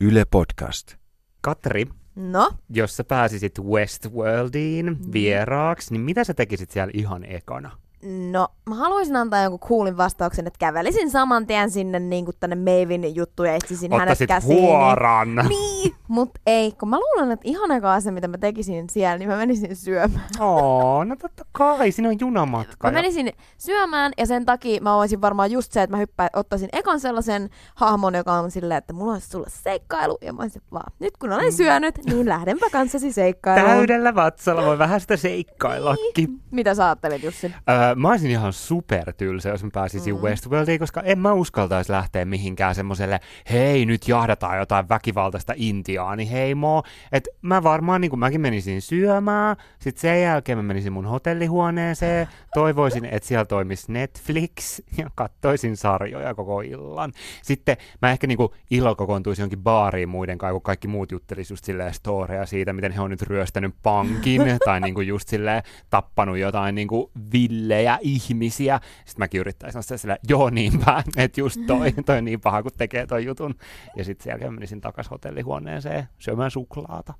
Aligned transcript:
Yle 0.00 0.24
Podcast. 0.30 0.94
Katri, 1.40 1.86
No, 2.16 2.50
jos 2.70 2.96
sä 2.96 3.04
pääsisit 3.04 3.58
Westworldiin 3.58 4.86
Mm. 4.86 5.12
vieraaksi, 5.12 5.92
niin 5.92 6.00
mitä 6.00 6.24
sä 6.24 6.34
tekisit 6.34 6.70
siellä 6.70 6.90
ihan 6.94 7.24
ekana? 7.24 7.70
No, 8.02 8.48
mä 8.68 8.74
haluaisin 8.74 9.16
antaa 9.16 9.42
jonkun 9.42 9.68
kuulin 9.68 9.96
vastauksen, 9.96 10.46
että 10.46 10.58
kävelisin 10.58 11.10
saman 11.10 11.46
tien 11.46 11.70
sinne 11.70 11.98
niin 11.98 12.24
kuin 12.24 12.36
tänne 12.40 12.56
Meivin 12.56 13.14
juttuun 13.14 13.48
ja 13.48 13.54
etsisin 13.54 13.92
hänet 13.92 14.02
Ottaisit 14.02 14.28
käsiin. 14.28 14.60
huoran. 14.60 15.34
Niin, 15.48 15.94
mut 16.08 16.30
ei, 16.46 16.72
kun 16.72 16.88
mä 16.88 16.98
luulen, 16.98 17.30
että 17.30 17.48
ihan 17.48 17.84
asia, 17.84 18.12
mitä 18.12 18.28
mä 18.28 18.38
tekisin 18.38 18.90
siellä, 18.90 19.18
niin 19.18 19.28
mä 19.28 19.36
menisin 19.36 19.76
syömään. 19.76 20.24
Oo, 20.40 21.04
no 21.04 21.16
totta 21.16 21.44
kai, 21.52 21.92
siinä 21.92 22.08
on 22.08 22.20
junamatka. 22.20 22.88
Mä 22.88 22.92
menisin 22.92 23.32
syömään 23.58 24.12
ja 24.18 24.26
sen 24.26 24.46
takia 24.46 24.80
mä 24.80 24.96
olisin 24.96 25.20
varmaan 25.20 25.50
just 25.50 25.72
se, 25.72 25.82
että 25.82 25.96
mä 25.96 26.00
hyppää, 26.00 26.28
ottaisin 26.32 26.68
ekan 26.72 27.00
sellaisen 27.00 27.50
hahmon, 27.74 28.14
joka 28.14 28.32
on 28.32 28.50
silleen, 28.50 28.78
että 28.78 28.92
mulla 28.92 29.12
olisi 29.12 29.28
sulle 29.28 29.46
seikkailu. 29.50 30.18
Ja 30.20 30.32
mä 30.32 30.42
olisin 30.42 30.62
vaan, 30.72 30.92
nyt 30.98 31.16
kun 31.16 31.32
olen 31.32 31.52
syönyt, 31.52 31.98
niin 32.04 32.28
lähdenpä 32.28 32.66
kanssasi 32.72 33.12
seikkailuun. 33.12 33.70
Täydellä 33.70 34.14
vatsalla 34.14 34.62
voi 34.62 34.78
vähän 34.78 35.00
sitä 35.00 35.16
seikkaillakin. 35.16 36.40
Mitä 36.50 36.74
sä 36.74 36.84
ajattelit, 36.86 37.22
Jussi? 37.22 37.46
Öö, 37.46 37.89
mä 37.94 38.08
olisin 38.08 38.30
ihan 38.30 38.52
supertylsä, 38.52 39.48
jos 39.48 39.64
mä 39.64 39.70
pääsisin 39.72 40.14
mm. 40.14 40.20
Westworldiin, 40.20 40.78
koska 40.78 41.00
en 41.00 41.18
mä 41.18 41.32
uskaltaisi 41.32 41.92
lähteä 41.92 42.24
mihinkään 42.24 42.74
semmoselle, 42.74 43.20
hei 43.50 43.86
nyt 43.86 44.08
jahdataan 44.08 44.58
jotain 44.58 44.88
väkivaltaista 44.88 45.52
intiaani 45.56 46.30
heimoa. 46.30 46.82
Et 47.12 47.28
mä 47.42 47.62
varmaan, 47.62 48.00
niin 48.00 48.10
kuin 48.10 48.20
mäkin 48.20 48.40
menisin 48.40 48.82
syömään, 48.82 49.56
sit 49.78 49.98
sen 49.98 50.22
jälkeen 50.22 50.58
mä 50.58 50.62
menisin 50.62 50.92
mun 50.92 51.06
hotellihuoneeseen, 51.06 52.28
toivoisin, 52.54 53.04
että 53.04 53.28
siellä 53.28 53.44
toimisi 53.44 53.92
Netflix 53.92 54.80
ja 54.96 55.10
kattoisin 55.14 55.76
sarjoja 55.76 56.34
koko 56.34 56.60
illan. 56.60 57.12
Sitten 57.42 57.76
mä 58.02 58.10
ehkä 58.10 58.26
niinku 58.26 58.54
illalla 58.70 58.94
kokoontuisin 58.94 59.42
jonkin 59.42 59.62
baariin 59.62 60.08
muiden 60.08 60.38
kanssa, 60.38 60.52
kun 60.52 60.62
kaikki 60.62 60.88
muut 60.88 61.12
juttelisi 61.12 61.52
just 61.52 61.64
silleen 61.64 61.94
storeja 61.94 62.46
siitä, 62.46 62.72
miten 62.72 62.92
he 62.92 63.00
on 63.00 63.10
nyt 63.10 63.22
ryöstänyt 63.22 63.74
pankin 63.82 64.42
tai 64.64 64.80
niinku 64.80 65.00
just 65.00 65.28
silleen 65.28 65.62
tappanut 65.90 66.38
jotain 66.38 66.74
niinku 66.74 67.10
villejä 67.32 67.98
ihmisiä. 68.00 68.80
Sitten 68.96 69.18
mäkin 69.18 69.40
yrittäisin 69.40 69.78
olla 69.78 69.98
silleen, 69.98 70.18
joo 70.28 70.50
niinpä, 70.50 71.02
että 71.16 71.40
just 71.40 71.60
toi, 71.66 71.92
toi 72.06 72.18
on 72.18 72.24
niin 72.24 72.40
paha, 72.40 72.62
kun 72.62 72.72
tekee 72.78 73.06
toi 73.06 73.24
jutun. 73.24 73.54
Ja 73.96 74.04
sitten 74.04 74.24
sen 74.24 74.30
jälkeen 74.30 74.54
menisin 74.54 74.80
takas 74.80 75.10
hotellihuoneeseen 75.10 76.08
syömään 76.18 76.50
suklaata. 76.50 77.14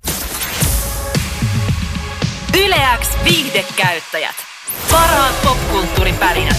Yleäks 2.65 3.19
viihdekäyttäjät. 3.25 4.50
Parhaat 4.91 5.34
popkulttuuripärinät. 5.44 6.56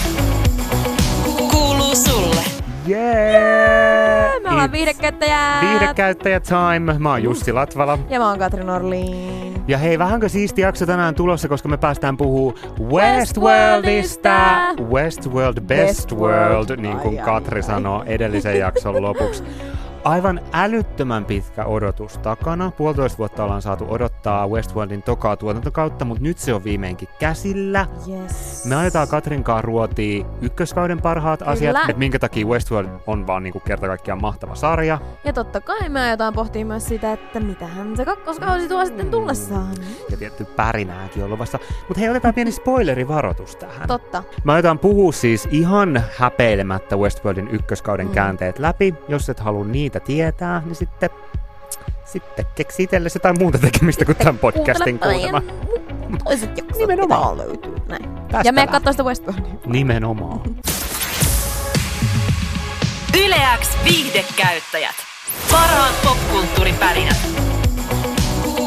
Kuuluu 1.52 1.96
sulle. 1.96 2.42
Jee! 2.88 4.40
Me 4.44 4.50
ollaan 4.50 4.70
It's 4.70 4.72
viihdekäyttäjät! 4.72 5.62
Viihdekäyttäjä 5.62 6.40
time. 6.40 7.00
Mä 7.00 7.10
oon 7.10 7.24
Jussi 7.24 7.52
Latvala. 7.54 8.00
Ja 8.10 8.20
mä 8.20 8.30
oon 8.30 8.40
Katri 8.40 8.64
Norliin. 8.64 9.64
Ja 9.68 9.78
hei, 9.78 10.00
vähänkö 10.00 10.30
siisti 10.30 10.62
jakso 10.62 10.86
tänään 10.86 11.16
tulossa, 11.16 11.48
koska 11.48 11.70
me 11.70 11.78
päästään 11.78 12.18
puhuu 12.18 12.60
Westworldista. 12.80 14.38
Westworld, 14.92 15.62
best 15.62 16.12
world, 16.12 16.78
niin 16.78 16.98
kuin 16.98 17.20
ai, 17.20 17.26
Katri 17.26 17.60
ai. 17.60 17.64
sanoo 17.64 18.04
edellisen 18.04 18.60
jakson 18.60 19.02
lopuksi. 19.02 19.44
Aivan 20.04 20.42
älyttömän 20.54 21.26
pitkä 21.26 21.66
odotus 21.66 22.18
takana. 22.18 22.72
Puolitoista 22.78 23.18
vuotta 23.18 23.44
ollaan 23.44 23.62
saatu 23.62 23.86
odottaa 23.90 24.48
Westworldin 24.48 25.04
tokaa 25.04 25.36
tuotantokautta, 25.38 26.06
mutta 26.06 26.24
nyt 26.24 26.38
se 26.38 26.54
on 26.54 26.64
viimeinkin 26.64 27.08
käsillä. 27.20 27.88
Yes. 28.08 28.66
Me 28.66 28.76
aiotaan 28.76 29.08
Katrin 29.08 29.44
kanssa 29.44 29.62
ruotia 29.62 30.26
ykköskauden 30.42 31.02
parhaat 31.02 31.40
Kyllä. 31.40 31.52
asiat, 31.52 31.78
että 31.90 32.00
minkä 32.00 32.20
takia 32.20 32.46
Westworld 32.48 32.90
on 33.08 33.28
vaan 33.28 33.44
niinku 33.44 33.60
kerta 33.60 33.88
kaikkiaan 33.88 34.22
mahtava 34.22 34.56
sarja. 34.56 35.00
Ja 35.24 35.34
totta 35.34 35.62
kai 35.62 35.90
me 35.90 36.00
aiotaan 36.02 36.34
pohtia 36.34 36.66
myös 36.66 36.86
sitä, 36.88 37.14
että 37.14 37.40
mitähän 37.40 37.98
se 37.98 38.06
kakkoskausi 38.06 38.68
tuo 38.68 38.86
sitten 38.86 39.12
tullessaan. 39.12 39.72
Ja 40.12 40.18
tietty 40.18 40.46
pärinääkin 40.46 41.24
on 41.24 41.30
luvassa. 41.30 41.60
Mutta 41.88 42.00
hei, 42.00 42.10
otetaan 42.10 42.34
pieni 42.34 42.52
spoilerivaroitus 42.52 43.56
tähän. 43.56 43.88
Totta. 43.88 44.24
Mä 44.44 44.54
aiotaan 44.54 44.80
puhua 44.80 45.12
siis 45.12 45.48
ihan 45.52 46.04
häpeilemättä 46.18 46.96
Westworldin 46.98 47.48
ykköskauden 47.48 48.08
Mm. 48.08 48.14
käänteet 48.14 48.60
läpi. 48.60 48.96
Jos 49.08 49.30
et 49.30 49.40
halua 49.40 49.66
niitä 49.66 49.91
tietää, 50.00 50.62
niin 50.66 50.76
sitten, 50.76 51.10
sitten 52.06 52.46
keksi 52.56 52.84
itsellesi 52.84 53.16
jotain 53.18 53.40
muuta 53.40 53.58
tekemistä 53.58 54.06
kuin 54.06 54.18
tämän 54.18 54.38
podcastin 54.38 55.00
kuuntelemaan. 55.00 55.44
kuuntelemaan. 55.44 56.18
Toiset 56.24 56.58
jaksot 56.58 56.78
Nimenomaan. 56.78 57.38
löytyy. 57.38 57.76
Näin. 57.88 58.10
Tästä 58.16 58.42
Ja 58.50 58.54
me 58.54 58.68
katsoo 58.68 58.92
sitä 58.94 59.04
Westworldia. 59.04 59.54
Nimenomaan. 59.66 60.42
Yleäks 63.26 63.70
viihdekäyttäjät. 63.84 64.96
Parhaat 65.52 65.96
popkulttuuripärinät. 66.04 67.18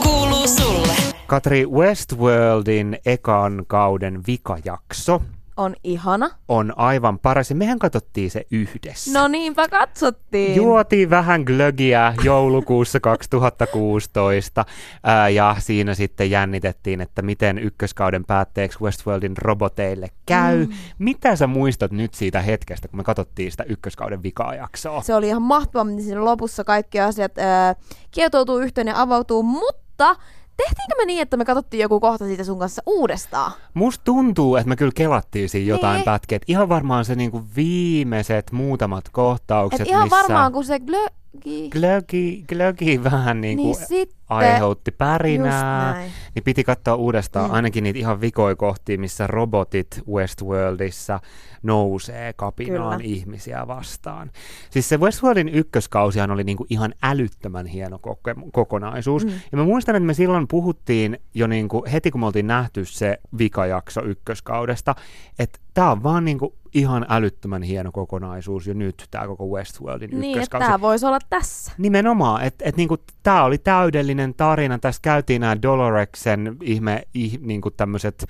Kuuluu 0.02 0.46
sulle. 0.48 0.92
Katri, 1.26 1.66
Westworldin 1.66 2.98
ekan 3.06 3.64
kauden 3.66 4.20
vikajakso 4.26 5.22
On 5.56 5.74
ihana. 5.84 6.30
on 6.48 6.72
aivan 6.76 7.18
paras. 7.18 7.50
Ja 7.50 7.56
mehän 7.56 7.78
katsottiin 7.78 8.30
se 8.30 8.46
yhdessä. 8.50 9.18
No 9.18 9.28
niinpä 9.28 9.68
katsottiin. 9.68 10.56
Juotiin 10.56 11.10
vähän 11.10 11.42
glögiä 11.42 12.14
joulukuussa 12.22 13.00
2016 13.00 14.64
ää, 15.04 15.28
ja 15.28 15.56
siinä 15.58 15.94
sitten 15.94 16.30
jännitettiin, 16.30 17.00
että 17.00 17.22
miten 17.22 17.58
ykköskauden 17.58 18.24
päätteeksi 18.24 18.80
Westworldin 18.80 19.36
roboteille 19.36 20.08
käy. 20.26 20.66
Mm. 20.66 20.72
Mitä 20.98 21.36
sä 21.36 21.46
muistat 21.46 21.92
nyt 21.92 22.14
siitä 22.14 22.42
hetkestä, 22.42 22.88
kun 22.88 22.96
me 22.96 23.04
katsottiin 23.04 23.50
sitä 23.50 23.64
ykköskauden 23.68 24.22
vikaa 24.22 24.54
jaksoa? 24.54 25.02
Se 25.02 25.14
oli 25.14 25.28
ihan 25.28 25.42
mahtavaa, 25.42 25.84
miten 25.84 26.04
siinä 26.04 26.24
lopussa 26.24 26.64
kaikki 26.64 27.00
asiat 27.00 27.38
ää, 27.38 27.74
kietoutuu 28.10 28.58
yhteen 28.58 28.86
ja 28.86 29.00
avautuu, 29.00 29.42
mutta 29.42 30.16
tehtiinkö 30.56 30.94
me 30.98 31.04
niin, 31.04 31.22
että 31.22 31.36
me 31.36 31.44
katsottiin 31.44 31.80
joku 31.80 32.00
kohta 32.00 32.24
siitä 32.24 32.44
sun 32.44 32.58
kanssa 32.58 32.82
uudestaan? 32.86 33.52
Musta 33.74 34.04
tuntuu, 34.04 34.56
että 34.56 34.68
me 34.68 34.76
kyllä 34.76 34.92
kelattiin 34.94 35.48
siinä 35.48 35.68
jotain 35.68 35.94
Niin. 35.94 36.04
pätkiä. 36.04 36.38
Ihan 36.48 36.68
varmaan 36.68 37.04
se 37.04 37.14
niinku 37.14 37.42
viimeiset 37.56 38.52
muutamat 38.52 39.08
kohtaukset, 39.08 39.80
Et 39.80 39.86
ihan 39.88 40.02
missä 40.04 40.16
varmaan, 40.16 40.52
kun 40.52 40.64
se 40.64 40.80
glögi, 41.42 41.70
glögi, 41.70 42.44
glögi 42.48 43.04
vähän 43.04 43.40
niinku 43.40 43.62
niin 43.62 43.74
sitten 43.74 44.18
aiheutti 44.28 44.90
pärinää. 44.90 46.02
niin 46.34 46.42
piti 46.44 46.64
katsoa 46.64 46.94
uudestaan 46.94 47.50
Mm. 47.50 47.54
ainakin 47.54 47.84
niitä 47.84 47.98
ihan 47.98 48.20
vikoja 48.20 48.56
kohtia, 48.56 48.98
missä 48.98 49.26
robotit 49.26 50.00
Westworldissa 50.12 51.20
nousee 51.62 52.32
kapinaan 52.32 52.98
Kyllä. 53.00 53.14
ihmisiä 53.14 53.66
vastaan. 53.66 54.30
Siis 54.70 54.88
se 54.88 54.96
Westworldin 55.00 55.48
ykköskausihan 55.48 56.30
oli 56.30 56.44
niinku 56.44 56.66
ihan 56.70 56.94
älyttömän 57.02 57.66
hieno 57.66 57.96
koke- 57.98 58.48
kokonaisuus. 58.52 59.24
Mm. 59.24 59.32
Ja 59.52 59.58
mä 59.58 59.64
muistan, 59.64 59.96
että 59.96 60.06
me 60.06 60.14
silloin 60.14 60.48
puhuttiin 60.48 61.18
jo 61.34 61.46
niinku 61.46 61.84
heti, 61.92 62.10
kun 62.10 62.20
me 62.20 62.26
oltiin 62.26 62.46
nähty 62.46 62.84
se 62.84 63.18
vikajakso 63.38 64.04
ykköskaudesta, 64.04 64.94
että 65.38 65.58
tää 65.74 65.90
on 65.90 66.02
vaan 66.02 66.24
niinku 66.24 66.54
ihan 66.74 67.06
älyttömän 67.08 67.62
hieno 67.62 67.92
kokonaisuus 67.92 68.66
jo 68.66 68.74
nyt, 68.74 69.04
tämä 69.10 69.26
koko 69.26 69.46
Westworldin 69.46 70.20
Niin, 70.20 70.36
ykköskausi. 70.36 70.66
tämä 70.66 70.80
voisi 70.80 71.06
olla 71.06 71.18
tässä. 71.30 71.72
Nimenomaan, 71.78 72.42
että 72.44 72.64
et 72.68 72.76
niinku, 72.76 72.96
tämä 73.22 73.44
oli 73.44 73.58
täydellinen 73.58 74.34
tarina. 74.34 74.78
Tässä 74.78 75.00
käytiin 75.02 75.40
nämä 75.40 75.62
Doloreksen 75.62 76.56
ihme, 76.62 77.02
ih, 77.14 77.38
niinku 77.40 77.70
tämmöiset 77.70 78.26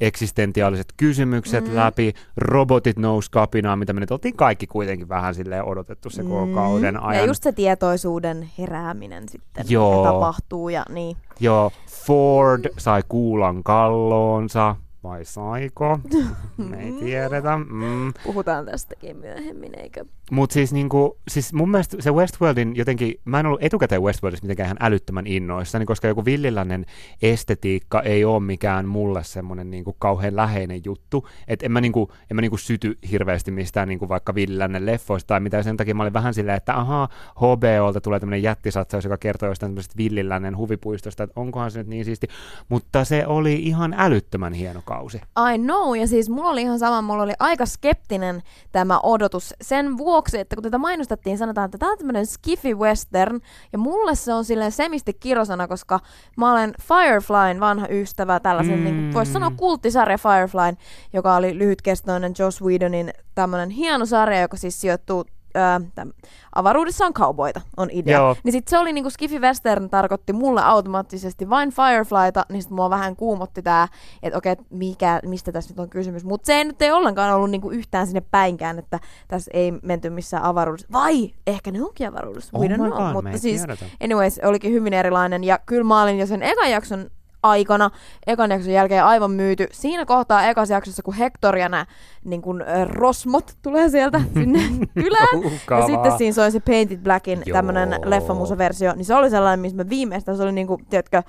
eksistentiaaliset 0.00 0.86
kysymykset 0.96 1.68
Mm. 1.68 1.76
läpi, 1.76 2.14
robotit 2.36 2.96
nousi 2.98 3.30
kapinaan, 3.30 3.78
mitä 3.78 3.92
me 3.92 4.00
nyt 4.00 4.10
oltiin 4.10 4.36
kaikki 4.36 4.66
kuitenkin 4.66 5.08
vähän 5.08 5.34
silleen 5.34 5.64
odotettu 5.64 6.10
se 6.10 6.22
koko 6.22 6.46
Mm. 6.46 6.54
kauden 6.54 7.02
ajan. 7.02 7.22
Ja 7.22 7.26
just 7.26 7.42
se 7.42 7.52
tietoisuuden 7.52 8.50
herääminen 8.58 9.28
sitten 9.28 9.64
Joo. 9.68 10.04
tapahtuu 10.04 10.68
ja 10.68 10.84
niin. 10.88 11.16
Joo, 11.40 11.72
Ford 12.06 12.64
sai 12.78 13.02
kuulan 13.08 13.62
kalloonsa, 13.62 14.76
vai 15.02 15.24
saiko? 15.24 16.00
Me 16.70 16.82
ei 16.82 16.92
tiedetä. 16.92 17.58
Mm. 17.58 18.12
Puhutaan 18.24 18.66
tästäkin 18.66 19.16
myöhemmin, 19.16 19.78
eikö? 19.78 20.04
Mutta 20.30 20.54
siis, 20.54 20.72
niinku, 20.72 21.18
siis 21.28 21.52
mun 21.52 21.70
mielestä 21.70 21.96
se 22.00 22.10
Westworldin 22.10 22.76
jotenkin, 22.76 23.20
mä 23.24 23.40
en 23.40 23.46
ollut 23.46 23.62
etukäteen 23.62 24.02
Westworldissa 24.02 24.44
mitenkään 24.44 24.66
ihan 24.66 24.76
älyttömän 24.80 25.26
innoissani, 25.26 25.84
koska 25.84 26.08
joku 26.08 26.24
villilännen 26.24 26.86
estetiikka 27.22 28.02
ei 28.02 28.24
ole 28.24 28.40
mikään 28.40 28.88
mulle 28.88 29.24
semmoinen 29.24 29.70
niinku 29.70 29.96
kauhean 29.98 30.36
läheinen 30.36 30.80
juttu. 30.84 31.28
Että 31.48 31.66
en 31.66 31.72
mä, 31.72 31.80
niinku, 31.80 32.12
en 32.30 32.36
mä 32.36 32.40
niinku 32.40 32.56
syty 32.56 32.98
hirveästi 33.10 33.50
mistään 33.50 33.88
niinku 33.88 34.08
vaikka 34.08 34.34
villilännen 34.34 34.86
leffoista 34.86 35.26
tai 35.26 35.40
mitä. 35.40 35.62
Sen 35.62 35.76
takia 35.76 35.94
mä 35.94 36.02
olin 36.02 36.12
vähän 36.12 36.34
silleen, 36.34 36.56
että 36.56 36.74
ahaa, 36.74 37.08
HBOlta 37.36 38.00
tulee 38.00 38.20
tämmöinen 38.20 38.42
jättisatsaus, 38.42 39.04
joka 39.04 39.18
kertoo 39.18 39.48
jostain 39.48 39.70
tämmöisestä 39.70 39.96
villilännen 39.96 40.56
huvipuistosta, 40.56 41.22
että 41.22 41.40
onkohan 41.40 41.70
se 41.70 41.78
nyt 41.78 41.88
niin 41.88 42.04
siisti. 42.04 42.26
Mutta 42.68 43.04
se 43.04 43.26
oli 43.26 43.54
ihan 43.54 43.94
älyttömän 43.98 44.52
hieno 44.52 44.82
kausi. 44.88 45.20
I 45.54 45.58
know, 45.58 45.96
ja 45.96 46.06
siis 46.06 46.30
mulla 46.30 46.50
oli 46.50 46.62
ihan 46.62 46.78
sama, 46.78 47.02
mulla 47.02 47.22
oli 47.22 47.32
aika 47.38 47.66
skeptinen 47.66 48.42
tämä 48.72 49.00
odotus 49.02 49.54
sen 49.60 49.98
vuoksi, 49.98 50.38
että 50.38 50.56
kun 50.56 50.62
tätä 50.62 50.78
mainostettiin, 50.78 51.38
sanotaan, 51.38 51.64
että 51.64 51.78
tämä 51.78 51.92
on 51.92 51.98
tämmöinen 51.98 52.26
skiffy 52.26 52.74
western, 52.74 53.40
ja 53.72 53.78
mulle 53.78 54.14
se 54.14 54.32
on 54.34 54.44
silleen 54.44 54.72
semisti 54.72 55.14
kirosana, 55.14 55.68
koska 55.68 56.00
mä 56.36 56.52
olen 56.52 56.74
Fireflyn 56.82 57.60
vanha 57.60 57.86
ystävä, 57.90 58.40
tällaisen, 58.40 58.74
Mm. 58.78 58.80
mm. 58.80 58.84
niin 58.84 59.14
voisi 59.14 59.32
sanoa 59.32 59.52
kulttisarja 59.56 60.18
Fireflyn, 60.18 60.76
joka 61.12 61.36
oli 61.36 61.58
lyhytkestoinen 61.58 62.32
Joss 62.38 62.62
Whedonin 62.62 63.10
tämmöinen 63.34 63.70
hieno 63.70 64.06
sarja, 64.06 64.40
joka 64.40 64.56
siis 64.56 64.80
sijoittuu 64.80 65.24
ö, 65.58 66.06
avaruudessa 66.54 67.06
on 67.06 67.14
cowboita, 67.14 67.60
on 67.76 67.88
idea. 67.92 68.18
Joo. 68.18 68.36
Niin 68.44 68.52
sit 68.52 68.68
se 68.68 68.78
oli 68.78 68.92
niinku 68.92 69.10
Skiffy 69.10 69.38
Western 69.38 69.90
tarkoitti 69.90 70.32
mulle 70.32 70.62
automaattisesti 70.64 71.50
vain 71.50 71.70
Fireflyta, 71.70 72.46
niin 72.48 72.62
sit 72.62 72.70
mua 72.70 72.90
vähän 72.90 73.16
kuumotti 73.16 73.62
tää, 73.62 73.88
että 74.22 74.38
okei, 74.38 74.56
mikä, 74.70 75.20
mistä 75.26 75.52
tässä 75.52 75.70
nyt 75.70 75.78
on 75.78 75.88
kysymys. 75.88 76.24
Mutta 76.24 76.46
se 76.46 76.54
ei 76.54 76.64
nyt 76.64 76.82
ei 76.82 76.90
ollenkaan 76.90 77.34
ollut 77.34 77.50
niinku 77.50 77.70
yhtään 77.70 78.06
sinne 78.06 78.22
päinkään, 78.30 78.78
että 78.78 79.00
tässä 79.28 79.50
ei 79.54 79.72
menty 79.82 80.10
missään 80.10 80.42
avaruudessa. 80.42 80.88
Vai 80.92 81.30
ehkä 81.46 81.70
ne 81.70 81.82
onkin 81.82 82.08
avaruudessa, 82.08 82.50
Oh 82.54 82.62
we 82.62 82.68
don't 82.68 82.76
know. 82.76 82.90
God, 82.90 83.06
me 83.06 83.12
Mutta 83.12 83.38
siis 83.38 83.60
tiedetä. 83.60 83.84
anyways, 84.04 84.40
olikin 84.44 84.72
hyvin 84.72 84.92
erilainen. 84.94 85.44
Ja 85.44 85.58
kyllä 85.66 85.84
mä 85.84 86.02
olin 86.02 86.18
jo 86.18 86.26
sen 86.26 86.42
ekan 86.42 86.70
jakson 86.70 87.10
aikana, 87.42 87.90
ekan 88.26 88.50
jakson 88.50 88.72
jälkeen 88.72 89.04
aivan 89.04 89.30
myyty. 89.30 89.66
Siinä 89.72 90.04
kohtaa 90.06 90.46
ekassa 90.48 90.74
jaksossa, 90.74 91.02
kun 91.02 91.14
Hector 91.14 91.56
ja 91.56 91.68
nämä 91.68 91.86
niin 92.24 92.42
kun, 92.42 92.62
ö, 92.62 92.84
rosmot 92.84 93.56
tulee 93.62 93.88
sieltä 93.88 94.20
sinne 94.34 94.60
kylään. 94.94 95.42
Ja 95.80 95.86
sitten 95.86 96.18
siinä 96.18 96.34
soi 96.34 96.50
se 96.50 96.60
Painted 96.60 96.98
Blackin 96.98 97.42
tämmönen 97.52 97.88
leffamusaversio, 98.04 98.94
niin 98.94 99.04
se 99.04 99.14
oli 99.14 99.30
sellainen, 99.30 99.60
missä 99.60 99.76
mä 99.76 99.88
viimeistään, 99.88 100.36
se 100.36 100.42
oli 100.42 100.52
niinku, 100.52 100.80
tiedätkö, 100.90 101.22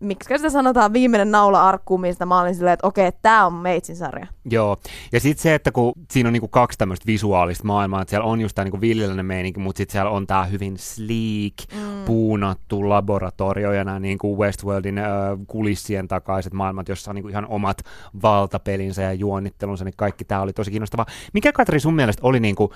miksi 0.00 0.36
sitä 0.36 0.50
sanotaan 0.50 0.92
viimeinen 0.92 1.30
naula 1.30 1.68
arkkuun, 1.68 2.00
mistä 2.00 2.26
mä 2.26 2.40
olin 2.40 2.54
silleen, 2.54 2.74
että 2.74 2.86
okei, 2.86 3.12
tää 3.22 3.46
on 3.46 3.52
Meitsin 3.52 3.96
sarja. 3.96 4.26
Joo, 4.50 4.76
ja 5.12 5.20
sitten 5.20 5.42
se, 5.42 5.54
että 5.54 5.72
kun 5.72 5.92
siinä 6.10 6.28
on 6.28 6.32
niinku 6.32 6.48
kaksi 6.48 6.78
tämmöistä 6.78 7.06
visuaalista 7.06 7.64
maailmaa, 7.64 8.02
että 8.02 8.10
siellä 8.10 8.26
on 8.26 8.40
just 8.40 8.54
tämä 8.54 8.64
niinku 8.64 8.80
viljellinen 8.80 9.26
meininki, 9.26 9.60
mutta 9.60 9.78
sitten 9.78 9.92
siellä 9.92 10.10
on 10.10 10.26
tämä 10.26 10.44
hyvin 10.44 10.78
sleek, 10.78 11.54
mm. 11.74 12.04
puunattu 12.04 12.88
laboratorio 12.88 13.72
ja 13.72 13.84
nämä 13.84 14.00
niinku 14.00 14.38
Westworldin 14.38 14.98
ö, 14.98 15.02
kulissien 15.46 16.08
takaiset 16.08 16.52
maailmat, 16.52 16.88
jossa 16.88 17.10
on 17.10 17.14
niinku 17.14 17.28
ihan 17.28 17.46
omat 17.46 17.78
valtapelinsä 18.22 19.02
ja 19.02 19.12
juonnittelunsa, 19.12 19.84
niin 19.84 19.94
kaikki 19.96 20.24
tämä 20.24 20.40
oli 20.40 20.52
tosi 20.52 20.70
kiinnostavaa. 20.70 21.06
Mikä 21.32 21.52
Katri 21.52 21.80
sun 21.80 21.94
mielestä 21.94 22.20
oli 22.24 22.40
niinku 22.40 22.72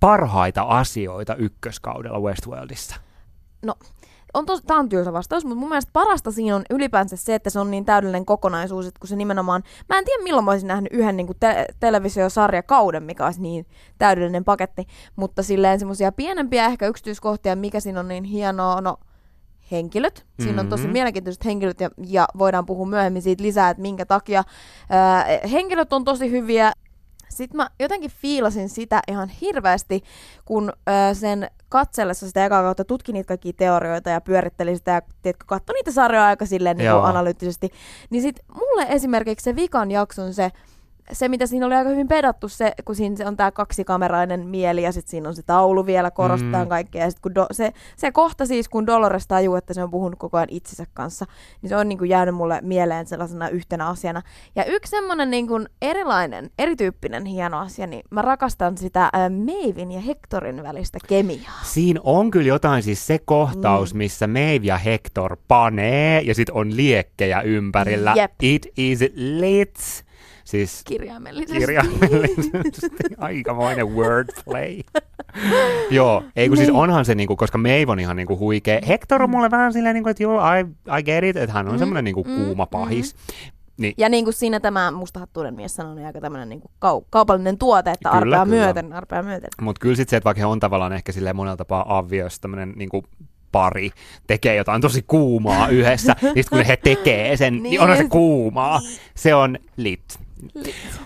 parhaita 0.00 0.62
asioita 0.62 1.34
ykköskaudella 1.34 2.20
Westworldissa? 2.20 2.96
No, 3.62 3.74
on 4.34 4.46
tos, 4.46 4.62
tää 4.66 4.76
on 4.76 4.88
tylsä 4.88 5.12
vastaus, 5.12 5.44
mutta 5.44 5.60
mun 5.60 5.68
mielestä 5.68 5.90
parasta 5.92 6.32
siinä 6.32 6.56
on 6.56 6.62
ylipäänsä 6.70 7.16
se, 7.16 7.34
että 7.34 7.50
se 7.50 7.60
on 7.60 7.70
niin 7.70 7.84
täydellinen 7.84 8.26
kokonaisuus, 8.26 8.86
että 8.86 9.00
kun 9.00 9.08
se 9.08 9.16
nimenomaan, 9.16 9.62
mä 9.88 9.98
en 9.98 10.04
tiedä 10.04 10.22
milloin 10.22 10.44
mä 10.44 10.50
olisin 10.50 10.68
nähnyt 10.68 10.92
yhden 10.92 11.16
niin 11.16 11.26
te- 11.40 11.66
televisiosarjakauden, 11.80 13.02
mikä 13.02 13.24
olisi 13.24 13.42
niin 13.42 13.66
täydellinen 13.98 14.44
paketti, 14.44 14.86
mutta 15.16 15.42
silleen 15.42 15.78
semmoisia 15.78 16.12
pienempiä 16.12 16.66
ehkä 16.66 16.86
yksityiskohtia, 16.86 17.56
mikä 17.56 17.80
siinä 17.80 18.00
on 18.00 18.08
niin 18.08 18.24
hienoa, 18.24 18.80
no 18.80 18.96
henkilöt. 19.70 20.26
Siinä 20.42 20.60
on 20.60 20.68
tosi 20.68 20.82
Mhm. 20.84 20.92
mielenkiintoiset 20.92 21.44
henkilöt 21.44 21.80
ja, 21.80 21.90
ja 22.06 22.28
voidaan 22.38 22.66
puhua 22.66 22.86
myöhemmin 22.86 23.22
siitä 23.22 23.42
lisää, 23.42 23.70
että 23.70 23.80
minkä 23.82 24.06
takia. 24.06 24.44
Ää, 24.90 25.24
henkilöt 25.52 25.92
on 25.92 26.04
tosi 26.04 26.30
hyviä. 26.30 26.72
Sitten 27.36 27.56
mä 27.56 27.70
jotenkin 27.78 28.10
fiilasin 28.10 28.68
sitä 28.68 29.02
ihan 29.08 29.28
hirveästi, 29.28 30.02
kun 30.44 30.72
ö, 30.88 31.14
sen 31.14 31.50
katsellessa 31.68 32.26
sitä 32.26 32.44
ekaa 32.44 32.62
kautta 32.62 32.84
tutki 32.84 33.12
niitä 33.12 33.28
kaikkia 33.28 33.52
teorioita 33.56 34.10
ja 34.10 34.20
pyöritteli 34.20 34.76
sitä 34.76 34.90
ja 34.90 35.02
tiedätkö, 35.22 35.44
katsoi 35.48 35.74
niitä 35.74 35.92
sarjoja 35.92 36.26
aika 36.26 36.46
silleen 36.46 36.76
niin 36.76 36.90
analyyttisesti. 36.90 37.70
Niin 38.10 38.22
sit 38.22 38.40
mulle 38.54 38.86
esimerkiksi 38.88 39.44
se 39.44 39.56
vikan 39.56 39.90
jakson 39.90 40.34
se, 40.34 40.50
se, 41.12 41.28
mitä 41.28 41.46
siinä 41.46 41.66
oli 41.66 41.74
aika 41.74 41.90
hyvin 41.90 42.08
pedattu, 42.08 42.48
se, 42.48 42.72
kun 42.84 42.94
siinä 42.96 43.16
se 43.16 43.26
on 43.26 43.36
tämä 43.36 43.50
kaksikamerainen 43.50 44.46
mieli 44.46 44.82
ja 44.82 44.92
sitten 44.92 45.10
siinä 45.10 45.28
on 45.28 45.36
se 45.36 45.42
taulu 45.42 45.86
vielä, 45.86 46.10
korostaa 46.10 46.64
Mm. 46.64 46.68
kaikkea. 46.68 47.04
Ja 47.04 47.10
sit 47.10 47.20
kun 47.20 47.34
do, 47.34 47.46
se, 47.52 47.72
se 47.96 48.12
kohta 48.12 48.46
siis, 48.46 48.68
kun 48.68 48.86
Dolores 48.86 49.26
tajuu, 49.26 49.56
että 49.56 49.74
se 49.74 49.82
on 49.82 49.90
puhunut 49.90 50.18
koko 50.18 50.36
ajan 50.36 50.48
itsensä 50.50 50.84
kanssa, 50.94 51.26
niin 51.62 51.68
se 51.68 51.76
on 51.76 51.88
niin 51.88 51.98
kuin 51.98 52.10
jäänyt 52.10 52.34
mulle 52.34 52.60
mieleen 52.62 53.06
sellaisena 53.06 53.48
yhtenä 53.48 53.86
asiana. 53.88 54.22
Ja 54.56 54.64
yksi 54.64 54.90
semmoinen 54.90 55.30
niin 55.30 55.48
kuin 55.48 55.68
erilainen, 55.82 56.50
erityyppinen 56.58 57.24
hieno 57.24 57.58
asia, 57.58 57.86
niin 57.86 58.02
mä 58.10 58.22
rakastan 58.22 58.78
sitä 58.78 59.04
ä, 59.04 59.10
Maevin 59.30 59.92
ja 59.92 60.00
Hectorin 60.00 60.62
välistä 60.62 60.98
kemiaa. 61.08 61.60
Siinä 61.62 62.00
on 62.04 62.30
kyllä 62.30 62.48
jotain, 62.48 62.82
siis 62.82 63.06
se 63.06 63.18
kohtaus, 63.24 63.94
mm. 63.94 63.98
missä 63.98 64.26
Maeve 64.26 64.60
ja 64.62 64.78
Hector 64.78 65.36
panee, 65.48 66.20
ja 66.20 66.34
sitten 66.34 66.54
on 66.54 66.76
liekkejä 66.76 67.40
ympärillä. 67.40 68.14
Jep. 68.16 68.32
It 68.42 68.66
is 68.76 69.00
lit. 69.14 70.04
Siis 70.52 70.82
Kirjaimellisesti. 70.84 71.58
kirjaimellisesti 71.58 72.96
aikamoinen 73.18 73.86
wordplay. 73.94 74.80
joo, 75.90 76.22
ei 76.36 76.48
kun 76.48 76.56
siis 76.56 76.68
Niin. 76.68 76.76
onhan 76.78 77.04
se, 77.04 77.14
niinku, 77.14 77.36
koska 77.36 77.58
Maeve 77.58 77.86
on 77.92 78.00
ihan 78.00 78.16
niinku 78.16 78.38
huikea. 78.38 78.80
Hector 78.88 79.22
on 79.22 79.30
mulle 79.30 79.50
vähän 79.50 79.72
silleen, 79.72 79.94
niinku, 79.94 80.08
että 80.08 80.22
joo, 80.22 80.40
I, 80.54 80.60
I 80.98 81.02
get 81.02 81.24
it, 81.24 81.36
että 81.36 81.52
hän 81.52 81.66
on 81.68 81.72
Mm, 81.74 81.78
semmoinen 81.78 82.04
niinku 82.04 82.24
mm, 82.24 82.34
kuuma 82.44 82.66
pahis. 82.66 83.16
Niin, 83.76 83.94
Ja 83.96 84.08
niin 84.08 84.24
kuin 84.24 84.34
siinä 84.34 84.60
tämä 84.60 84.90
mustahattuinen 84.90 85.54
mies 85.54 85.74
sanoi, 85.74 85.94
niin 85.94 86.06
aika 86.06 86.20
tämmöinen 86.20 86.48
niin 86.48 86.60
kuin 86.60 86.70
kau- 86.84 87.06
kaupallinen 87.10 87.58
tuote, 87.58 87.90
että 87.90 88.08
Kyllä, 88.10 88.16
arpea 88.36 88.44
kyllä. 88.44 88.64
myöten, 88.64 88.92
arpea 88.92 89.22
myöten. 89.22 89.48
Mutta 89.60 89.80
kyllä 89.80 89.96
sitten 89.96 90.10
se, 90.10 90.16
että 90.16 90.24
vaikka 90.24 90.38
he 90.40 90.46
on 90.46 90.60
tavallaan 90.60 90.92
ehkä 90.92 91.12
silleen 91.12 91.36
monella 91.36 91.56
tapaa 91.56 91.98
avioissa 91.98 92.40
tämmöinen 92.40 92.72
niinku 92.76 93.04
pari 93.52 93.90
tekee 94.26 94.56
jotain 94.56 94.82
tosi 94.82 95.02
kuumaa 95.06 95.68
yhdessä, 95.68 96.16
niin 96.34 96.44
kun 96.50 96.62
he 96.62 96.76
tekee 96.76 97.36
sen, 97.36 97.52
niin, 97.52 97.62
Niin, 97.62 97.70
niin 97.70 97.80
onhan 97.80 97.96
se 97.98 98.08
kuumaa. 98.08 98.80
Se 99.14 99.34
on 99.34 99.58
lit. 99.76 100.18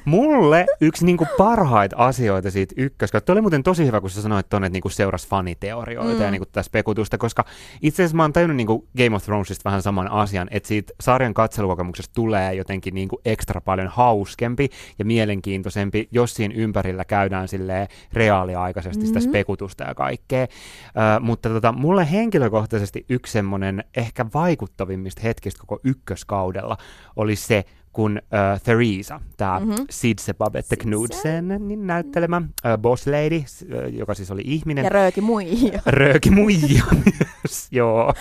Mulle 0.05 0.67
yksi 0.81 1.05
niinku 1.07 1.27
parhaita 1.39 1.97
asioita 1.99 2.51
siitä 2.51 2.75
ykkös, 2.79 3.11
Tuo 3.11 3.33
oli 3.33 3.41
muuten 3.41 3.63
tosi 3.63 3.87
hyvä, 3.87 4.01
kun 4.01 4.11
sä 4.11 4.23
sanoit 4.23 4.49
tuonne, 4.49 4.67
että 4.67 4.73
niinku 4.73 4.89
seurasi 4.89 5.29
faniteorioita 5.29 6.15
mm. 6.15 6.23
ja 6.25 6.31
niinku 6.31 6.47
tätä 6.47 6.63
spekutusta, 6.63 7.19
koska 7.19 7.45
itse 7.83 8.03
asiassa 8.03 8.17
mä 8.17 8.23
oon 8.23 8.33
tajunnut 8.33 8.57
niinku 8.57 8.87
Game 8.97 9.17
of 9.17 9.25
Thronesista 9.25 9.65
vähän 9.65 9.83
saman 9.83 10.11
asian, 10.11 10.49
että 10.51 10.67
siitä 10.67 10.93
sarjan 11.01 11.35
katselukokemuksesta 11.35 12.15
tulee 12.15 12.55
jotenkin 12.55 12.95
niinku 12.95 13.21
ekstra 13.25 13.61
paljon 13.61 13.89
hauskempi 13.89 14.69
ja 14.99 15.05
mielenkiintoisempi, 15.05 16.09
jos 16.11 16.35
siinä 16.35 16.55
ympärillä 16.57 17.05
käydään 17.05 17.49
silleen 17.49 17.89
reaaliaikaisesti 18.13 19.07
sitä 19.07 19.19
Mhm. 19.19 19.29
spekutusta 19.29 19.85
ja 19.85 19.95
kaikkea. 19.95 20.43
Ö, 20.43 21.21
mutta 21.21 21.49
tota, 21.49 21.73
mulle 21.73 22.11
henkilökohtaisesti 22.11 23.05
yksi 23.09 23.33
semmoinen 23.33 23.85
ehkä 23.97 24.27
vaikuttavimmista 24.35 25.21
hetkistä 25.25 25.61
koko 25.61 25.81
ykköskaudella 25.85 26.77
oli 27.17 27.37
se, 27.37 27.65
kun 27.97 28.19
äh, 28.35 28.61
Theresa, 28.63 29.21
tämä 29.37 29.59
mm-hmm. 29.59 29.73
Mhm. 29.73 29.83
Sidse 29.91 30.35
Babette. 30.35 30.77
Knudsen 30.77 31.49
niin 31.49 31.87
näyttelemä 31.87 32.37
äh, 32.37 32.79
boss 32.79 33.07
lady, 33.07 33.37
äh, 33.37 33.95
joka 33.95 34.15
siis 34.15 34.31
oli 34.31 34.43
ihminen, 34.45 34.85
Ja 34.85 34.91
rööki 34.91 35.21
muija. 35.21 35.83
rööki 36.01 36.31
muija 36.31 36.85
myös, 37.03 37.69
joo. 37.71 38.13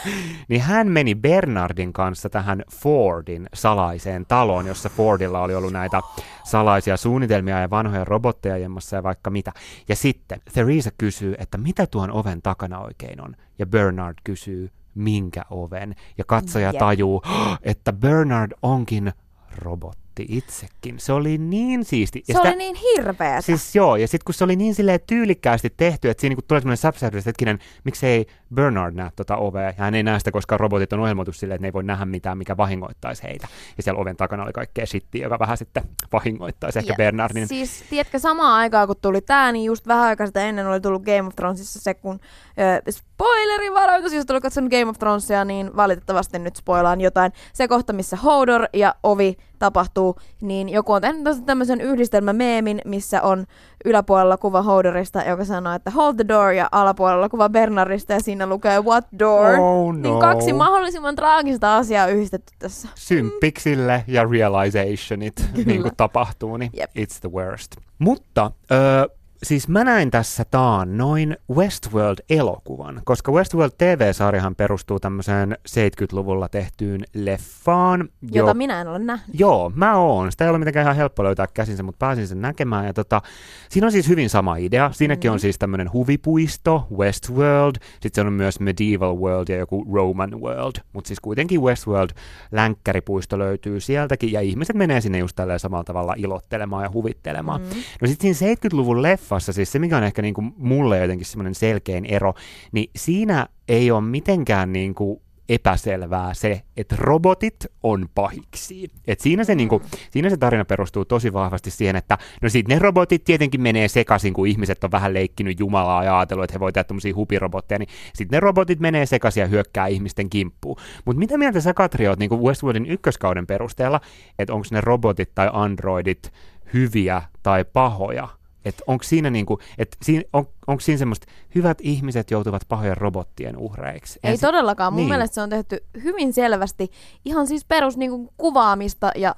Niin 0.48 0.62
hän 0.62 0.88
meni 0.88 1.16
Bernardin 1.16 1.94
kanssa 1.94 2.30
tähän 2.30 2.64
Fordin 2.72 3.50
salaiseen 3.54 4.26
taloon, 4.26 4.68
jossa 4.68 4.90
Fordilla 4.90 5.42
oli 5.42 5.56
ollut 5.56 5.74
näitä 5.74 6.02
salaisia 6.44 6.98
suunnitelmia 6.98 7.60
ja 7.60 7.70
vanhoja 7.70 8.06
robotteja 8.06 8.58
jemmassa 8.58 8.96
ja 8.96 9.04
vaikka 9.04 9.30
mitä. 9.30 9.52
Ja 9.90 9.96
sitten 9.96 10.42
Theresa 10.54 10.90
kysyy, 10.98 11.36
että 11.38 11.58
mitä 11.58 11.88
tuon 11.88 12.12
oven 12.12 12.42
takana 12.42 12.80
oikein 12.80 13.22
on? 13.22 13.36
Ja 13.60 13.66
Bernard 13.66 14.16
kysyy, 14.24 14.70
minkä 14.96 15.42
oven? 15.50 15.96
Ja 16.18 16.24
katsoja 16.28 16.74
tajuu, 16.74 17.22
että 17.64 17.94
Bernard 17.94 18.52
onkin 18.62 19.14
robotti 19.58 20.26
itsekin. 20.30 21.00
Se 21.00 21.14
oli 21.14 21.38
niin 21.38 21.86
siisti. 21.86 22.24
Ja 22.28 22.34
Se 22.34 22.38
sitä- 22.38 22.50
oli 22.50 22.58
niin 22.58 22.76
hirveetä. 22.76 23.42
Siis 23.42 23.76
joo, 23.76 23.96
ja 23.96 24.08
sitten 24.08 24.26
kun 24.26 24.34
se 24.34 24.44
oli 24.44 24.56
niin 24.56 24.76
silleen 24.76 25.00
tyylikkäästi 25.08 25.74
tehty, 25.78 26.10
että 26.10 26.22
siinä 26.22 26.32
niinku 26.32 26.42
tulee 26.48 26.62
semmoinen 26.62 26.78
säpsähdys, 26.78 27.20
että 27.20 27.30
hetkinen, 27.30 27.60
miksei 27.84 28.26
Bernard 28.56 28.96
näe 28.96 29.10
tota 29.16 29.38
ovea, 29.38 29.64
ja 29.64 29.74
hän 29.78 29.96
ei 29.96 30.04
näe 30.04 30.20
sitä, 30.20 30.32
koska 30.32 30.58
robotit 30.58 30.94
on 30.94 31.00
ohjelmoitu 31.00 31.32
silleen, 31.32 31.56
että 31.56 31.62
ne 31.64 31.68
ei 31.68 31.74
voi 31.74 31.84
nähdä 31.84 32.06
mitään, 32.06 32.38
mikä 32.38 32.58
vahingoittaisi 32.58 33.24
heitä. 33.24 33.48
Ja 33.78 33.84
siellä 33.84 34.02
oven 34.02 34.18
takana 34.18 34.44
oli 34.44 34.54
kaikkea 34.54 34.86
shittiä, 34.86 35.26
joka 35.26 35.40
vähän 35.40 35.58
sitten 35.58 35.84
vahingoittaisi 36.12 36.80
ehkä 36.80 36.94
Ja 36.94 36.96
Bernardin. 36.98 37.48
Siis, 37.48 37.84
tiedätkö, 37.90 38.20
samaan 38.20 38.54
aikaan 38.54 38.88
kun 38.88 38.96
tuli 39.02 39.22
tää, 39.22 39.52
niin 39.52 39.66
just 39.66 39.88
vähän 39.88 40.08
aikaa 40.08 40.28
sitä 40.28 40.42
ennen 40.42 40.68
oli 40.68 40.82
tullut 40.82 41.04
Game 41.04 41.28
of 41.28 41.36
Thronesissa 41.36 41.80
se, 41.80 41.94
kun 41.94 42.20
äh, 42.60 42.82
spoilerin 42.90 43.74
varoitus, 43.74 44.14
jos 44.14 44.26
tuli 44.26 44.42
katsonut 44.42 44.72
Game 44.72 44.86
of 44.86 45.00
Thronesia, 45.00 45.46
niin 45.46 45.76
valitettavasti 45.76 46.40
nyt 46.40 46.56
spoilaan 46.56 47.02
jotain. 47.02 47.32
Se 47.54 47.68
kohta, 47.68 47.94
missä 47.94 48.16
Hodor 48.16 48.66
ja 48.74 48.96
Ovi 49.04 49.38
tapahtuu, 49.60 50.16
niin 50.42 50.70
joku 50.70 50.94
on 50.94 51.02
tehnyt 51.02 51.46
tämmöisen 51.46 51.82
yhdistelmämeemin, 51.82 52.82
missä 52.86 53.22
on 53.22 53.46
yläpuolella 53.86 54.38
kuva 54.38 54.62
Hodorista, 54.62 55.24
joka 55.24 55.46
sanoo, 55.46 55.74
että 55.74 55.92
hold 55.92 56.16
the 56.16 56.26
door, 56.28 56.52
ja 56.52 56.70
alapuolella 56.72 57.30
kuva 57.30 57.50
Bernardista, 57.50 58.14
ja 58.14 58.20
siinä 58.20 58.45
lukee 58.50 58.80
what 58.80 59.06
door. 59.20 59.56
Oh 59.60 59.94
Niin 59.94 60.04
no. 60.04 60.20
kaksi 60.20 60.54
mahdollisimman 60.54 61.16
traagista 61.16 61.78
asiaa 61.78 62.08
yhdistetty 62.08 62.54
tässä. 62.60 62.88
Symppiksille 62.96 64.04
ja 64.08 64.24
realizationit 64.32 65.34
niin 65.66 65.82
kuin 65.82 65.96
tapahtuu, 65.98 66.58
niin 66.58 66.72
Jep. 66.74 66.90
it's 66.90 67.20
the 67.22 67.32
worst. 67.32 67.76
Mutta 68.00 68.52
ö, 68.72 69.10
siis 69.44 69.68
mä 69.68 69.84
näin 69.84 70.12
tässä 70.12 70.46
taan 70.52 70.98
noin 70.98 71.38
Westworld-elokuvan, 71.56 73.02
koska 73.06 73.32
Westworld 73.32 73.72
TV-sarjahan 73.78 74.56
perustuu 74.56 75.00
tämmöiseen 75.00 75.58
70-luvulla 75.70 76.50
tehtyyn 76.50 77.04
leffaan. 77.14 78.10
Jota 78.32 78.54
minä 78.54 78.82
en 78.82 78.88
ole 78.88 79.00
nähnyt. 79.00 79.40
Joo, 79.40 79.72
mä 79.76 79.98
oon. 79.98 80.32
Sitä 80.32 80.44
ei 80.44 80.50
ole 80.50 80.58
mitenkään 80.58 80.84
ihan 80.84 80.96
helppo 80.96 81.24
löytää 81.24 81.48
käsinsä, 81.54 81.84
mutta 81.84 82.00
pääsin 82.00 82.28
sen 82.28 82.42
näkemään. 82.42 82.86
Ja 82.86 82.94
tota, 82.94 83.22
siinä 83.70 83.88
on 83.88 83.92
siis 83.92 84.08
hyvin 84.10 84.30
sama 84.30 84.56
idea. 84.58 84.92
Siinäkin 84.94 85.30
Mhm. 85.30 85.34
on 85.34 85.40
siis 85.40 85.60
tämmöinen 85.60 85.94
huvipuisto, 85.94 86.88
Westworld. 86.98 87.76
Sitten 88.02 88.12
se 88.24 88.28
on 88.28 88.34
myös 88.34 88.60
Medieval 88.60 89.16
World 89.16 89.46
ja 89.50 89.58
joku 89.58 89.86
Roman 89.94 90.42
World. 90.42 90.76
Mutta 90.94 91.08
siis 91.08 91.20
kuitenkin 91.20 91.62
Westworld 91.62 92.10
länkkäripuisto 92.52 93.40
löytyy 93.40 93.80
sieltäkin. 93.80 94.32
Ja 94.32 94.42
ihmiset 94.42 94.76
menee 94.76 95.02
sinne 95.02 95.18
just 95.18 95.36
tälleen 95.36 95.60
samalla 95.60 95.84
tavalla 95.84 96.14
ilottelemaan 96.18 96.84
ja 96.84 96.92
huvittelemaan. 96.94 97.62
Mm. 97.62 97.68
No 98.02 98.08
sitten 98.08 98.36
siinä 98.36 98.54
70-luvun 98.54 99.02
leffassa 99.02 99.35
leffassa, 99.36 99.54
siis 99.54 99.72
se 99.72 99.80
mikä 99.80 99.98
on 99.98 100.04
ehkä 100.04 100.22
niinku 100.22 100.42
mulle 100.58 101.00
jotenkin 101.00 101.26
semmoinen 101.26 101.56
selkein 101.56 102.06
ero, 102.06 102.34
niin 102.72 102.90
siinä 102.96 103.48
ei 103.68 103.92
ole 103.92 104.02
mitenkään 104.02 104.74
niinku 104.74 105.22
epäselvää 105.50 106.34
se, 106.34 106.62
että 106.78 106.96
robotit 107.00 107.66
on 107.84 108.10
pahiksi. 108.16 108.92
Et 109.08 109.20
siinä, 109.20 109.44
se, 109.44 109.56
niinku, 109.56 109.82
siinä 110.12 110.30
se 110.30 110.38
tarina 110.38 110.66
perustuu 110.66 111.06
tosi 111.06 111.34
vahvasti 111.34 111.72
siihen, 111.72 111.96
että 111.96 112.18
no 112.42 112.50
sit 112.50 112.68
ne 112.68 112.80
robotit 112.80 113.24
tietenkin 113.24 113.62
menee 113.62 113.88
sekaisin, 113.88 114.34
kun 114.34 114.48
ihmiset 114.48 114.84
on 114.84 114.92
vähän 114.92 115.14
leikkinyt 115.14 115.60
Jumalaa 115.60 116.04
ja 116.04 116.20
ajatellut, 116.20 116.44
että 116.44 116.54
he 116.54 116.60
voi 116.60 116.74
tehdä 116.74 116.84
tämmöisiä 116.84 117.16
hupirobotteja, 117.16 117.80
niin 117.80 117.90
sitten 118.14 118.38
ne 118.38 118.40
robotit 118.40 118.80
menee 118.80 119.06
sekaisin 119.06 119.42
ja 119.42 119.48
hyökkää 119.48 119.88
ihmisten 119.88 120.30
kimppuun. 120.30 120.78
Mutta 121.06 121.20
mitä 121.20 121.38
mieltä 121.38 121.62
sä 121.62 121.74
Katri 121.74 122.08
oot 122.08 122.20
niinku 122.20 122.48
Westworldin 122.48 122.86
ykköskauden 122.86 123.48
perusteella, 123.48 124.02
että 124.40 124.54
onko 124.54 124.68
ne 124.72 124.82
robotit 124.82 125.36
tai 125.36 125.50
androidit 125.54 126.32
hyviä 126.74 127.22
tai 127.44 127.66
pahoja? 127.74 128.28
Että 128.66 128.84
onko 128.88 129.04
siinä, 129.04 129.30
niinku, 129.30 129.60
et 129.78 129.98
siinä, 130.02 130.24
on, 130.34 130.48
onko 130.68 130.80
siinä 130.80 130.98
semmoista, 130.98 131.28
hyvät 131.56 131.78
ihmiset 131.82 132.32
joutuvat 132.32 132.62
pahojen 132.68 132.98
robottien 132.98 133.58
uhreiksi? 133.58 134.20
Ei 134.24 134.38
se- 134.38 134.48
todellakaan. 134.48 134.94
Mun 134.94 134.98
niin. 134.98 135.10
mielestä 135.10 135.36
se 135.36 135.42
on 135.42 135.50
tehty 135.50 135.84
hyvin 136.04 136.34
selvästi 136.34 136.92
ihan 137.26 137.48
siis 137.48 137.66
perus 137.66 137.98
niin 137.98 138.12
kuin, 138.12 138.30
kuvaamista 138.38 139.12
ja 139.16 139.36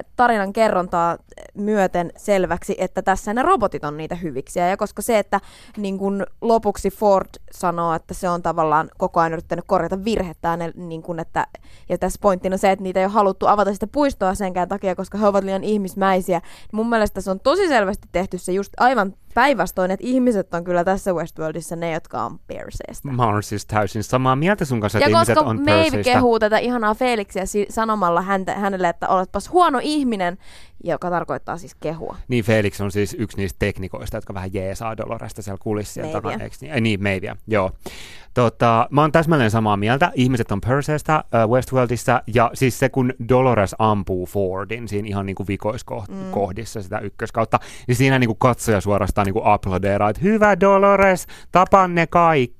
ö, 0.00 0.04
tarinan 0.16 0.52
kerrontaa 0.52 1.18
myöten 1.54 2.12
selväksi, 2.16 2.74
että 2.78 3.02
tässä 3.02 3.34
ne 3.34 3.42
robotit 3.42 3.84
on 3.84 3.96
niitä 3.96 4.14
hyviksiä. 4.14 4.68
Ja 4.68 4.76
koska 4.76 5.02
se, 5.02 5.18
että 5.18 5.40
niin 5.76 5.98
kuin 5.98 6.26
lopuksi 6.40 6.90
Ford 6.90 7.28
sanoo, 7.52 7.94
että 7.94 8.14
se 8.14 8.28
on 8.28 8.42
tavallaan 8.42 8.90
koko 8.98 9.20
ajan 9.20 9.32
yrittänyt 9.32 9.64
korjata 9.68 10.04
virhettään, 10.04 10.60
niin 10.74 11.02
kuin, 11.02 11.18
että, 11.20 11.46
ja 11.88 11.98
tässä 11.98 12.18
pointtina 12.22 12.56
se, 12.56 12.70
että 12.70 12.82
niitä 12.82 13.00
ei 13.00 13.06
ole 13.06 13.12
haluttu 13.12 13.46
avata 13.46 13.72
sitä 13.74 13.86
puistoa 13.86 14.34
senkään 14.34 14.68
takia, 14.68 14.94
koska 14.94 15.18
he 15.18 15.26
ovat 15.26 15.44
liian 15.44 15.64
ihmismäisiä. 15.64 16.40
Mun 16.72 16.88
mielestä 16.88 17.20
se 17.20 17.30
on 17.30 17.40
tosi 17.40 17.68
selvästi 17.68 18.08
tehty 18.12 18.38
se 18.38 18.52
just 18.52 18.72
aivan 18.80 19.14
päinvastoin, 19.34 19.90
että 19.90 20.06
ihmiset 20.06 20.54
on 20.54 20.64
kyllä 20.64 20.84
tässä 20.84 21.12
Westworldissa 21.12 21.76
ne, 21.76 21.92
jotka 21.92 22.22
on 22.24 22.38
perseestä. 22.46 23.08
Mä 23.08 23.26
oon 23.26 23.42
siis 23.42 23.66
täysin 23.66 24.02
samaa 24.04 24.36
mieltä 24.36 24.64
sun 24.64 24.80
kanssa, 24.80 24.98
Ja 24.98 25.06
että 25.06 25.18
ihmiset 25.18 25.34
koska 25.34 25.50
on 25.50 25.56
Maeve 25.56 25.82
perseistä. 25.82 26.12
kehuu 26.12 26.38
tätä 26.38 26.58
ihanaa 26.58 26.94
Felixia 26.94 27.46
si- 27.46 27.66
sanomalla 27.70 28.22
häntä, 28.22 28.54
hänelle, 28.54 28.88
että 28.88 29.08
oletpas 29.08 29.50
huono 29.50 29.78
ihminen, 29.82 30.38
joka 30.84 31.10
tarkoittaa 31.10 31.56
siis 31.56 31.74
kehua. 31.74 32.16
Niin 32.28 32.44
Felix 32.44 32.80
on 32.80 32.92
siis 32.92 33.16
yksi 33.18 33.36
niistä 33.36 33.56
teknikoista, 33.58 34.16
jotka 34.16 34.34
vähän 34.34 34.54
jeesaa 34.54 34.96
Doloresta 34.96 35.42
siellä 35.42 35.58
kulissien 35.62 36.10
takana. 36.10 36.44
Eikö 36.44 36.56
niin? 36.60 36.72
Ei, 36.72 36.80
niin, 36.80 37.02
Maeveä, 37.02 37.36
joo. 37.46 37.70
Tota, 38.34 38.88
mä 38.90 39.00
oon 39.00 39.12
täsmälleen 39.12 39.50
samaa 39.50 39.76
mieltä. 39.76 40.12
Ihmiset 40.14 40.52
on 40.52 40.60
Perseestä 40.60 41.24
uh, 41.44 41.52
Westworldissa, 41.54 42.22
ja 42.34 42.50
siis 42.54 42.78
se, 42.78 42.88
kun 42.88 43.12
Dolores 43.28 43.74
ampuu 43.78 44.26
Fordin 44.26 44.88
siinä 44.88 45.08
ihan 45.08 45.26
niin 45.26 45.36
kuin 45.36 45.46
vikoiskohdissa 45.46 46.82
sitä 46.82 46.98
ykköskautta, 46.98 47.58
niin 47.86 47.96
siinä 47.96 48.18
niin 48.18 48.28
kuin 48.28 48.38
katsoja 48.38 48.80
suorastaan 48.80 49.24
niin 49.24 49.34
kuin 49.34 49.46
aplodeeraa, 49.46 50.10
että 50.10 50.22
hyvä 50.22 50.60
Dolores, 50.60 51.26
tapan 51.52 51.94
ne 51.94 52.06
kaikki. 52.06 52.59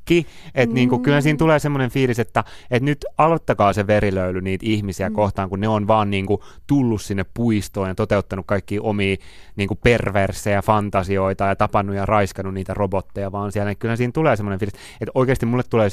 Että 0.55 0.75
niin 0.75 0.89
kuin, 0.89 1.03
kyllä 1.03 1.21
siinä 1.21 1.37
tulee 1.37 1.59
semmoinen 1.59 1.91
fiilis, 1.91 2.19
että, 2.19 2.45
että 2.71 2.85
nyt 2.85 3.05
aloittakaa 3.19 3.73
se 3.73 3.87
verilöyly 3.87 4.41
niitä 4.41 4.67
ihmisiä 4.69 5.11
kohtaan, 5.11 5.49
kun 5.49 5.61
ne 5.61 5.69
on 5.69 5.87
vaan 5.87 6.11
niin 6.11 6.27
kuin 6.27 6.41
tullut 6.67 7.03
sinne 7.03 7.25
puistoon 7.35 7.89
ja 7.89 7.95
toteuttanut 7.95 8.47
kaikki 8.47 8.79
omia 8.81 9.17
niin 9.57 9.69
kuin 9.69 9.79
perversejä 9.83 10.63
fantasioita 10.63 11.45
ja 11.45 11.57
tapannut 11.57 11.97
ja 11.97 12.07
raiskannut 12.07 12.55
niitä 12.55 12.75
robotteja 12.75 13.33
vaan 13.33 13.53
siellä. 13.53 13.71
Niin 13.71 13.79
Kyllä 13.79 13.97
siinä 13.97 14.13
tulee 14.13 14.37
semmoinen 14.37 14.59
fiilis, 14.59 14.75
että 15.01 15.13
oikeasti 15.15 15.47
mulle 15.47 15.63
tulee 15.71 15.89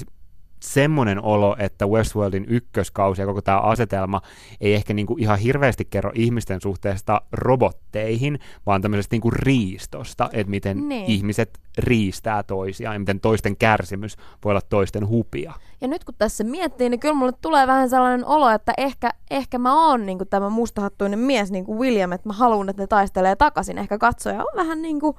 semmoinen 0.60 1.24
olo, 1.24 1.56
että 1.60 1.88
Westworldin 1.88 2.46
ykköskausi 2.50 3.22
ja 3.22 3.26
koko 3.26 3.42
tämä 3.42 3.60
asetelma 3.60 4.22
ei 4.62 4.74
ehkä 4.74 4.94
niinku 4.94 5.16
ihan 5.20 5.40
hirveästi 5.40 5.86
kerro 5.86 6.12
ihmisten 6.16 6.62
suhteesta 6.62 7.22
robotteihin, 7.32 8.40
vaan 8.66 8.82
tämmöisestä 8.82 9.14
niinku 9.14 9.32
riistosta, 9.32 10.30
että 10.34 10.50
miten 10.50 10.90
Niin. 10.90 11.06
ihmiset 11.06 11.60
riistää 11.78 12.44
toisiaan 12.44 12.96
ja 12.96 13.00
miten 13.00 13.20
toisten 13.20 13.58
kärsimys 13.58 14.18
voi 14.44 14.52
olla 14.52 14.62
toisten 14.70 15.08
hupia. 15.08 15.54
Ja 15.82 15.88
nyt 15.88 16.04
kun 16.04 16.16
tässä 16.18 16.44
miettii, 16.44 16.90
niin 16.90 17.00
kyllä 17.00 17.14
mulle 17.16 17.34
tulee 17.42 17.68
vähän 17.68 17.90
sellainen 17.90 18.26
olo, 18.26 18.50
että 18.50 18.74
ehkä, 18.78 19.10
ehkä 19.32 19.58
mä 19.60 19.90
oon 19.90 20.06
niin 20.06 20.18
tämä 20.30 20.50
mustahattuinen 20.50 21.20
mies, 21.20 21.52
niin 21.52 21.66
kuin 21.66 21.80
William, 21.80 22.12
että 22.12 22.30
mä 22.30 22.34
haluan, 22.34 22.70
että 22.70 22.84
ne 22.84 22.88
taistelee 22.88 23.36
takaisin. 23.36 23.78
Ehkä 23.78 23.98
katsoja 23.98 24.40
on 24.40 24.52
vähän 24.56 24.82
niin 24.82 25.00
kuin 25.00 25.16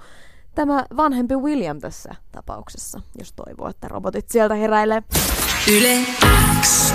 tämä 0.55 0.85
vanhempi 0.97 1.37
William 1.37 1.79
tässä 1.79 2.15
tapauksessa, 2.33 3.01
jos 3.19 3.33
toivoo, 3.33 3.69
että 3.69 3.89
robotit 3.89 4.29
sieltä 4.29 4.55
heräilee. 4.55 5.03
Yle 5.73 5.99
X. 6.61 6.93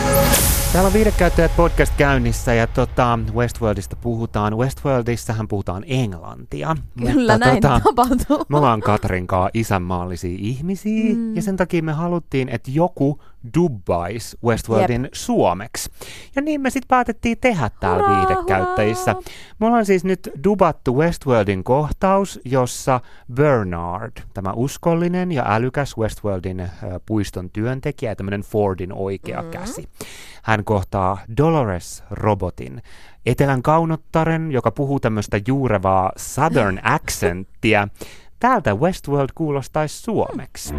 Täällä 0.73 0.87
on 0.87 0.93
Viidekäyttäjät 0.93 1.55
podcast 1.55 1.93
käynnissä 1.97 2.53
ja 2.53 2.67
tota, 2.67 3.19
Westworldista 3.33 3.95
puhutaan. 3.95 4.57
Westworldissahan 4.57 5.47
puhutaan 5.47 5.83
englantia. 5.87 6.75
Kyllä 7.11 7.37
näin 7.37 7.61
tapahtuu. 7.61 8.45
Me 8.49 8.57
ollaan 8.57 8.81
Katrinkaa 8.81 9.49
isänmaallisia 9.53 10.37
ihmisiä 10.39 11.15
mm. 11.15 11.35
ja 11.35 11.41
sen 11.41 11.57
takia 11.57 11.83
me 11.83 11.91
haluttiin, 11.91 12.49
että 12.49 12.71
joku 12.71 13.19
dubbaisi 13.57 14.37
Westworldin 14.43 15.03
Jep. 15.03 15.13
suomeksi. 15.13 15.91
Ja 16.35 16.41
niin 16.41 16.61
me 16.61 16.69
sitten 16.69 16.87
päätettiin 16.87 17.37
tehdä 17.41 17.69
täällä 17.79 18.07
Hurraa, 18.07 18.27
viidekäyttäjissä. 18.27 19.13
hurraa. 19.13 19.33
Me 19.59 19.65
ollaan 19.65 19.85
siis 19.85 20.03
nyt 20.03 20.29
dubattu 20.43 20.97
Westworldin 20.97 21.63
kohtaus, 21.63 22.39
jossa 22.45 23.01
Bernard, 23.33 24.11
tämä 24.33 24.53
uskollinen 24.53 25.31
ja 25.31 25.43
älykäs 25.47 25.97
Westworldin 25.97 26.59
äh, 26.59 26.69
puiston 27.05 27.49
työntekijä 27.49 28.11
ja 28.11 28.15
tämmöinen 28.15 28.41
Fordin 28.41 28.93
oikea 28.93 29.41
mm. 29.41 29.49
käsi. 29.49 29.89
Hän 30.43 30.63
kohtaa 30.63 31.17
Dolores-robotin, 31.37 32.81
etelän 33.25 33.61
kaunottaren, 33.61 34.51
joka 34.51 34.71
puhuu 34.71 34.99
tämmöistä 34.99 35.39
juurevaa 35.47 36.11
southern 36.17 36.79
accenttia. 36.95 37.87
Täältä 38.39 38.75
Westworld 38.75 39.29
kuulostaisi 39.35 40.01
suomeksi. 40.01 40.73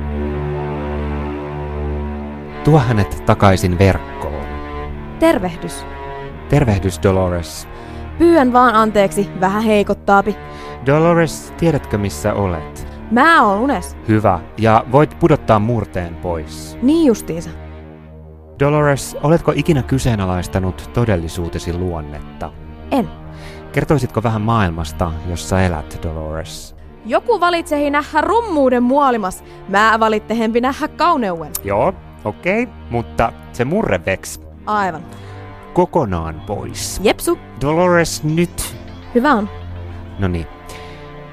Tuo 2.64 2.78
hänet 2.78 3.22
takaisin 3.26 3.78
verkkoon. 3.78 4.46
Tervehdys. 5.18 5.84
Tervehdys 6.48 7.00
Dolores. 7.02 7.68
Pyydän 8.18 8.52
vaan 8.52 8.74
anteeksi, 8.74 9.30
vähän 9.40 9.62
heikottaapi. 9.62 10.36
Dolores, 10.86 11.52
tiedätkö 11.58 11.98
missä 11.98 12.34
olet? 12.34 12.88
Mä 13.10 13.42
oon 13.46 13.60
unes. 13.60 13.96
Hyvä, 14.08 14.40
ja 14.58 14.84
voit 14.92 15.18
pudottaa 15.18 15.58
murteen 15.58 16.14
pois. 16.14 16.78
Niin 16.82 17.06
justiinsa. 17.06 17.50
Dolores, 18.60 19.16
oletko 19.22 19.52
ikinä 19.56 19.82
kyseenalaistanut 19.82 20.90
todellisuutesi 20.92 21.72
luonnetta? 21.72 22.52
En. 22.90 23.08
Kertoisitko 23.72 24.22
vähän 24.22 24.42
maailmasta, 24.42 25.12
jossa 25.30 25.62
elät, 25.62 25.98
Dolores? 26.02 26.76
Joku 27.06 27.40
valitsehi 27.40 27.90
nähdä 27.90 28.20
rummuuden 28.20 28.82
muolimas. 28.82 29.44
Mä 29.68 29.96
valittehempi 30.00 30.60
nähdä 30.60 30.88
kauneuden. 30.88 31.52
Joo, 31.64 31.92
okei, 32.24 32.62
okay, 32.62 32.74
mutta 32.90 33.32
se 33.52 33.64
murre 33.64 34.04
veks 34.06 34.40
Aivan. 34.66 35.02
kokonaan 35.72 36.42
pois. 36.46 37.00
Jepsu. 37.02 37.38
Dolores, 37.60 38.24
nyt! 38.24 38.76
Hyvä 39.14 39.32
on. 39.32 39.48
No 40.18 40.28
niin. 40.28 40.46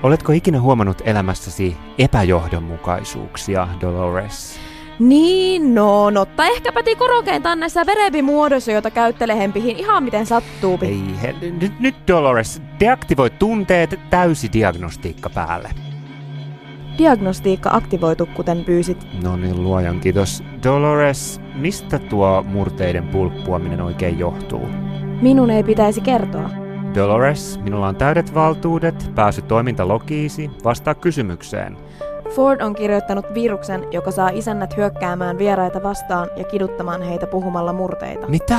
Oletko 0.03 0.31
ikinä 0.31 0.61
huomannut 0.61 1.01
elämässäsi 1.05 1.77
epäjohdonmukaisuuksia, 1.97 3.67
Dolores? 3.81 4.59
Niin, 4.99 5.75
no, 5.75 6.09
notta 6.09 6.45
ehkä 6.45 6.71
päti 6.71 6.95
korokeintaan 6.95 7.59
näissä 7.59 7.85
verebimuodoissa, 7.85 8.71
joita 8.71 8.91
käyttelee 8.91 9.37
hempihin 9.37 9.77
ihan 9.77 10.03
miten 10.03 10.25
sattuupi. 10.25 10.85
Ei, 10.85 11.21
he, 11.21 11.35
nyt, 11.61 11.79
nyt 11.79 11.95
Dolores, 12.07 12.61
deaktivoi 12.79 13.29
tunteet, 13.29 13.99
täysi 14.09 14.49
diagnostiikka 14.53 15.29
päälle. 15.29 15.69
Diagnostiikka 16.97 17.69
aktivoitu, 17.73 18.29
kuten 18.33 18.63
pyysit. 18.65 19.07
No 19.23 19.37
niin, 19.37 19.63
luojan 19.63 19.99
kiitos. 19.99 20.43
Dolores, 20.63 21.41
mistä 21.55 21.99
tuo 21.99 22.43
murteiden 22.47 23.07
pulppuaminen 23.07 23.81
oikein 23.81 24.19
johtuu? 24.19 24.69
Minun 25.21 25.49
ei 25.49 25.63
pitäisi 25.63 26.01
kertoa. 26.01 26.49
Dolores, 26.95 27.59
minulla 27.63 27.87
on 27.87 27.95
täydet 27.95 28.33
valtuudet, 28.33 29.11
pääsy 29.15 29.41
toimintalogiisi, 29.41 30.51
vastaa 30.63 30.95
kysymykseen. 30.95 31.77
Ford 32.35 32.61
on 32.61 32.75
kirjoittanut 32.75 33.33
viruksen, 33.33 33.87
joka 33.91 34.11
saa 34.11 34.29
isännät 34.29 34.77
hyökkäämään 34.77 35.37
vieraita 35.37 35.83
vastaan 35.83 36.27
ja 36.35 36.43
kiduttamaan 36.43 37.01
heitä 37.01 37.27
puhumalla 37.27 37.73
murteita. 37.73 38.27
Mitä? 38.27 38.57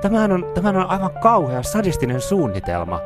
Tämähän 0.00 0.32
on, 0.32 0.46
tämähän 0.54 0.76
on 0.76 0.90
aivan 0.90 1.10
kauhea 1.22 1.62
sadistinen 1.62 2.20
suunnitelma. 2.20 3.00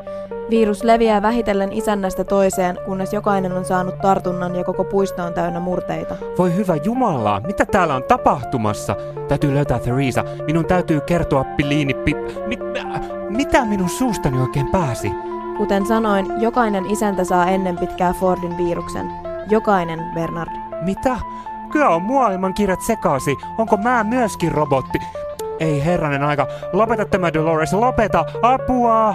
Virus 0.50 0.84
leviää 0.84 1.22
vähitellen 1.22 1.72
isännästä 1.72 2.24
toiseen, 2.24 2.78
kunnes 2.84 3.12
jokainen 3.12 3.52
on 3.52 3.64
saanut 3.64 3.98
tartunnan 3.98 4.56
ja 4.56 4.64
koko 4.64 4.84
puisto 4.84 5.24
on 5.24 5.34
täynnä 5.34 5.60
murteita. 5.60 6.16
Voi 6.38 6.56
hyvä 6.56 6.76
Jumala, 6.76 7.40
mitä 7.46 7.66
täällä 7.66 7.94
on 7.94 8.04
tapahtumassa? 8.04 8.96
Täytyy 9.28 9.54
löytää 9.54 9.78
Theresa. 9.78 10.24
Minun 10.46 10.64
täytyy 10.64 11.00
kertoa 11.00 11.44
Piliini 11.44 11.94
pi... 11.94 12.14
Mit, 12.46 12.60
mitä 13.28 13.64
minun 13.64 13.88
suustani 13.88 14.40
oikein 14.40 14.70
pääsi? 14.72 15.12
Kuten 15.56 15.86
sanoin, 15.86 16.26
jokainen 16.40 16.86
isäntä 16.86 17.24
saa 17.24 17.46
ennen 17.46 17.78
pitkää 17.78 18.12
Fordin 18.12 18.56
viruksen. 18.56 19.33
Jokainen, 19.50 20.00
Bernard. 20.14 20.50
Mitä? 20.84 21.16
Kyllä 21.72 21.88
on 21.88 22.02
maailman 22.02 22.54
kirjat 22.54 22.80
sekasi. 22.82 23.36
Onko 23.58 23.76
mä 23.76 24.04
myöskin 24.04 24.52
robotti? 24.52 24.98
Ei 25.60 25.84
herranen 25.84 26.22
aika. 26.22 26.46
Lopeta 26.72 27.04
tämä 27.04 27.32
Dolores, 27.32 27.72
lopeta! 27.72 28.24
Apua! 28.42 29.14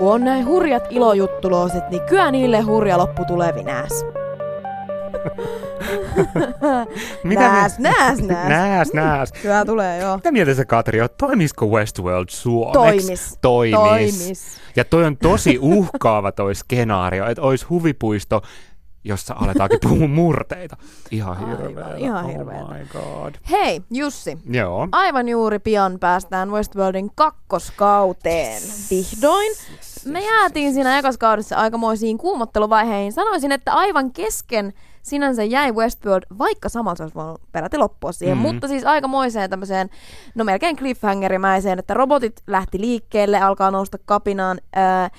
kun 0.00 0.12
on 0.12 0.24
näin 0.24 0.46
hurjat 0.46 0.86
ilojuttuloiset, 0.90 1.90
niin 1.90 2.02
kyllä 2.02 2.30
niille 2.30 2.60
hurja 2.60 2.98
loppu 2.98 3.24
tulevinääs. 3.24 4.04
Mitä 7.24 7.40
nääs, 7.40 7.78
nääs, 7.78 8.18
nääs. 8.18 8.48
nääs, 8.48 8.92
nääs. 8.92 9.32
Kyllä 9.32 9.64
tulee, 9.64 10.00
joo. 10.00 10.16
Mitä 10.16 10.32
mieltä 10.32 10.54
sä 10.54 10.64
Katri 10.64 11.00
oot? 11.00 11.16
Toimisiko 11.16 11.66
Westworld 11.66 12.28
suomeksi? 12.28 12.72
Toimis. 12.72 13.38
Toimis. 13.40 14.18
Toimis. 14.18 14.60
Ja 14.76 14.84
toi 14.84 15.04
on 15.04 15.16
tosi 15.16 15.58
uhkaava 15.60 16.32
toi 16.32 16.54
skenaario, 16.54 17.26
että 17.26 17.42
olisi 17.42 17.66
huvipuisto, 17.66 18.42
jossa 19.04 19.34
aletaankin 19.38 19.78
puhua 19.82 20.08
murteita. 20.08 20.76
Ihan 21.10 21.48
hirveä. 21.48 21.96
ihan 21.96 22.24
oh 22.24 22.30
hirveetä. 22.32 22.64
my 22.64 22.86
god. 22.92 23.34
Hei, 23.50 23.82
Jussi. 23.90 24.38
Joo. 24.50 24.88
Aivan 24.92 25.28
juuri 25.28 25.58
pian 25.58 25.98
päästään 25.98 26.50
Westworldin 26.50 27.10
kakkoskauteen. 27.14 28.62
Vihdoin. 28.90 29.52
Me 30.04 30.24
jäätiin 30.24 30.74
siinä 30.74 30.98
ekaskaudessa 30.98 31.56
aikamoisiin 31.56 32.18
kuumotteluvaiheihin. 32.18 33.12
Sanoisin, 33.12 33.52
että 33.52 33.72
aivan 33.72 34.12
kesken 34.12 34.72
sinänsä 35.02 35.44
jäi 35.44 35.72
Westworld, 35.72 36.26
vaikka 36.38 36.68
samalla 36.68 36.96
se 36.96 37.02
olisi 37.02 37.14
voinut 37.14 37.40
peräti 37.52 37.78
loppua 37.78 38.12
siihen, 38.12 38.36
Mm. 38.38 38.42
mm. 38.44 38.52
mutta 38.52 38.68
siis 38.68 38.84
aikamoiseen 38.84 39.50
tämmöiseen, 39.50 39.90
no 40.34 40.44
melkein 40.44 40.76
cliffhangerimäiseen, 40.76 41.78
että 41.78 41.94
robotit 41.94 42.42
lähti 42.46 42.80
liikkeelle, 42.80 43.40
alkaa 43.40 43.70
nousta 43.70 43.98
kapinaan, 44.04 44.58
ää, 44.74 45.10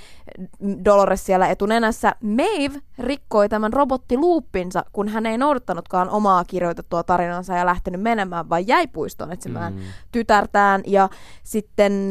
Dolores 0.85 1.25
siellä 1.25 1.47
etunenässä. 1.47 2.15
Maeve 2.23 2.79
rikkoi 2.99 3.49
tämän 3.49 3.73
robottiluuppinsa, 3.73 4.85
kun 4.93 5.07
hän 5.07 5.25
ei 5.25 5.37
noudattanutkaan 5.37 6.09
omaa 6.09 6.43
kirjoitettua 6.43 7.03
tarinansa 7.03 7.53
ja 7.57 7.65
lähtenyt 7.65 8.01
menemään, 8.01 8.49
vaan 8.49 8.67
jäi 8.67 8.87
puistoon 8.87 9.31
etsimään 9.31 9.73
Mm. 9.73 9.79
tytärtään. 10.11 10.81
Ja 10.87 11.09
sitten, 11.43 12.09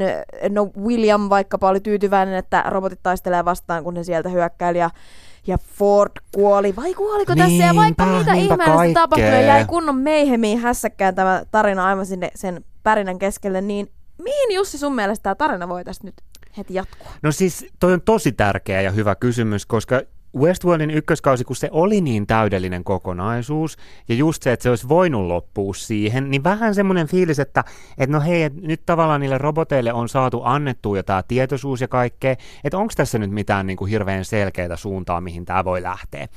no 0.48 0.70
William 0.84 1.28
vaikkapa 1.30 1.68
oli 1.68 1.80
tyytyväinen, 1.80 2.34
että 2.34 2.64
robotit 2.68 3.00
taistelee 3.02 3.44
vastaan, 3.44 3.84
kun 3.84 3.94
ne 3.94 4.04
sieltä 4.04 4.28
hyökkäili 4.28 4.78
ja 4.78 4.90
ja 5.46 5.58
Ford 5.58 6.12
kuoli, 6.32 6.76
vai 6.76 6.94
kuoliko 6.94 7.36
tässä? 7.36 7.64
Ja 7.64 7.74
vaikka 7.74 8.04
Niinpä, 8.04 8.18
mitä 8.18 8.32
niinpä 8.32 8.54
ihmeellistä 8.54 9.00
tapahtui 9.00 9.28
ja 9.28 9.40
jäi 9.40 9.64
kunnon 9.64 9.96
meihemiin 9.96 10.58
hässäkkään 10.58 11.14
tämä 11.14 11.42
tarina 11.50 11.86
aivan 11.86 12.06
sinne 12.06 12.30
sen 12.34 12.64
pärinän 12.82 13.18
keskelle, 13.18 13.60
niin 13.60 13.92
mihin 14.22 14.54
Jussi 14.54 14.78
sun 14.78 14.94
mielestä 14.94 15.22
tämä 15.22 15.34
tarina 15.34 15.68
voi 15.68 15.84
tästä 15.84 16.04
nyt 16.04 16.14
heti 16.56 16.74
jatkua? 16.74 17.08
No 17.22 17.32
siis 17.32 17.66
toi 17.78 17.92
on 17.92 18.02
tosi 18.02 18.32
tärkeä 18.32 18.80
ja 18.80 18.90
hyvä 18.90 19.14
kysymys, 19.14 19.66
koska 19.66 20.02
Westworldin 20.36 20.90
ykköskausi, 20.90 21.44
kun 21.44 21.56
se 21.56 21.68
oli 21.72 22.00
niin 22.00 22.26
täydellinen 22.26 22.84
kokonaisuus, 22.84 23.76
ja 24.08 24.14
just 24.14 24.42
se, 24.42 24.52
että 24.52 24.62
se 24.62 24.70
olisi 24.70 24.88
voinut 24.88 25.26
loppua 25.26 25.74
siihen, 25.74 26.30
niin 26.30 26.44
vähän 26.44 26.74
semmoinen 26.74 27.06
fiilis, 27.06 27.38
että, 27.38 27.64
että 27.98 28.16
no 28.16 28.20
hei, 28.20 28.42
että 28.42 28.60
nyt 28.62 28.82
tavallaan 28.86 29.20
niille 29.20 29.38
roboteille 29.38 29.92
on 29.92 30.08
saatu 30.08 30.40
annettua 30.44 30.96
jo 30.96 31.02
tämä 31.02 31.22
tietoisuus 31.22 31.80
ja 31.80 31.88
kaikkea, 31.88 32.36
että 32.64 32.78
onko 32.78 32.92
tässä 32.96 33.18
nyt 33.18 33.30
mitään 33.30 33.66
niin 33.66 33.76
kuin 33.76 33.90
hirveän 33.90 34.24
selkeää 34.24 34.76
suuntaa, 34.76 35.20
mihin 35.20 35.44
tämä 35.44 35.64
voi 35.64 35.82
lähteä. 35.82 36.28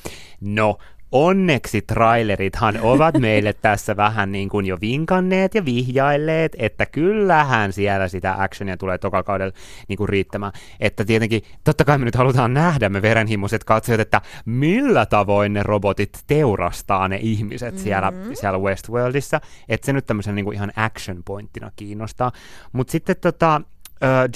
No, 0.42 0.78
onneksi 1.14 1.82
trailerithan 1.82 2.80
ovat 2.82 3.18
meille 3.20 3.54
tässä 3.54 3.98
vähän 3.98 4.32
niin 4.32 4.50
kuin 4.50 4.66
jo 4.66 4.78
vinkanneet 4.82 5.56
ja 5.56 5.66
vihjailleet, 5.66 6.56
että 6.60 6.86
kyllähän 6.86 7.74
siellä 7.74 8.08
sitä 8.08 8.36
actionia 8.38 8.78
tulee 8.78 8.98
tokalla 8.98 9.24
kaudella 9.24 9.54
niin 9.88 9.98
kuin 9.98 10.10
riittämään. 10.10 10.52
Että 10.80 11.06
tietenkin, 11.06 11.42
totta 11.64 11.86
kai 11.86 11.98
me 11.98 12.06
nyt 12.06 12.16
halutaan 12.16 12.54
nähdä 12.54 12.90
me 12.90 13.02
verenhimoiset 13.02 13.64
katsojat, 13.64 14.02
että 14.02 14.22
millä 14.46 15.06
tavoin 15.06 15.54
ne 15.54 15.64
robotit 15.64 16.24
teurastaa 16.28 17.08
ne 17.08 17.20
ihmiset 17.22 17.74
mm-hmm. 17.74 17.84
siellä, 17.84 18.14
siellä 18.34 18.60
Westworldissa. 18.60 19.42
Että 19.70 19.86
se 19.86 19.94
nyt 19.94 20.06
tämmöisen 20.06 20.36
niin 20.36 20.46
kuin 20.46 20.56
ihan 20.56 20.72
action 20.76 21.24
pointtina 21.26 21.72
kiinnostaa. 21.76 22.32
Mutta 22.72 22.92
sitten 22.92 23.16
tota, 23.22 23.62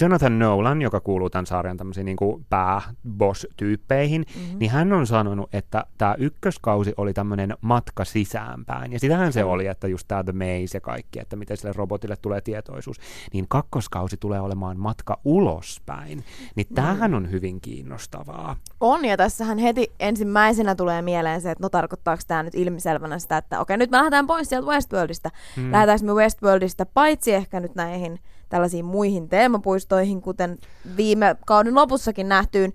Jonathan 0.01 0.39
Nolan, 0.39 0.81
joka 0.81 1.00
kuuluu 1.00 1.29
tämän 1.29 1.45
sarjan 1.45 1.77
tämmöisiin 1.77 2.05
niin 2.05 2.17
pääboss-tyyppeihin, 2.50 4.25
mm-hmm. 4.36 4.59
niin 4.59 4.71
hän 4.71 4.93
on 4.93 5.07
sanonut, 5.07 5.55
että 5.55 5.86
tämä 5.97 6.15
ykköskausi 6.17 6.93
oli 6.97 7.13
tämmöinen 7.13 7.53
matka 7.62 8.05
sisäänpäin. 8.05 8.93
Ja 8.93 9.00
sitähän 9.00 9.33
se 9.33 9.43
oli, 9.43 9.67
että 9.67 9.88
just 9.88 10.07
tämä 10.07 10.24
The 10.24 10.31
Maze 10.31 10.77
ja 10.77 10.81
kaikki, 10.81 11.19
että 11.19 11.36
miten 11.36 11.57
sille 11.57 11.74
robotille 11.75 12.15
tulee 12.15 12.41
tietoisuus. 12.41 12.97
Niin 13.33 13.45
kakkoskausi 13.50 14.17
tulee 14.17 14.39
olemaan 14.39 14.80
matka 14.80 15.19
ulospäin. 15.25 16.23
Niin 16.56 16.67
tämähän 16.75 17.13
on 17.13 17.32
hyvin 17.32 17.62
kiinnostavaa. 17.62 18.56
On, 18.80 19.06
ja 19.06 19.17
tässähän 19.17 19.58
heti 19.58 19.91
ensimmäisenä 19.99 20.75
tulee 20.75 21.01
mieleen 21.01 21.41
se, 21.41 21.51
että 21.51 21.63
no 21.63 21.69
tarkoittaako 21.69 22.21
tämä 22.27 22.43
nyt 22.43 22.56
ilmiselvänä 22.56 23.19
sitä, 23.19 23.38
että 23.38 23.60
okei, 23.60 23.77
nyt 23.77 23.91
me 23.91 23.97
lähdetään 23.97 24.27
pois 24.27 24.49
sieltä 24.49 24.67
Westworldista. 24.67 25.30
Mm. 25.58 25.63
Mm. 25.63 25.71
Lähdetäänkö 25.71 26.06
me 26.06 26.13
Westworldista 26.13 26.86
paitsi 26.86 27.34
ehkä 27.34 27.60
nyt 27.60 27.75
näihin 27.75 28.19
tällaisiin 28.49 28.86
muihin 28.86 29.29
teemapuistoihin, 29.29 30.21
kuten 30.21 30.57
viime 30.97 31.36
kauden 31.45 31.75
lopussakin 31.75 32.29
nähtyyn 32.29 32.73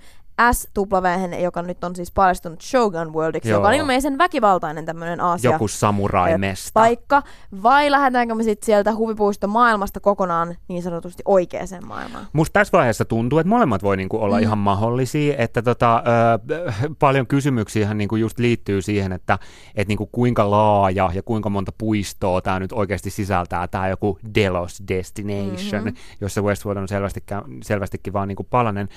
SW, 0.53 1.43
joka 1.43 1.63
nyt 1.63 1.85
on 1.85 1.97
siis 1.97 2.13
paljastunut 2.13 2.61
Shogun 2.63 3.13
Worldiksi, 3.13 3.51
Joo. 3.51 3.59
joka 3.59 3.69
on 3.69 3.75
ilmeisen 3.75 4.19
väkivaltainen 4.19 4.85
tämmöinen 4.85 5.21
Aasia 5.21 5.53
Joku 5.53 5.69
samurai-mesta. 5.69 6.71
paikka, 6.75 7.23
vai 7.63 7.91
lähdetäänkö 7.91 8.35
me 8.35 8.43
sitten 8.43 8.67
sieltä 8.67 8.95
huvipuiston 8.95 9.51
maailmasta 9.51 10.01
kokonaan 10.01 10.57
niin 10.69 10.83
sanotusti 10.83 11.23
oikeaan 11.27 11.87
maailmaan? 11.87 12.27
Musta 12.33 12.53
tässä 12.53 12.73
vaiheessa 12.73 13.05
tuntuu, 13.05 13.39
että 13.39 13.49
molemmat 13.49 13.83
voi 13.83 13.97
niinku 13.97 14.23
olla 14.23 14.37
mm. 14.37 14.43
ihan 14.43 14.59
mahdollisia, 14.59 15.35
että 15.39 15.63
tota, 15.63 16.03
ö, 16.51 16.73
paljon 16.99 17.27
kysymyksiä 17.27 17.95
niinku 17.95 18.17
just 18.17 18.39
liittyy 18.39 18.83
siihen, 18.83 19.13
että 19.13 19.39
et 19.75 19.89
niinku 19.89 20.07
kuinka 20.07 20.51
laaja 20.51 21.11
ja 21.15 21.23
kuinka 21.23 21.51
monta 21.51 21.73
puistoa 21.79 22.41
tämä 22.41 22.61
nyt 22.61 22.73
oikeasti 22.73 23.11
sisältää, 23.11 23.69
tämä 23.69 23.89
joku 23.89 24.19
Delos 24.35 24.83
Destination, 24.89 25.85
mm-hmm. 25.85 25.97
jossa 26.21 26.43
Westworld 26.43 26.81
on 26.81 26.89
selvästikään, 26.89 27.45
selvästikin 27.63 28.13
vaan 28.13 28.29
niinku 28.29 28.45
palanen, 28.45 28.89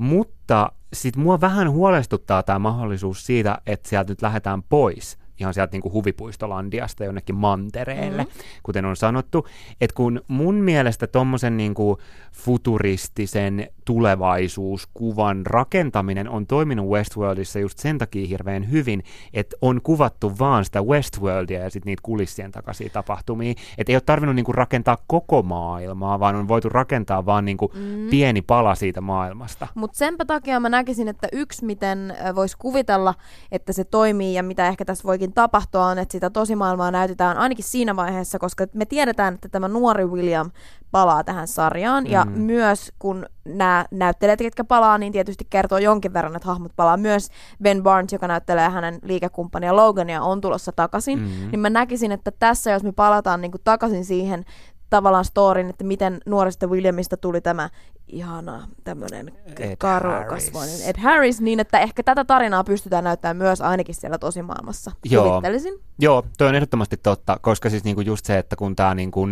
mutta 0.00 0.72
sitten 0.92 1.22
mua 1.22 1.40
vähän 1.40 1.70
huolestuttaa 1.70 2.42
tämä 2.42 2.58
mahdollisuus 2.58 3.26
siitä, 3.26 3.58
että 3.66 3.88
sieltä 3.88 4.12
nyt 4.12 4.22
lähdetään 4.22 4.62
pois 4.62 5.18
ihan 5.40 5.54
sieltä 5.54 5.72
niin 5.72 5.82
kuin 5.82 5.92
huvipuistolandiasta 5.92 7.04
jonnekin 7.04 7.34
mantereelle, 7.34 8.22
mm-hmm. 8.22 8.40
kuten 8.62 8.84
on 8.84 8.96
sanottu, 8.96 9.46
että 9.80 9.94
kun 9.94 10.20
mun 10.28 10.54
mielestä 10.54 11.06
tommosen 11.06 11.56
niin 11.56 11.74
kuin 11.74 11.96
futuristisen 12.32 13.68
tulevaisuuskuvan 13.84 15.46
rakentaminen 15.46 16.28
on 16.28 16.46
toiminut 16.46 16.88
Westworldissa 16.88 17.58
just 17.58 17.78
sen 17.78 17.98
takia 17.98 18.26
hirveän 18.26 18.70
hyvin, 18.70 19.04
että 19.34 19.56
on 19.62 19.80
kuvattu 19.82 20.38
vaan 20.38 20.64
sitä 20.64 20.82
Westworldia 20.82 21.60
ja 21.60 21.70
sitten 21.70 21.90
niitä 21.90 22.00
kulissien 22.02 22.52
takaisia 22.52 22.90
tapahtumia, 22.90 23.54
että 23.78 23.92
ei 23.92 23.96
ole 23.96 24.02
tarvinnut 24.06 24.36
niin 24.36 24.44
kuin 24.44 24.54
rakentaa 24.54 24.98
koko 25.06 25.42
maailmaa, 25.42 26.20
vaan 26.20 26.36
on 26.36 26.48
voitu 26.48 26.68
rakentaa 26.68 27.26
vaan 27.26 27.44
niin 27.44 27.56
kuin 27.56 27.72
mm. 27.74 28.10
pieni 28.10 28.42
pala 28.42 28.74
siitä 28.74 29.00
maailmasta. 29.00 29.66
Mutta 29.74 29.98
senpä 29.98 30.24
takia 30.24 30.60
mä 30.60 30.68
näkisin, 30.68 31.08
että 31.08 31.28
yksi, 31.32 31.64
miten 31.64 32.16
voisi 32.34 32.56
kuvitella, 32.58 33.14
että 33.52 33.72
se 33.72 33.84
toimii 33.84 34.34
ja 34.34 34.42
mitä 34.42 34.68
ehkä 34.68 34.84
tässä 34.84 35.04
voikin 35.04 35.29
tapahtua, 35.32 35.86
on, 35.86 35.98
että 35.98 36.12
sitä 36.12 36.30
tosimaailmaa 36.30 36.90
näytetään 36.90 37.36
ainakin 37.36 37.64
siinä 37.64 37.96
vaiheessa, 37.96 38.38
koska 38.38 38.66
me 38.74 38.84
tiedetään, 38.84 39.34
että 39.34 39.48
tämä 39.48 39.68
nuori 39.68 40.04
William 40.06 40.50
palaa 40.90 41.24
tähän 41.24 41.48
sarjaan, 41.48 42.04
mm. 42.04 42.10
ja 42.10 42.24
myös 42.24 42.92
kun 42.98 43.26
nämä 43.44 43.84
näyttelijät, 43.90 44.38
ketkä 44.38 44.64
palaa, 44.64 44.98
niin 44.98 45.12
tietysti 45.12 45.46
kertoo 45.50 45.78
jonkin 45.78 46.12
verran, 46.12 46.36
että 46.36 46.48
hahmot 46.48 46.72
palaa. 46.76 46.96
Myös 46.96 47.28
Ben 47.62 47.82
Barnes, 47.82 48.12
joka 48.12 48.28
näyttelee 48.28 48.68
hänen 48.68 48.98
liikekumppania 49.02 49.76
Logania, 49.76 50.22
on 50.22 50.40
tulossa 50.40 50.72
takaisin. 50.72 51.18
Mm. 51.18 51.50
Niin 51.50 51.60
mä 51.60 51.70
näkisin, 51.70 52.12
että 52.12 52.30
tässä, 52.38 52.70
jos 52.70 52.82
me 52.82 52.92
palataan 52.92 53.40
niin 53.40 53.52
kuin 53.52 53.62
takaisin 53.64 54.04
siihen 54.04 54.44
tavallaan 54.90 55.24
storin, 55.24 55.70
että 55.70 55.84
miten 55.84 56.20
nuoresta 56.26 56.66
Williamista 56.66 57.16
tuli 57.16 57.40
tämä 57.40 57.68
ihana 58.12 58.68
tämmöinen 58.84 59.32
karvakasvoinen. 59.78 60.76
Ed 60.86 61.00
Harris, 61.00 61.40
niin 61.40 61.60
että 61.60 61.78
ehkä 61.78 62.02
tätä 62.02 62.24
tarinaa 62.24 62.64
pystytään 62.64 63.04
näyttämään 63.04 63.36
myös 63.36 63.60
ainakin 63.60 63.94
siellä 63.94 64.18
tosimaailmassa. 64.18 64.92
Joo. 65.10 65.28
Kuvittelisin. 65.28 65.74
Joo, 65.98 66.24
toi 66.38 66.48
on 66.48 66.54
ehdottomasti 66.54 66.96
totta, 66.96 67.38
koska 67.42 67.70
siis 67.70 67.84
niinku 67.84 68.00
just 68.00 68.26
se, 68.26 68.38
että 68.38 68.56
kun 68.56 68.76
tämä 68.76 68.94
niinku, 68.94 69.28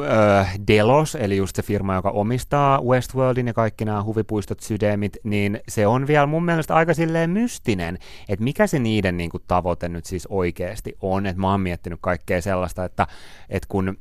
öö, 0.00 0.44
Delos, 0.66 1.14
eli 1.14 1.36
just 1.36 1.56
se 1.56 1.62
firma, 1.62 1.94
joka 1.94 2.10
omistaa 2.10 2.82
Westworldin 2.82 3.46
ja 3.46 3.54
kaikki 3.54 3.84
nämä 3.84 4.04
huvipuistot, 4.04 4.60
sydämit, 4.60 5.16
niin 5.24 5.60
se 5.68 5.86
on 5.86 6.06
vielä 6.06 6.26
mun 6.26 6.44
mielestä 6.44 6.74
aika 6.74 6.94
silleen 6.94 7.30
mystinen, 7.30 7.98
että 8.28 8.44
mikä 8.44 8.66
se 8.66 8.78
niiden 8.78 9.16
niinku 9.16 9.38
tavoite 9.38 9.88
nyt 9.88 10.04
siis 10.04 10.26
oikeasti 10.26 10.96
on, 11.00 11.26
että 11.26 11.40
mä 11.40 11.50
oon 11.50 11.60
miettinyt 11.60 11.98
kaikkea 12.02 12.42
sellaista, 12.42 12.84
että, 12.84 13.06
että 13.48 13.66
kun 13.68 13.98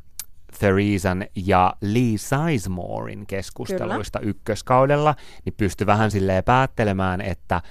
Theresan 0.60 1.26
ja 1.36 1.74
Lee 1.82 2.18
Sizemorein 2.18 3.28
keskusteluista 3.28 4.20
Kyllä. 4.20 4.30
ykköskaudella, 4.30 5.16
niin 5.46 5.54
pystyi 5.58 5.88
vähän 5.88 6.12
silleen 6.12 6.44
päättelemään, 6.44 7.22
että 7.22 7.62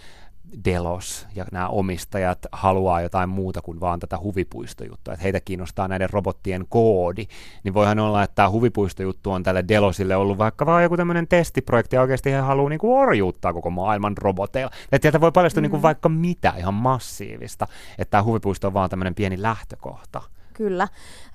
Delos 0.64 1.26
ja 1.34 1.44
nämä 1.52 1.68
omistajat 1.68 2.38
haluaa 2.52 3.00
jotain 3.00 3.28
muuta 3.28 3.62
kuin 3.62 3.80
vaan 3.80 4.00
tätä 4.00 4.18
huvipuistojuttua, 4.18 5.14
että 5.14 5.22
heitä 5.22 5.40
kiinnostaa 5.40 5.88
näiden 5.88 6.10
robottien 6.10 6.66
koodi, 6.68 7.26
niin 7.64 7.74
voihan 7.74 7.98
olla, 7.98 8.22
että 8.22 8.34
tämä 8.34 8.50
huvipuistojuttu 8.50 9.32
on 9.32 9.42
tälle 9.42 9.64
Delosille 9.68 10.16
ollut 10.16 10.38
vaikka 10.38 10.66
vaan 10.66 10.82
joku 10.82 10.96
tämmöinen 10.96 11.28
testiprojekti, 11.28 11.96
ja 11.96 12.02
oikeasti 12.02 12.32
he 12.32 12.36
haluaa 12.36 12.68
niinku 12.68 12.98
orjuuttaa 12.98 13.52
koko 13.52 13.70
maailman 13.70 14.16
roboteilla. 14.18 14.70
Että 14.92 15.04
sieltä 15.04 15.20
voi 15.20 15.32
paljastua 15.32 15.60
mm. 15.60 15.62
niinku 15.62 15.82
vaikka 15.82 16.08
mitä 16.08 16.54
ihan 16.58 16.74
massiivista, 16.74 17.66
että 17.98 18.10
tämä 18.10 18.22
huvipuisto 18.22 18.66
on 18.66 18.74
vaan 18.74 18.90
tämmöinen 18.90 19.14
pieni 19.14 19.42
lähtökohta. 19.42 20.22
Kyllä. 20.56 20.82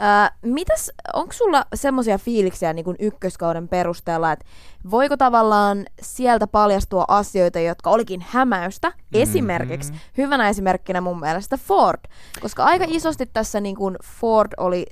Äh, 0.02 0.32
mitäs, 0.42 0.92
onko 1.14 1.34
sulla 1.34 1.66
semmoisia 1.76 2.18
fiiliksiä 2.18 2.74
niin 2.74 2.86
kuin 2.86 2.98
ykköskauden 3.00 3.68
perusteella, 3.68 4.32
että 4.32 4.46
voiko 4.92 5.18
tavallaan 5.18 5.86
sieltä 6.02 6.48
paljastua 6.48 7.06
asioita, 7.08 7.60
jotka 7.60 7.90
olikin 7.90 8.26
hämäystä? 8.28 8.90
Mm-hmm. 8.90 9.22
Esimerkiksi, 9.22 9.94
hyvänä 10.18 10.50
esimerkkinä 10.50 11.02
mun 11.02 11.20
mielestä 11.20 11.58
Ford, 11.58 12.00
koska 12.42 12.64
aika 12.64 12.86
isosti 12.88 13.26
tässä 13.26 13.60
niin 13.60 13.76
kuin 13.76 13.96
Ford 14.04 14.52
oli 14.58 14.86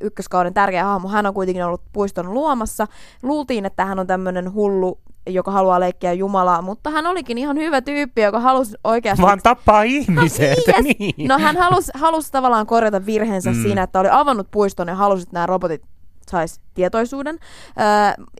ykköskauden 0.00 0.54
tärkeä 0.54 0.84
hahmo, 0.84 1.08
hän 1.08 1.26
on 1.26 1.34
kuitenkin 1.34 1.64
ollut 1.64 1.82
puiston 1.92 2.34
luomassa. 2.34 2.86
Luultiin, 3.22 3.66
että 3.66 3.84
hän 3.84 3.98
on 3.98 4.06
tämmöinen 4.06 4.52
hullu 4.52 5.00
joka 5.26 5.50
haluaa 5.50 5.80
leikkiä 5.80 6.12
Jumalaa, 6.12 6.62
mutta 6.62 6.90
hän 6.90 7.06
olikin 7.06 7.38
ihan 7.38 7.56
hyvä 7.56 7.80
tyyppi, 7.80 8.20
joka 8.20 8.40
halusi 8.40 8.76
oikeasti... 8.84 9.22
Vaan 9.22 9.40
tappaa 9.42 9.82
ihmiset. 9.82 10.40
Yes. 10.40 10.84
niin. 10.98 11.28
No 11.28 11.38
hän 11.38 11.56
halusi, 11.56 11.92
halusi 11.94 12.32
tavallaan 12.32 12.66
korjata 12.66 13.06
virheensä 13.06 13.50
mm. 13.50 13.62
siinä, 13.62 13.82
että 13.82 14.00
oli 14.00 14.08
avannut 14.10 14.50
puiston 14.50 14.88
ja 14.88 14.94
halusi, 14.94 15.22
että 15.22 15.34
nämä 15.34 15.46
robotit 15.46 15.82
sais 16.30 16.60
tietoisuuden. 16.74 17.38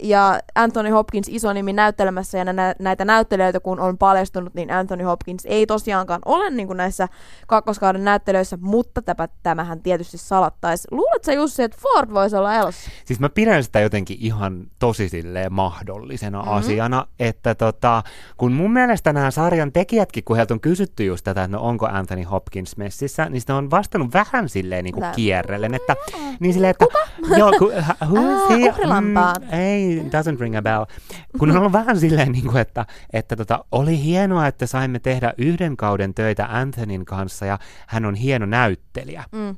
Ja 0.03 0.41
Anthony 0.55 0.91
Hopkins 0.91 1.29
iso 1.29 1.53
nimi 1.53 1.73
näyttelemässä 1.73 2.39
ja 2.39 2.45
nä- 2.45 2.75
näitä 2.79 3.05
näyttelijöitä 3.05 3.61
kun 3.61 3.81
on 3.81 3.99
paljastunut, 3.99 4.55
niin 4.55 4.71
Anthony 4.73 5.05
Hopkins 5.05 5.47
ei 5.47 5.67
tosiaankaan 5.67 6.21
ole 6.25 6.51
niin 6.51 6.67
kuin 6.67 6.77
näissä 6.77 7.09
kakkoskauden 7.47 8.05
näyttelijöissä, 8.05 8.59
mutta 8.61 9.03
täpä, 9.03 9.29
tämähän 9.43 9.83
tietysti 9.83 10.19
salattaisi. 10.19 10.89
Luuletko 10.91 11.25
sä 11.27 11.33
Jussi, 11.33 11.63
että 11.63 11.79
Ford 11.81 12.11
voisi 12.15 12.37
olla 12.37 12.55
elossa? 12.55 12.91
Siis 13.05 13.21
mä 13.21 13.29
pidän 13.29 13.65
sitä 13.65 13.81
jotenkin 13.81 14.17
ihan 14.21 14.67
tosi 14.79 15.09
silleen 15.09 15.53
mahdollisena 15.53 16.39
Mhm. 16.39 16.49
mm-hmm. 16.49 16.59
asiana, 16.61 17.07
että 17.19 17.55
tota, 17.55 18.03
kun 18.37 18.53
mun 18.53 18.73
mielestä 18.73 19.13
nämä 19.13 19.31
sarjan 19.31 19.73
tekijätkin, 19.73 20.25
kun 20.25 20.37
heiltä 20.37 20.55
on 20.55 20.61
kysytty 20.61 21.05
just 21.05 21.25
tätä, 21.25 21.45
että 21.45 21.57
no 21.57 21.63
onko 21.63 21.87
Anthony 21.87 22.23
Hopkins 22.23 22.77
messissä, 22.77 23.29
niin 23.29 23.41
sitä 23.41 23.55
on 23.55 23.71
vastannut 23.71 24.13
vähän 24.13 24.49
silleen 24.49 24.85
niin 24.85 24.95
kuin 24.95 25.07
kierrellen, 25.17 25.75
että 25.75 25.97
niin 26.41 26.53
silleen, 26.53 26.71
että 26.71 26.85
joo, 27.39 27.53
ku, 27.59 27.73
who 28.07 28.33
is 28.33 28.41
Aa, 28.41 28.49
he? 28.49 29.01
Mm, 29.01 29.17
ei, 29.53 29.99
doesn't 29.99 30.41
ring 30.41 30.57
a 30.57 30.63
bell. 30.63 30.85
Kun 31.39 31.51
on 31.51 31.57
ollut 31.57 31.73
vähän 31.73 32.01
silleen, 32.01 32.33
niin 32.33 32.47
kuin, 32.47 32.57
että, 32.57 32.87
että 33.13 33.37
tota, 33.37 33.65
oli 33.73 34.03
hienoa, 34.03 34.47
että 34.47 34.67
saimme 34.67 34.99
tehdä 34.99 35.35
yhden 35.39 35.77
kauden 35.77 36.15
töitä 36.15 36.47
Anthonyn 36.51 37.05
kanssa 37.05 37.47
ja 37.47 37.59
hän 37.87 38.05
on 38.05 38.15
hieno 38.15 38.47
näyttelijä. 38.47 39.25
Mm. 39.33 39.57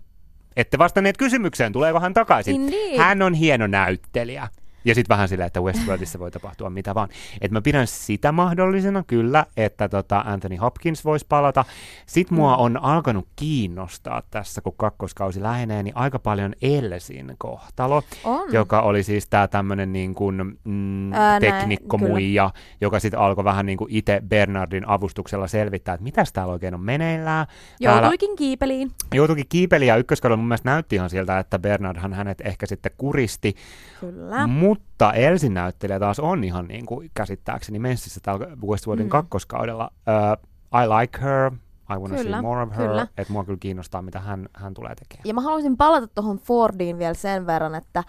Ette 0.56 0.78
vastanneet 0.78 1.16
kysymykseen, 1.16 1.72
tuleeko 1.72 2.00
hän 2.00 2.14
takaisin. 2.14 2.54
Indeed. 2.54 2.98
Hän 2.98 3.22
on 3.22 3.34
hieno 3.34 3.66
näyttelijä. 3.66 4.48
Ja 4.84 4.94
sitten 4.94 5.14
vähän 5.14 5.28
silleen, 5.28 5.46
että 5.46 5.60
Westworldissa 5.60 6.18
voi 6.18 6.30
tapahtua 6.30 6.70
mitä 6.70 6.94
vaan. 6.94 7.08
Et 7.40 7.50
mä 7.50 7.60
pidän 7.60 7.86
sitä 7.86 8.32
mahdollisena 8.32 9.02
kyllä, 9.06 9.46
että 9.56 9.88
tota 9.88 10.22
Anthony 10.26 10.56
Hopkins 10.56 11.04
voisi 11.04 11.26
palata. 11.28 11.64
Sitten 12.06 12.38
mua 12.38 12.56
Mm. 12.56 12.62
on 12.62 12.82
alkanut 12.84 13.28
kiinnostaa 13.36 14.22
tässä, 14.30 14.60
kun 14.60 14.74
kakkoskausi 14.76 15.42
lähenee, 15.42 15.82
niin 15.82 15.96
aika 15.96 16.18
paljon 16.18 16.52
Elsin 16.62 17.34
kohtalo, 17.38 18.02
On. 18.24 18.52
joka 18.52 18.80
oli 18.80 19.02
siis 19.02 19.26
tämä 19.26 19.48
tämmöinen 19.48 19.92
niin 19.92 20.14
kuin, 20.14 20.58
mm, 20.64 21.12
Ää, 21.12 21.20
näin, 21.40 21.40
teknikkomuija, 21.40 22.50
joka 22.80 23.00
sitten 23.00 23.20
alkoi 23.20 23.44
vähän 23.44 23.66
niin 23.66 23.78
kuin 23.78 23.92
itse 23.94 24.22
Bernardin 24.28 24.88
avustuksella 24.88 25.46
selvittää, 25.48 25.94
että 25.94 26.04
mitäs 26.04 26.32
täällä 26.32 26.52
oikein 26.52 26.74
on 26.74 26.80
meneillään. 26.80 27.46
Täällä- 27.82 28.00
Joutuikin 28.00 28.36
kiipeliin. 28.36 28.90
Joutuikin 29.14 29.46
kiipeli 29.48 29.86
ja 29.86 29.96
ykköskaudella 29.96 30.36
mun 30.36 30.48
mielestä 30.48 30.70
näytti 30.70 30.96
ihan 30.96 31.10
siltä, 31.10 31.38
että 31.38 31.58
Bernardhan 31.58 32.12
hänet 32.12 32.40
ehkä 32.40 32.66
sitten 32.66 32.92
kuristi, 32.98 33.54
Kyllä. 34.00 34.46
Mutta 34.78 35.12
Elsin 35.12 35.54
näyttelijä 35.54 35.98
taas 36.00 36.20
on 36.20 36.44
ihan 36.44 36.68
niin 36.68 36.86
kuin 36.86 37.10
käsittääkseni 37.14 37.78
messissä 37.78 38.20
täällä 38.22 38.46
Westworldin 38.66 39.06
Mm. 39.06 39.10
kakkoskaudella. 39.10 39.90
Uh, 40.08 40.48
I 40.82 40.86
like 41.00 41.18
her, 41.20 41.52
I 41.90 41.94
want 41.98 42.16
to 42.16 42.22
see 42.22 42.40
more 42.40 42.62
of 42.62 42.70
her, 42.76 42.88
kyllä. 42.88 43.06
että 43.18 43.32
mua 43.32 43.44
kyllä 43.44 43.58
kiinnostaa, 43.60 44.02
mitä 44.02 44.20
hän, 44.20 44.48
hän 44.56 44.74
tulee 44.74 44.94
tekemään. 44.94 45.22
Ja 45.28 45.34
mä 45.34 45.40
haluaisin 45.40 45.76
palata 45.76 46.06
tuohon 46.06 46.38
Fordiin 46.38 46.98
vielä 46.98 47.14
sen 47.14 47.46
verran, 47.46 47.74
että 47.74 48.04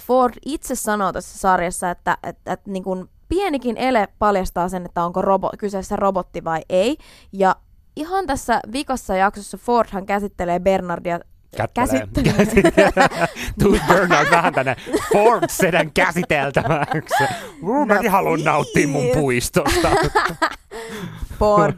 Ford 0.00 0.34
itse 0.46 0.74
sanoo 0.74 1.12
tässä 1.12 1.38
sarjassa, 1.38 1.90
että, 1.90 2.18
että, 2.22 2.52
että 2.52 2.70
niin 2.70 2.84
kun 2.84 3.08
pienikin 3.28 3.76
ele 3.76 4.08
paljastaa 4.18 4.68
sen, 4.68 4.84
että 4.84 5.04
onko 5.04 5.22
robo- 5.22 5.56
kyseessä 5.58 5.96
robotti 5.96 6.44
vai 6.44 6.62
ei. 6.68 6.96
Ja 7.32 7.56
ihan 7.96 8.26
tässä 8.26 8.60
vikassa 8.72 9.16
jaksossa 9.16 9.58
Fordhan 9.58 10.06
käsittelee 10.06 10.60
Bernardia 10.60 11.20
Kättelee. 11.56 12.08
Käsittelee. 12.24 13.28
Tuu 13.60 13.78
Bernard 13.88 14.30
vähän 14.30 14.54
tänne 14.54 14.76
Ford 15.12 15.44
sedän 15.50 15.92
käsiteltäväksi. 15.92 17.24
Mäkin 17.86 18.10
haluan 18.10 18.44
nauttia 18.44 18.88
mun 18.88 19.06
puistosta. 19.14 19.88
Ford 21.38 21.74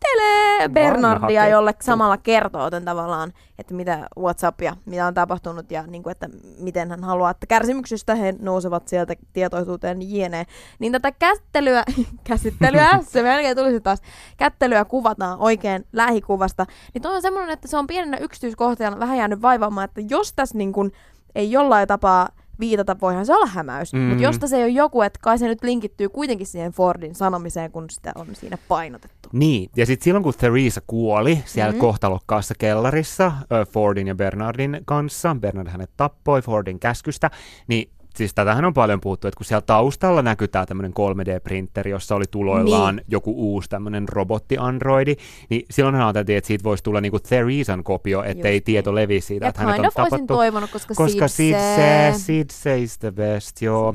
kättelee 0.00 0.68
Bernardia, 0.68 1.40
Vanha 1.40 1.54
jolle 1.54 1.72
kettu. 1.72 1.84
samalla 1.84 2.16
kertoo 2.16 2.64
joten 2.64 2.84
tavallaan, 2.84 3.32
että 3.58 3.74
mitä 3.74 4.08
WhatsApp 4.18 4.60
ja 4.60 4.76
mitä 4.84 5.06
on 5.06 5.14
tapahtunut 5.14 5.70
ja 5.70 5.82
niin 5.86 6.02
kuin, 6.02 6.10
että 6.10 6.28
miten 6.58 6.90
hän 6.90 7.04
haluaa, 7.04 7.30
että 7.30 7.46
kärsimyksestä 7.46 8.14
he 8.14 8.34
nousevat 8.40 8.88
sieltä 8.88 9.14
tietoisuuteen 9.32 9.98
jne. 10.02 10.46
Niin 10.78 10.92
tätä 10.92 11.12
kättelyä, 11.12 11.84
käsittelyä, 12.28 12.90
se 13.02 13.22
melkein 13.22 13.56
tuli 13.56 13.72
se 13.72 13.80
taas, 13.80 14.02
kättelyä 14.36 14.84
kuvataan 14.84 15.38
oikein 15.38 15.86
lähikuvasta, 15.92 16.66
niin 16.94 17.06
on 17.06 17.22
semmoinen, 17.22 17.50
että 17.50 17.68
se 17.68 17.76
on 17.76 17.86
pienenä 17.86 18.16
yksityiskohtajana 18.16 18.98
vähän 18.98 19.18
jäänyt 19.18 19.42
vaivaamaan, 19.42 19.84
että 19.84 20.00
jos 20.08 20.32
tässä 20.32 20.58
niin 20.58 20.72
kuin 20.72 20.92
ei 21.34 21.50
jollain 21.50 21.88
tapaa 21.88 22.28
viitata, 22.60 22.96
voihan 23.00 23.26
se 23.26 23.34
olla 23.34 23.46
hämäys, 23.46 23.92
mm. 23.92 24.00
Mutta 24.00 24.22
jos 24.22 24.38
tässä 24.38 24.56
ei 24.56 24.62
ole 24.62 24.70
joku, 24.70 25.02
että 25.02 25.18
kai 25.22 25.38
se 25.38 25.46
nyt 25.46 25.62
linkittyy 25.62 26.08
kuitenkin 26.08 26.46
siihen 26.46 26.72
Fordin 26.72 27.14
sanomiseen, 27.14 27.72
kun 27.72 27.90
sitä 27.90 28.12
on 28.14 28.26
siinä 28.32 28.58
painotettu. 28.68 29.28
Niin, 29.32 29.70
ja 29.76 29.86
sitten 29.86 30.04
silloin 30.04 30.22
kun 30.22 30.34
Theresa 30.38 30.80
kuoli 30.86 31.42
siellä 31.46 31.72
mm. 31.72 31.78
kohtalokkaassa 31.78 32.54
kellarissa 32.58 33.32
Fordin 33.72 34.06
ja 34.06 34.14
Bernardin 34.14 34.80
kanssa, 34.84 35.36
Bernard 35.40 35.68
hänet 35.68 35.90
tappoi 35.96 36.42
Fordin 36.42 36.80
käskystä, 36.80 37.30
niin 37.68 37.90
siis 38.16 38.34
tätähän 38.34 38.64
on 38.64 38.74
paljon 38.74 39.00
puhuttu, 39.00 39.28
että 39.28 39.38
kun 39.38 39.44
siellä 39.46 39.60
taustalla 39.66 40.22
näkyy 40.22 40.48
tämä 40.48 40.66
tämmöinen 40.66 40.92
3D-printeri, 40.92 41.88
jossa 41.88 42.14
oli 42.14 42.24
tuloillaan 42.30 42.96
Niin. 42.96 43.04
joku 43.08 43.34
uusi 43.36 43.68
tämmöinen 43.68 44.08
robotti-androidi, 44.08 45.16
niin 45.50 45.66
silloin 45.70 45.94
ajateltiin, 45.94 46.38
että 46.38 46.48
siitä 46.48 46.64
voisi 46.64 46.84
tulla 46.84 47.00
niinku 47.00 47.18
Theresan 47.18 47.84
kopio, 47.84 48.22
ettei 48.22 48.54
Just 48.56 48.64
tieto 48.64 48.94
levi 48.94 49.20
siitä, 49.20 49.44
Ja 49.46 49.48
että 49.48 49.62
hänet 49.62 49.78
on 49.80 49.86
of 49.86 49.94
tapattu. 49.94 50.26
toivonut, 50.26 50.70
koska, 50.70 50.94
Koska 50.94 51.28
Sid 51.28 51.54
Sid 51.54 51.60
se, 51.76 52.12
Sid 52.18 52.46
se 52.52 52.78
is 52.78 52.98
the 52.98 53.10
best, 53.10 53.62
joo. 53.62 53.94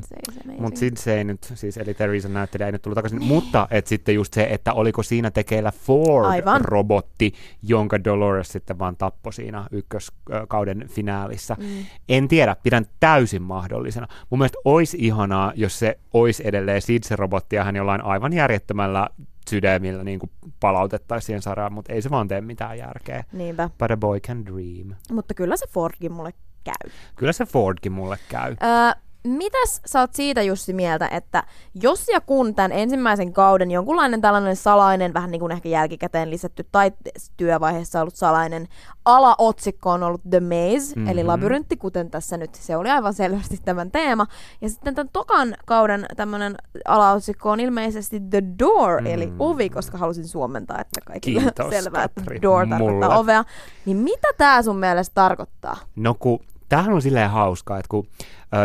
Mutta 0.60 0.80
Sid 0.80 0.98
se 0.98 1.18
ei 1.18 1.24
nyt, 1.24 1.52
siis 1.54 1.78
eli 1.78 1.94
Theresa 1.94 2.30
näyttelijä 2.30 2.66
ei 2.66 2.72
nyt 2.72 2.82
tullut 2.82 2.96
takaisin, 2.96 3.24
mutta 3.24 3.68
et 3.72 3.88
sitten 3.88 4.16
just 4.16 4.34
se, 4.34 4.48
että 4.52 4.74
oliko 4.74 5.04
siinä 5.04 5.32
tekeillä. 5.32 5.72
Ford-robotti, 5.72 7.34
jonka 7.64 8.04
Dolores 8.04 8.48
sitten 8.50 8.80
vaan 8.80 8.96
tappoi 8.98 9.34
siinä 9.34 9.68
ykköskauden 9.72 10.88
finaalissa. 10.88 11.56
Mm. 11.60 11.66
En 12.10 12.28
tiedä, 12.28 12.56
pidän 12.64 12.86
täysin 13.00 13.42
mahdollisena. 13.42 14.05
Mun 14.30 14.40
mielestä 14.40 14.58
olisi 14.66 14.98
ihanaa, 15.00 15.54
jos 15.56 15.80
se 15.80 16.00
olisi 16.14 16.48
edelleen 16.48 16.82
Sid 16.82 17.04
se 17.04 17.16
robotti 17.16 17.56
ja 17.56 17.64
hän 17.64 17.76
jollain 17.76 18.02
aivan 18.02 18.34
järjettömällä 18.34 19.10
sydämillä 19.50 20.04
niin 20.04 20.20
kuin 20.20 20.30
palautettaisiin 20.60 21.26
siihen 21.26 21.42
sarjaan, 21.42 21.74
mutta 21.74 21.94
ei 21.94 22.02
se 22.02 22.10
vaan 22.10 22.28
tee 22.28 22.42
mitään 22.42 22.78
järkeä. 22.78 23.24
Niinpä. 23.32 23.70
But 23.80 23.92
a 23.92 23.98
boy 23.98 24.20
can 24.20 24.46
dream. 24.46 24.96
Mutta 25.12 25.34
kyllä 25.34 25.58
se 25.58 25.66
Fordkin 25.68 26.12
mulle 26.12 26.34
käy. 26.64 26.92
Kyllä 27.16 27.34
se 27.34 27.46
Fordkin 27.46 27.92
mulle 27.92 28.18
käy. 28.30 28.56
Öö, 28.64 29.02
mitäs 29.26 29.82
sä 29.86 30.00
oot 30.00 30.14
siitä 30.14 30.42
Jussi 30.42 30.74
mieltä, 30.74 31.08
että 31.08 31.44
jos 31.82 32.08
ja 32.08 32.22
kun 32.22 32.56
tämän 32.56 32.72
ensimmäisen 32.72 33.34
kauden 33.34 33.72
jonkunlainen 33.72 34.22
tällainen 34.22 34.56
salainen, 34.56 35.14
vähän 35.14 35.32
niin 35.32 35.40
kuin 35.40 35.52
ehkä 35.52 35.70
jälkikäteen 35.70 36.30
lisätty 36.30 36.68
tai 36.72 36.92
työvaiheessa 37.38 38.02
ollut 38.02 38.16
salainen 38.16 38.68
alaotsikko 39.06 39.92
on 39.92 40.04
ollut 40.04 40.22
The 40.30 40.40
Maze, 40.40 40.96
mm-hmm. 40.96 41.08
eli 41.08 41.24
Mhm. 41.24 41.28
labyrintti, 41.28 41.78
kuten 41.78 42.12
tässä 42.12 42.38
nyt 42.38 42.56
se 42.56 42.78
oli 42.78 42.90
aivan 42.90 43.14
selvästi 43.14 43.58
tämän 43.66 43.92
teema. 43.92 44.26
Ja 44.62 44.70
sitten 44.70 44.96
tämän 44.96 45.10
tokan 45.14 45.56
kauden 45.66 46.06
tämmöinen 46.16 46.56
alaotsikko 46.86 47.52
on 47.52 47.60
ilmeisesti 47.60 48.20
The 48.30 48.44
Door, 48.60 49.02
mm. 49.02 49.08
eli 49.08 49.34
ovi, 49.40 49.70
koska 49.70 49.98
halusin 49.98 50.28
suomentaa, 50.28 50.82
että 50.82 51.02
kaikille 51.06 51.42
Kiitos, 51.42 51.70
selvää, 51.70 52.04
että 52.04 52.22
Katri, 52.22 52.42
Door 52.42 52.68
tarkoittaa 52.68 53.10
mulle. 53.10 53.16
ovea. 53.18 53.44
Niin 53.86 53.98
mitä 53.98 54.28
tää 54.38 54.62
sun 54.62 54.78
mielestä 54.78 55.14
tarkoittaa? 55.16 55.78
No 55.96 56.16
kun, 56.20 56.40
tämähän 56.70 56.94
on 56.94 57.02
silleen 57.02 57.30
hauskaa, 57.30 57.78
että 57.80 57.90
kun 57.90 58.00
uh, 58.00 58.08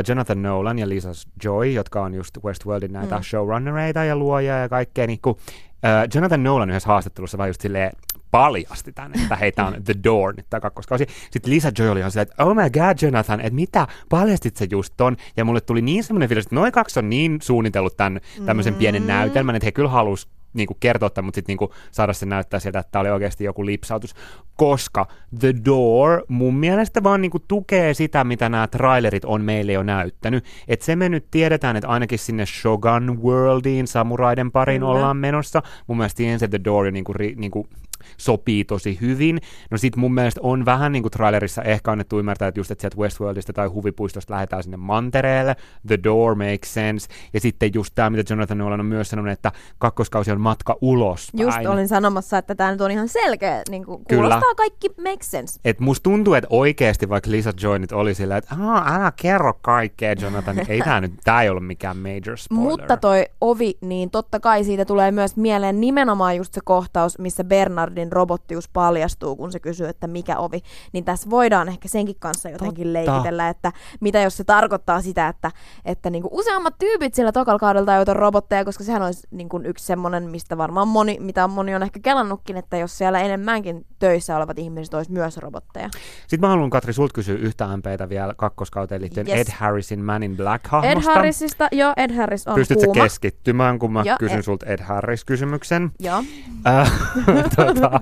Jonathan 0.09 0.43
Nolan 0.43 0.79
ja 0.79 0.89
Lisa 0.89 1.09
Joy, 1.45 1.67
jotka 1.71 2.03
on 2.03 2.15
just 2.15 2.39
Westworldin 2.45 2.93
näitä 2.93 3.15
Mm. 3.15 3.21
mm. 3.21 3.25
showrunnereita 3.25 4.05
ja 4.05 4.17
luojia 4.17 4.59
ja 4.59 4.69
kaikkea, 4.69 5.07
niin 5.07 5.19
kun 5.23 5.33
uh, 5.35 5.39
Jonathan 6.15 6.43
Nolan 6.43 6.71
yhdessä 6.71 6.89
haastattelussa 6.89 7.39
vaan 7.39 7.49
just 7.49 7.61
silleen 7.61 7.93
paljasti 8.31 8.93
tänne, 8.93 9.23
että 9.23 9.37
heitä 9.37 9.65
on 9.65 9.85
The 9.85 9.95
Door 10.05 10.35
nyt 10.37 10.47
tämä 10.51 10.61
kakkoskausi. 10.61 11.07
Sitten 11.31 11.53
Lisa 11.53 11.73
Joy 11.79 11.89
oli 11.89 11.99
ihan 11.99 12.11
silleen, 12.11 12.29
että 12.31 12.45
oh 12.45 12.55
my 12.57 12.71
god 12.71 13.03
Jonathan, 13.03 13.41
että 13.41 13.55
mitä, 13.55 13.87
paljastit 14.09 14.57
sä 14.57 14.67
just 14.71 14.95
ton? 14.97 15.17
Ja 15.37 15.45
mulle 15.45 15.61
tuli 15.61 15.83
niin 15.83 16.05
semmoinen 16.05 16.29
fiilis, 16.29 16.45
että 16.47 16.55
noin 16.55 16.73
kaksi 16.73 16.99
on 16.99 17.11
niin 17.11 17.39
suunnitellut 17.43 17.97
tämän 17.97 18.21
tämmöisen 18.47 18.75
pienen 18.75 19.03
Mm. 19.03 19.09
näytelmän, 19.09 19.57
että 19.57 19.65
he 19.67 19.73
kyllä 19.73 19.89
halus 19.91 20.29
niinku 20.55 20.77
kertoa 20.81 21.11
tämän, 21.11 21.25
mutta 21.25 21.37
sitten 21.37 21.53
niinku 21.53 21.75
saada 21.91 22.13
se 22.13 22.27
näyttää 22.27 22.61
sieltä, 22.61 22.79
että 22.79 22.91
tämä 22.93 23.01
oli 23.01 23.11
oikeasti 23.11 23.45
joku 23.45 23.67
lipsautus, 23.67 24.15
koska 24.57 25.07
The 25.39 25.55
Door 25.65 26.25
mun 26.29 26.55
mielestä 26.55 27.03
vaan 27.03 27.21
niinku 27.21 27.39
tukee 27.39 27.95
sitä, 27.95 28.25
mitä 28.25 28.49
nämä 28.49 28.67
trailerit 28.67 29.25
on 29.25 29.43
meille 29.43 29.73
jo 29.73 29.83
näyttänyt. 29.83 30.45
Että 30.69 30.85
se 30.85 30.97
me 30.97 31.09
nyt 31.09 31.27
tiedetään, 31.31 31.77
että 31.77 31.89
ainakin 31.89 32.19
sinne 32.19 32.47
Shogun 32.47 33.23
Worldiin, 33.23 33.87
samuraiden 33.87 34.53
pariin 34.53 34.81
Kyllä. 34.81 34.93
ollaan 34.93 35.17
menossa. 35.17 35.63
Mun 35.87 35.97
mielestä 35.97 36.17
siihen 36.17 36.39
se 36.39 36.49
The 36.49 36.61
Door 36.65 36.87
jo 36.87 36.91
niinku, 36.91 37.13
ri, 37.13 37.35
niinku 37.39 37.67
sopii 38.17 38.65
tosi 38.65 38.99
hyvin. 39.01 39.41
No 39.71 39.79
sit 39.79 39.97
mun 39.97 40.15
mielestä 40.15 40.41
on 40.45 40.65
vähän 40.65 40.93
niin 40.93 41.03
kuin 41.03 41.13
trailerissa 41.13 41.63
ehkä 41.63 41.93
annettu 41.93 42.19
ymmärtää, 42.19 42.49
että 42.49 42.61
just 42.61 42.71
että 42.71 42.81
sieltä 42.83 42.97
Westworldista 42.97 43.53
tai 43.53 43.67
huvipuistosta 43.67 44.35
lähdetään 44.35 44.63
sinne 44.63 44.77
mantereelle, 44.77 45.57
The 45.87 45.99
Door 46.05 46.35
makes 46.35 46.75
sense, 46.75 47.09
ja 47.33 47.41
sitten 47.41 47.71
just 47.75 47.95
tämä, 47.95 48.11
mitä 48.11 48.33
Jonathan 48.33 48.59
Nolan 48.59 48.81
on 48.81 48.87
myös 48.87 49.09
sanonut, 49.09 49.33
että 49.33 49.53
kakkoskausi 49.79 50.31
on 50.31 50.41
matka 50.41 50.77
ulos. 50.81 51.29
Just 51.37 51.59
olin 51.69 51.89
sanomassa, 51.89 52.39
että 52.39 52.55
tämä 52.55 52.71
nyt 52.71 52.81
on 52.81 52.91
ihan 52.91 53.09
selkeä, 53.09 53.63
niin 53.71 53.85
kuin 53.85 54.05
Kyllä. 54.05 54.23
kuulostaa 54.23 54.55
kaikki 54.55 54.89
make 54.89 55.23
sense. 55.23 55.61
Et 55.65 55.81
musta 55.81 56.03
tuntuu, 56.03 56.35
että 56.35 56.49
oikeasti 56.51 57.09
vaikka 57.09 57.31
Lisa 57.31 57.53
Joy 57.63 57.79
nyt 57.79 57.93
oli 57.93 58.15
sillä, 58.15 58.37
että 58.37 58.57
älä 58.87 59.13
kerro 59.23 59.55
kaikkea 59.63 60.13
Jonathan, 60.13 60.57
niin 60.57 60.71
ei 60.71 60.81
tämä 60.81 61.01
nyt, 61.01 61.13
tää 61.25 61.43
ei 61.43 61.51
ollut 61.51 61.67
mikään 61.67 61.97
major 61.97 62.37
spoiler. 62.37 62.71
Mutta 62.71 62.97
toi 62.97 63.25
ovi, 63.41 63.79
niin 63.81 64.11
totta 64.11 64.41
kai 64.41 64.65
siitä 64.65 64.85
tulee 64.85 65.13
myös 65.13 65.37
mieleen 65.37 65.81
nimenomaan 65.81 66.37
just 66.37 66.55
se 66.55 66.61
kohtaus, 66.65 67.19
missä 67.19 67.45
Bernardin 67.91 68.13
robottius 68.13 68.69
paljastuu, 68.69 69.37
kun 69.37 69.53
se 69.53 69.61
kysyy, 69.61 69.89
että 69.89 70.07
mikä 70.07 70.39
ovi. 70.39 70.61
Niin 70.93 71.05
tässä 71.05 71.31
voidaan 71.31 71.69
ehkä 71.69 71.89
senkin 71.89 72.17
kanssa 72.19 72.49
jotenkin 72.49 72.85
Totta. 72.87 72.93
leikitellä, 72.93 73.49
että 73.49 73.73
mitä 74.01 74.21
jos 74.21 74.37
se 74.37 74.45
tarkoittaa 74.45 75.03
sitä, 75.03 75.29
että, 75.29 75.51
että 75.85 76.11
niinku 76.11 76.29
useammat 76.33 76.75
tyypit 76.79 77.15
sillä 77.15 77.33
tokalla 77.33 77.59
kaudella 77.59 77.87
tajuta 77.87 78.15
robotteja, 78.15 78.65
koska 78.65 78.85
sehän 78.85 79.03
olisi 79.03 79.27
niinku 79.31 79.61
yksi 79.65 79.87
semmoinen, 79.87 80.31
mistä 80.31 80.59
varmaan 80.59 80.89
moni, 80.89 81.17
mitä 81.21 81.49
moni 81.49 81.75
on 81.75 81.83
ehkä 81.83 82.01
kelannutkin, 82.01 82.57
että 82.57 82.77
jos 82.77 82.99
siellä 82.99 83.21
enemmänkin 83.21 83.87
töissä 83.99 84.37
olevat 84.37 84.59
ihmiset 84.59 84.95
olisi 84.95 85.13
myös 85.13 85.37
robotteja. 85.37 85.89
Sitten 86.21 86.41
mä 86.41 86.49
haluan 86.49 86.71
Katri 86.71 86.93
sulta 86.93 87.13
kysyä 87.15 87.37
yhtä 87.39 87.77
MPtä 87.77 88.09
vielä 88.09 88.35
kakkoskauteen 88.37 89.01
liittyen 89.01 89.29
Yes. 89.29 89.39
Ed 89.49 89.53
Harrisin 89.59 90.05
Man 90.05 90.23
in 90.23 90.33
Ed 90.33 90.37
Black-hahmosta. 90.37 91.11
Harrisista, 91.15 91.69
joo, 91.73 91.93
Ed 91.97 92.15
Harris 92.15 92.47
on 92.49 92.55
Pystytkö 92.55 92.85
kuuma. 92.85 93.03
keskittymään, 93.03 93.79
kun 93.79 93.93
mä 93.93 94.03
Joo, 94.07 94.17
kysyn 94.19 94.39
Ed- 94.39 94.43
sulta 94.43 94.67
Ed 94.67 94.81
Harris-kysymyksen? 94.83 95.91
Joo. 96.01 96.23
Äh, 96.67 96.93
tota, 97.81 98.01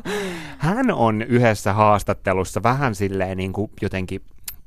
hän 0.59 0.91
on 0.91 1.23
yhdessä 1.23 1.73
haastattelussa 1.73 2.63
vähän 2.63 2.95
silleen 2.95 3.37
niin 3.37 3.53
kuin 3.53 3.71
jotenkin 3.83 4.21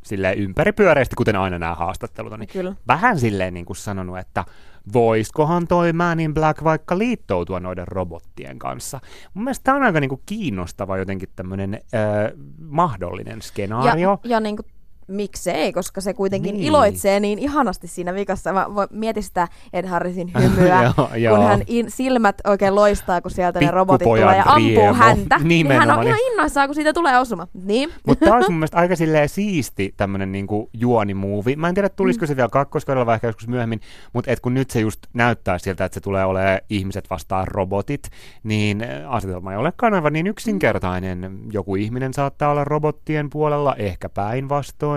silleen 0.03 0.37
ympäripyöreästi, 0.37 1.15
kuten 1.15 1.35
aina 1.35 1.59
nämä 1.59 1.75
haastattelut 1.75 2.33
on, 2.33 2.39
niin 2.39 2.49
Kyllä. 2.53 2.75
vähän 2.87 3.19
silleen 3.19 3.53
niin 3.53 3.65
kuin 3.65 3.77
sanonut, 3.77 4.17
että 4.17 4.45
voiskohan 4.93 5.67
toi 5.67 5.93
Man 5.93 6.19
in 6.19 6.33
Black 6.33 6.63
vaikka 6.63 6.97
liittoutua 6.97 7.59
noiden 7.59 7.87
robottien 7.87 8.59
kanssa. 8.59 8.99
Mun 9.33 9.43
mielestä 9.43 9.63
tämä 9.63 9.77
on 9.77 9.83
aika 9.83 9.99
niin 9.99 10.09
kuin 10.09 10.21
kiinnostava 10.25 10.97
jotenkin 10.97 11.29
tämmöinen 11.35 11.73
äh, 11.73 12.31
mahdollinen 12.59 13.41
skenaario. 13.41 14.19
Ja, 14.23 14.29
ja 14.29 14.39
niin 14.39 14.55
kuin, 14.55 14.65
miksei, 15.11 15.73
koska 15.73 16.01
se 16.01 16.13
kuitenkin 16.13 16.53
Niin. 16.53 16.63
iloitsee 16.65 17.19
niin 17.19 17.39
ihanasti 17.39 17.87
siinä 17.87 18.13
vikassa. 18.13 18.53
Mä 18.53 18.65
mietin 18.91 19.23
sitä 19.23 19.47
Ed 19.73 19.85
Harrisin 19.85 20.31
hymyä, 20.41 20.93
Joo, 20.97 21.09
joo. 21.15 21.35
kun 21.37 21.45
hän 21.45 21.61
in, 21.67 21.91
silmät 21.91 22.35
oikein 22.47 22.75
loistaa, 22.75 23.21
kun 23.21 23.31
sieltä 23.31 23.59
ne 23.59 23.71
robotit 23.71 24.05
tulee 24.05 24.21
ja 24.37 24.43
ampuu 24.45 24.61
riemu. 24.75 24.93
häntä. 24.93 25.39
Niin 25.43 25.71
hän 25.71 25.91
on 25.91 26.07
ihan 26.07 26.19
innoissaan, 26.31 26.67
kun 26.67 26.75
siitä 26.75 26.93
tulee 26.93 27.19
osuma. 27.19 27.47
Niin. 27.63 27.89
Mutta 28.07 28.25
tämä 28.25 28.35
olisi 28.37 28.51
mun 28.51 28.59
mielestä 28.59 28.77
aika 28.77 28.95
silleen 28.95 29.29
siisti 29.29 29.93
tämmönen 29.97 30.31
niinku 30.31 30.69
juonimuovi. 30.73 31.55
Mä 31.55 31.69
en 31.69 31.75
tiedä, 31.75 31.89
tulisiko 31.89 32.25
se 32.25 32.35
vielä 32.35 32.49
kakkoskaudella 32.49 33.05
vai 33.05 33.15
ehkä 33.15 33.27
joskus 33.27 33.47
myöhemmin, 33.47 33.81
mutta 34.13 34.31
et 34.31 34.39
kun 34.39 34.53
nyt 34.53 34.69
se 34.69 34.79
just 34.79 34.99
näyttää 35.13 35.57
siltä, 35.57 35.85
että 35.85 35.93
se 35.93 36.01
tulee 36.01 36.25
olemaan 36.25 36.59
ihmiset 36.69 37.09
vastaan 37.09 37.47
robotit, 37.47 38.01
niin 38.43 38.83
äh, 38.83 39.13
asetelma 39.13 39.51
ei 39.51 39.57
olekaan 39.57 39.93
aivan 39.93 40.13
niin 40.13 40.27
yksinkertainen. 40.27 41.39
Joku 41.51 41.75
ihminen 41.75 42.13
saattaa 42.13 42.51
olla 42.51 42.63
robottien 42.63 43.29
puolella, 43.29 43.75
ehkä 43.75 44.09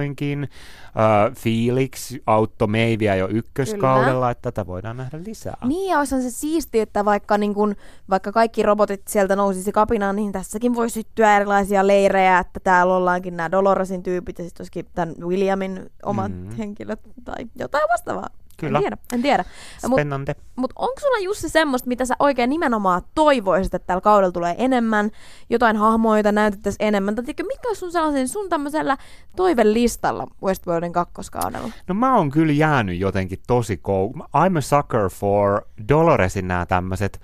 päinvastoinkin. 0.05 0.49
Uh, 0.95 1.37
Felix 1.37 2.17
auttoi 2.27 2.69
Meiviä 2.69 3.15
jo 3.15 3.29
ykköskaudella, 3.29 4.31
että 4.31 4.53
tätä 4.53 4.67
voidaan 4.67 4.97
nähdä 4.97 5.19
lisää. 5.27 5.57
Niin, 5.65 5.91
ja 5.91 5.99
olisihan 5.99 6.23
se 6.23 6.31
siisti, 6.31 6.81
että 6.81 7.05
vaikka, 7.05 7.39
niin 7.39 7.55
kun, 7.55 7.77
vaikka 8.11 8.33
kaikki 8.33 8.63
robotit 8.63 9.09
sieltä 9.09 9.37
nousisi 9.37 9.73
kapinaan, 9.73 10.17
niin 10.17 10.33
tässäkin 10.33 10.75
voi 10.75 10.91
syttyä 10.91 11.37
erilaisia 11.37 11.87
leirejä, 11.87 12.39
että 12.39 12.61
täällä 12.61 12.97
ollaankin 12.97 13.37
nämä 13.37 13.51
Doloresin 13.51 14.03
tyypit 14.03 14.39
ja 14.39 14.45
sitten 14.45 14.63
olisikin 14.63 14.87
tämän 14.95 15.15
Williamin 15.21 15.91
omat 16.03 16.33
mm. 16.33 16.51
henkilöt 16.51 17.01
tai 17.25 17.47
jotain 17.57 17.85
vastaavaa. 17.93 18.29
Kyllä. 18.57 18.79
En 18.79 18.83
tiedä, 18.83 18.97
en 19.13 19.23
tiedä. 19.23 19.45
Mut, 19.89 19.97
Spennante. 19.99 20.35
mut 20.57 20.73
onko 20.77 21.01
sulla 21.01 21.19
Jussi 21.19 21.49
semmoista, 21.49 21.89
mitä 21.89 22.05
sä 22.05 22.15
oikein 22.19 22.51
nimenomaan 22.51 23.03
toivoisit, 23.15 23.75
että 23.75 23.87
tällä 23.87 24.01
kaudella 24.01 24.33
tulee 24.33 24.55
enemmän, 24.59 25.11
jotain 25.51 25.77
hahmoja, 25.77 26.19
joita 26.19 26.33
näytettäisiin 26.33 26.87
enemmän, 26.87 27.15
tai 27.15 27.25
tiedätkö, 27.25 27.45
mitkä 27.47 27.69
olisi 27.69 27.81
sun 27.81 27.93
sellaisen 27.93 28.29
sun 28.29 28.49
tämmöisellä 28.49 28.97
toivelistalla 29.37 30.27
Westworldin 30.43 30.93
kakkoskaudella? 30.93 31.71
No 31.89 31.95
mä 31.95 32.17
oon 32.17 32.31
kyllä 32.31 32.53
jäänyt 32.53 32.99
jotenkin 32.99 33.39
tosi 33.47 33.77
kou... 33.77 34.13
I'm 34.19 34.59
a 34.59 34.61
sucker 34.61 35.09
for 35.09 35.63
Doloresin 35.89 36.49
nämä 36.49 36.67
tämmöiset 36.67 37.21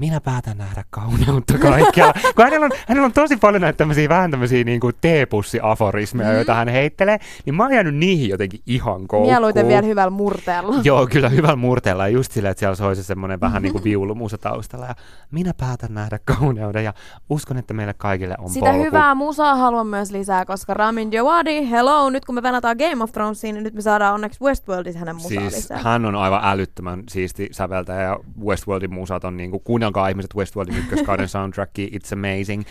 minä 0.00 0.20
päätän 0.20 0.58
nähdä 0.58 0.84
kauneutta 0.90 1.58
kaikkialla. 1.58 2.12
Kun 2.36 2.44
hänellä 2.44 2.66
on, 2.66 2.70
hänellä 2.88 3.06
on 3.06 3.12
tosi 3.12 3.36
paljon 3.36 3.60
näitä 3.60 3.76
tämmöisiä, 3.76 4.08
vähän 4.08 4.30
tämmöisiä 4.30 4.64
niin 4.64 4.80
kuin 4.80 4.94
teepussi-aforismeja, 5.00 6.28
mm. 6.28 6.34
joita 6.34 6.54
hän 6.54 6.68
heittelee, 6.68 7.18
niin 7.46 7.54
mä 7.54 7.62
oon 7.62 7.72
jäänyt 7.72 7.94
niihin 7.94 8.28
jotenkin 8.28 8.60
ihan 8.66 9.06
koukkuun. 9.06 9.26
Mieluiten 9.26 9.68
vielä 9.68 9.82
hyvällä 9.82 10.10
murteella. 10.10 10.74
Joo, 10.84 11.06
kyllä 11.06 11.28
hyvällä 11.28 11.56
murteella. 11.56 12.08
Ja 12.08 12.14
just 12.14 12.32
silleen, 12.32 12.50
että 12.50 12.58
siellä 12.58 12.74
soi 12.74 12.96
se 12.96 13.02
semmoinen 13.02 13.40
vähän 13.40 13.62
niin 13.62 13.72
kuin 13.72 13.84
viulumusa 13.84 14.38
taustalla. 14.38 14.86
Ja 14.86 14.94
minä 15.30 15.54
päätän 15.54 15.94
nähdä 15.94 16.18
kauneuden 16.24 16.84
ja 16.84 16.94
uskon, 17.30 17.56
että 17.56 17.74
meille 17.74 17.94
kaikille 17.94 18.34
on 18.38 18.50
Sitä 18.50 18.66
polku. 18.66 18.84
hyvää 18.84 19.14
musaa 19.14 19.56
haluan 19.56 19.86
myös 19.86 20.10
lisää, 20.10 20.44
koska 20.44 20.74
Ramin 20.74 21.10
Djawadi, 21.10 21.70
hello, 21.70 22.10
nyt 22.10 22.24
kun 22.24 22.34
me 22.34 22.42
pelataan 22.42 22.76
Game 22.76 23.04
of 23.04 23.12
Thronesiin, 23.12 23.54
niin 23.54 23.64
nyt 23.64 23.74
me 23.74 23.80
saadaan 23.80 24.14
onneksi 24.14 24.40
Westworldissa 24.40 24.98
hänen 24.98 25.16
musaa 25.16 25.28
Siis 25.28 25.54
lisää. 25.54 25.78
hän 25.78 26.04
on 26.04 26.14
aivan 26.14 26.40
älyttömän 26.44 27.02
siisti 27.08 27.48
säveltäjä 27.52 28.02
ja 28.02 28.18
Westworldin 28.44 28.94
musat 28.94 29.24
on 29.24 29.36
niinku, 29.36 29.58
kuunnelkaa 29.92 30.08
ihmiset 30.08 30.34
Westworldin 30.34 30.78
ykköskauden 30.78 31.28
soundtrackia, 31.28 31.86
it's 31.86 32.12
amazing. 32.12 32.62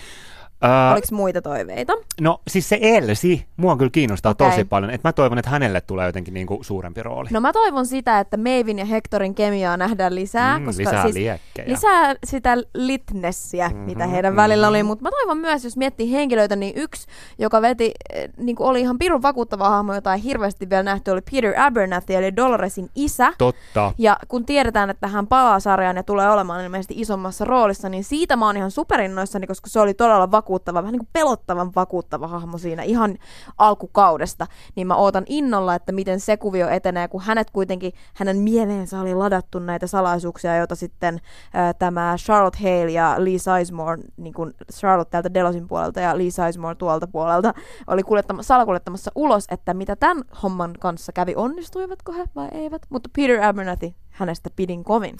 Uh, 0.66 0.92
Oliko 0.94 1.08
muita 1.12 1.42
toiveita? 1.42 1.94
no 2.22 2.42
siis 2.48 2.70
se 2.70 2.80
Elsi, 2.82 3.46
mua 3.58 3.78
kyllä 3.78 3.90
kiinnostaa 3.92 4.32
Okei. 4.32 4.50
tosi 4.50 4.66
paljon, 4.66 4.92
että 4.92 5.08
mä 5.08 5.14
toivon, 5.14 5.38
että 5.38 5.52
hänelle 5.52 5.82
tulee 5.82 6.06
jotenkin 6.06 6.34
niinku 6.34 6.60
suurempi 6.62 7.04
rooli. 7.04 7.30
No 7.32 7.40
mä 7.42 7.54
toivon 7.54 7.86
sitä, 7.86 8.20
että 8.20 8.38
Maevin 8.38 8.80
ja 8.80 8.86
Hectorin 8.86 9.36
kemiaa 9.36 9.78
nähdään 9.78 10.16
lisää, 10.16 10.60
Mm, 10.60 10.66
koska 10.66 10.80
lisää 10.84 11.02
siis 11.04 11.16
liekkejä. 11.16 11.68
lisää 11.70 12.16
sitä 12.24 12.58
litnessiä, 12.74 13.70
Mhm, 13.70 13.78
mitä 13.78 14.08
heidän 14.08 14.36
välillä 14.36 14.66
mhm. 14.68 14.70
oli, 14.70 14.84
mutta 14.84 15.04
mä 15.04 15.10
toivon 15.12 15.38
myös, 15.38 15.64
jos 15.64 15.78
miettii 15.78 16.12
henkilöitä, 16.12 16.56
niin 16.56 16.74
yksi, 16.76 17.08
joka 17.38 17.62
veti, 17.62 17.92
eh, 18.14 18.30
niin 18.38 18.56
kuin 18.56 18.68
oli 18.68 18.82
ihan 18.82 18.98
pirun 19.00 19.22
vakuuttava 19.22 19.70
hahmo, 19.70 19.94
jota 19.96 20.14
ei 20.14 20.24
hirveästi 20.24 20.70
vielä 20.70 20.84
nähty, 20.84 21.12
oli 21.12 21.22
Peter 21.32 21.54
Abernathy, 21.60 22.14
eli 22.16 22.36
Doloresin 22.36 22.90
isä. 22.96 23.34
Totta. 23.38 23.94
Ja 23.98 24.18
kun 24.28 24.46
tiedetään, 24.46 24.90
että 24.90 25.08
hän 25.08 25.28
palaa 25.28 25.60
sarjaan 25.60 25.96
ja 25.96 26.04
tulee 26.04 26.30
olemaan 26.30 26.64
ilmeisesti 26.64 26.94
isommassa 26.98 27.46
roolissa, 27.46 27.90
niin 27.90 28.04
siitä 28.04 28.36
mä 28.36 28.46
oon 28.46 28.58
ihan 28.58 28.72
superinnoissani, 28.72 29.48
koska 29.48 29.70
se 29.70 29.80
oli 29.80 29.94
todella 29.94 30.32
vakuuttava, 30.32 30.49
vähän 30.74 30.92
niin 30.92 31.00
kuin 31.00 31.10
pelottavan 31.14 31.72
vakuuttava 31.76 32.28
hahmo 32.28 32.58
siinä 32.58 32.84
ihan 32.84 33.18
alkukaudesta. 33.58 34.48
Niin 34.76 34.88
mä 34.88 34.96
ootan 34.96 35.24
innolla, 35.28 35.76
että 35.76 35.92
miten 35.92 36.20
se 36.20 36.38
kuvio 36.38 36.70
etenee, 36.70 37.08
kun 37.08 37.22
hänet 37.22 37.52
kuitenkin, 37.52 37.94
hänen 38.14 38.38
mieleensä 38.38 39.00
oli 39.00 39.16
ladattu 39.16 39.60
näitä 39.60 39.88
salaisuuksia, 39.88 40.58
joita 40.58 40.76
sitten 40.76 41.22
ää, 41.54 41.74
tämä 41.74 42.16
Charlotte 42.18 42.60
Hale 42.60 42.92
ja 42.92 43.16
Lee 43.18 43.38
Sizemore, 43.38 44.02
niin 44.18 44.34
kuin 44.34 44.54
Charlotte 44.74 45.12
täältä 45.12 45.34
Delosin 45.34 45.68
puolelta 45.68 46.00
ja 46.00 46.18
Lee 46.18 46.32
Sizemore 46.32 46.76
tuolta 46.76 47.08
puolelta, 47.08 47.54
oli 47.88 48.04
kuljettama, 48.04 48.44
salakuljettamassa 48.44 49.12
ulos, 49.16 49.46
että 49.52 49.74
mitä 49.74 49.96
tämän 49.96 50.24
homman 50.44 50.74
kanssa 50.80 51.12
kävi, 51.12 51.34
onnistuivatko 51.36 52.12
he 52.12 52.26
vai 52.36 52.48
eivät. 52.52 52.82
Mutta 52.90 53.10
Peter 53.16 53.44
Abernathy, 53.44 53.94
hänestä 54.10 54.50
pidin 54.56 54.84
kovin. 54.84 55.16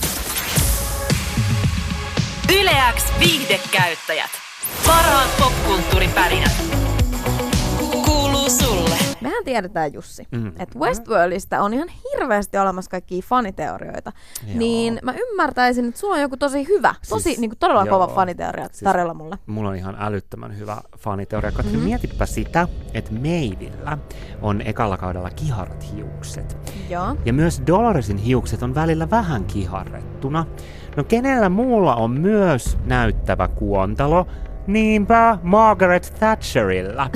Yleäks 2.60 3.14
viihdekäyttäjät. 3.20 4.49
Parhaat 4.88 5.30
popkulttuuripärinät. 5.40 6.52
Kuuluu 8.06 8.50
sulle. 8.50 8.96
Mehän 9.22 9.44
tiedetään, 9.46 9.94
Jussi, 9.94 10.28
Mm. 10.32 10.40
mm. 10.40 10.48
että 10.60 10.80
Westworldista 10.80 11.62
on 11.62 11.74
ihan 11.74 11.88
hirveästi 11.90 12.58
olemassa 12.58 12.92
kaikkia 12.92 13.22
faniteorioita. 13.26 14.12
Joo. 14.48 14.58
Niin 14.58 15.00
mä 15.04 15.14
ymmärtäisin, 15.14 15.88
että 15.88 16.00
sulla 16.00 16.16
on 16.16 16.22
joku 16.22 16.38
tosi 16.38 16.68
hyvä, 16.68 16.96
tosi 17.10 17.24
Siis, 17.24 17.40
niin 17.40 17.50
kuin 17.50 17.58
todella 17.60 17.86
joo. 17.86 18.00
kova 18.00 18.14
faniteoria 18.16 18.66
Siis- 18.68 18.80
tarjolla 18.84 19.14
mulle. 19.14 19.38
Mulla 19.46 19.70
on 19.70 19.76
ihan 19.76 19.96
älyttömän 20.00 20.58
hyvä 20.60 20.78
faniteoria. 20.98 21.52
Katri, 21.52 21.64
Mhm. 21.64 21.74
mm-hmm. 21.76 21.88
mietipä 21.90 22.26
sitä, 22.26 22.68
että 22.94 23.12
Meivillä 23.14 23.98
on 24.42 24.62
ekalla 24.66 24.98
kaudella 24.98 25.30
kiharat 25.30 25.94
hiukset. 25.96 26.58
Joo. 26.90 27.16
Ja 27.26 27.34
myös 27.34 27.62
Doloresin 27.68 28.18
hiukset 28.18 28.64
on 28.64 28.76
välillä 28.76 29.10
vähän 29.10 29.46
kiharrettuna. 29.46 30.46
No 30.98 31.04
kenellä 31.04 31.50
muulla 31.50 31.96
on 31.96 32.12
myös 32.12 32.78
näyttävä 32.86 33.48
kuontalo? 33.48 34.28
Niinpä 34.70 35.38
Margaret 35.44 36.14
Thatcherilla. 36.20 37.10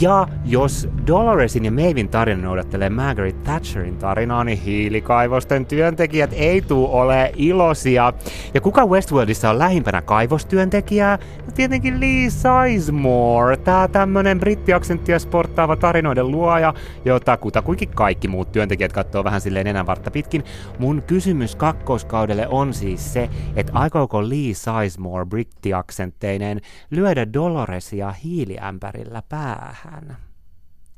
Ja 0.00 0.28
jos 0.44 0.88
Doloresin 1.06 1.64
ja 1.64 1.70
Maevin 1.70 2.08
tarina 2.08 2.42
noudattelee 2.42 2.90
Margaret 2.90 3.42
Thatcherin 3.42 3.96
tarinaa, 3.96 4.44
niin 4.44 4.58
hiilikaivosten 4.58 5.66
työntekijät 5.66 6.30
ei 6.32 6.62
tuu 6.62 6.96
ole 6.96 7.32
iloisia. 7.36 8.12
Ja 8.54 8.60
kuka 8.60 8.86
Westworldissa 8.86 9.50
on 9.50 9.58
lähimpänä 9.58 10.02
kaivostyöntekijää? 10.02 11.18
No 11.46 11.52
tietenkin 11.54 12.00
Lee 12.00 12.30
Sizemore, 12.30 13.56
tää 13.56 13.88
tämmönen 13.88 14.40
brittiaksenttia 14.40 15.18
sporttaava 15.18 15.76
tarinoiden 15.76 16.30
luoja, 16.30 16.74
jota 17.04 17.36
kutakuinkin 17.36 17.88
kaikki 17.88 18.28
muut 18.28 18.52
työntekijät 18.52 18.92
katsoo 18.92 19.24
vähän 19.24 19.40
silleen 19.40 19.66
nenänvartta 19.66 20.10
pitkin. 20.10 20.44
Mun 20.78 21.02
kysymys 21.06 21.56
kakkoskaudelle 21.56 22.48
on 22.48 22.74
siis 22.74 23.12
se, 23.12 23.28
että 23.56 23.72
aikooko 23.74 24.28
Lee 24.28 24.54
Sizemore 24.54 25.26
brittiaksentteineen 25.26 26.60
lyödä 26.90 27.32
Doloresia 27.32 28.10
hiiliämpärillä 28.12 29.22
päähän. 29.28 30.16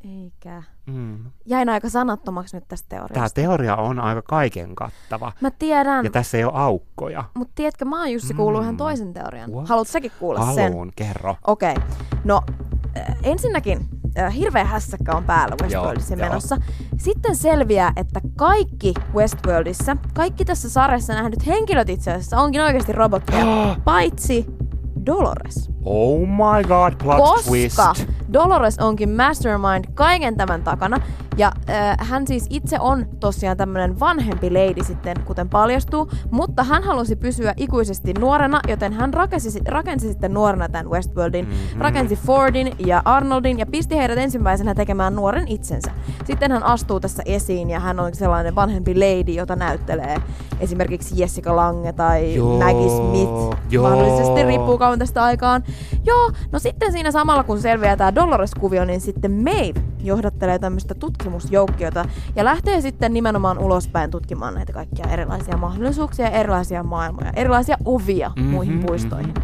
Eikä. 0.04 0.62
Mm. 0.86 1.18
Jäin 1.46 1.68
aika 1.68 1.88
sanattomaksi 1.88 2.56
nyt 2.56 2.68
tästä 2.68 2.88
Tämä 2.88 3.06
teoriasta. 3.08 3.34
teoria 3.34 3.76
on 3.76 4.00
aika 4.00 4.22
kaiken 4.22 4.74
kattava. 4.74 5.32
Mä 5.40 5.50
tiedän, 5.50 6.04
Ja 6.04 6.10
tässä 6.10 6.38
ei 6.38 6.44
ole 6.44 6.52
aukkoja. 6.54 7.24
mutta 7.34 7.52
tiedätkö, 7.54 7.84
mä 7.84 7.98
oon 8.00 8.12
Jussi 8.12 8.34
kuullut 8.34 8.60
Mm. 8.60 8.64
ihan 8.64 8.76
toisen 8.76 9.12
teorian. 9.14 9.50
What? 9.52 9.68
Haluatko 9.68 9.92
säkin 9.92 10.12
kuulla 10.20 10.52
sen? 10.54 10.64
Haluun, 10.72 10.92
kerro. 10.96 11.36
Okei. 11.46 11.74
No, 12.24 12.40
äh, 12.98 13.16
ensinnäkin 13.22 13.88
äh, 14.18 14.34
hirveä 14.34 14.64
hässäkkä 14.64 15.12
on 15.12 15.24
päällä 15.24 15.56
Westworldissa 15.62 16.14
Joo, 16.14 16.18
joo. 16.20 16.28
menossa. 16.28 16.56
Sitten 16.98 17.36
selviää, 17.36 17.92
että 17.96 18.20
kaikki 18.36 18.94
Westworldissa, 19.14 19.96
kaikki 20.14 20.44
tässä 20.44 20.70
sarjassa 20.70 21.14
nähdyt 21.14 21.46
henkilöt 21.46 21.88
itse 21.88 22.10
asiassa 22.10 22.40
onkin 22.40 22.60
oikeasti 22.60 22.92
robotteja, 22.92 23.76
paitsi 23.84 24.46
Dolores. 25.06 25.70
Oh 25.84 26.20
my 26.20 26.64
god, 26.68 26.92
plot 27.02 27.18
Koska 27.18 27.48
twist. 27.50 27.78
Dolores 28.32 28.78
onkin 28.78 29.10
mastermind 29.10 29.84
kaiken 29.94 30.36
tämän 30.36 30.62
takana. 30.62 31.00
Ja 31.36 31.52
äh, 31.70 31.96
hän 32.00 32.26
siis 32.26 32.46
itse 32.50 32.76
on 32.80 33.06
tosiaan 33.20 33.56
tämmönen 33.56 34.00
vanhempi 34.00 34.50
lady 34.50 34.84
sitten, 34.84 35.16
kuten 35.24 35.48
paljastuu. 35.48 36.10
Mutta 36.30 36.64
hän 36.64 36.82
halusi 36.82 37.16
pysyä 37.16 37.54
ikuisesti 37.56 38.12
nuorena, 38.18 38.60
joten 38.68 38.92
hän 38.92 39.14
rakensi, 39.14 39.60
rakensi 39.68 40.08
sitten 40.08 40.34
nuorena 40.34 40.68
tämän 40.68 40.90
Westworldin. 40.90 41.48
Mhm. 41.48 41.80
Rakensi 41.80 42.16
Fordin 42.16 42.72
ja 42.86 43.02
Arnoldin 43.04 43.58
ja 43.58 43.66
pisti 43.66 43.96
heidät 43.96 44.18
ensimmäisenä 44.18 44.74
tekemään 44.74 45.16
nuoren 45.16 45.48
itsensä. 45.48 45.90
Sitten 46.26 46.52
hän 46.52 46.62
astuu 46.62 47.00
tässä 47.00 47.22
esiin 47.26 47.70
ja 47.70 47.80
hän 47.80 48.00
on 48.00 48.14
sellainen 48.14 48.54
vanhempi 48.54 48.94
lady, 48.94 49.32
jota 49.32 49.56
näyttelee 49.56 50.16
esimerkiksi 50.60 51.20
Jessica 51.20 51.56
Lange 51.56 51.92
tai 51.92 52.34
Joo, 52.34 52.58
Maggie 52.58 52.88
Smith. 52.88 53.56
joo. 53.70 53.88
Mahdollisesti 53.88 54.42
riippuu 54.42 54.78
kauan 54.78 54.98
tästä 54.98 55.24
aikaan. 55.24 55.62
Joo, 56.04 56.30
no 56.52 56.58
sitten 56.58 56.92
siinä 56.92 57.10
samalla 57.10 57.44
kun 57.44 57.60
selviää 57.60 57.96
tämä 57.96 58.14
Dolores-kuvio, 58.14 58.84
niin 58.84 59.00
sitten 59.00 59.32
Maeve 59.32 59.80
johdattelee 60.02 60.58
tämmöistä 60.58 60.94
tutkimusjoukkiota 60.94 62.04
ja 62.36 62.44
lähtee 62.44 62.80
sitten 62.80 63.12
nimenomaan 63.14 63.58
ulospäin 63.58 64.10
tutkimaan 64.10 64.54
näitä 64.54 64.72
kaikkia 64.72 65.06
erilaisia 65.10 65.56
mahdollisuuksia, 65.56 66.30
erilaisia 66.30 66.82
maailmoja, 66.82 67.30
erilaisia 67.36 67.76
ovia 67.84 68.28
Mhm, 68.28 68.38
mm-hmm, 68.40 68.54
muihin 68.54 68.78
puistoihin. 68.86 69.34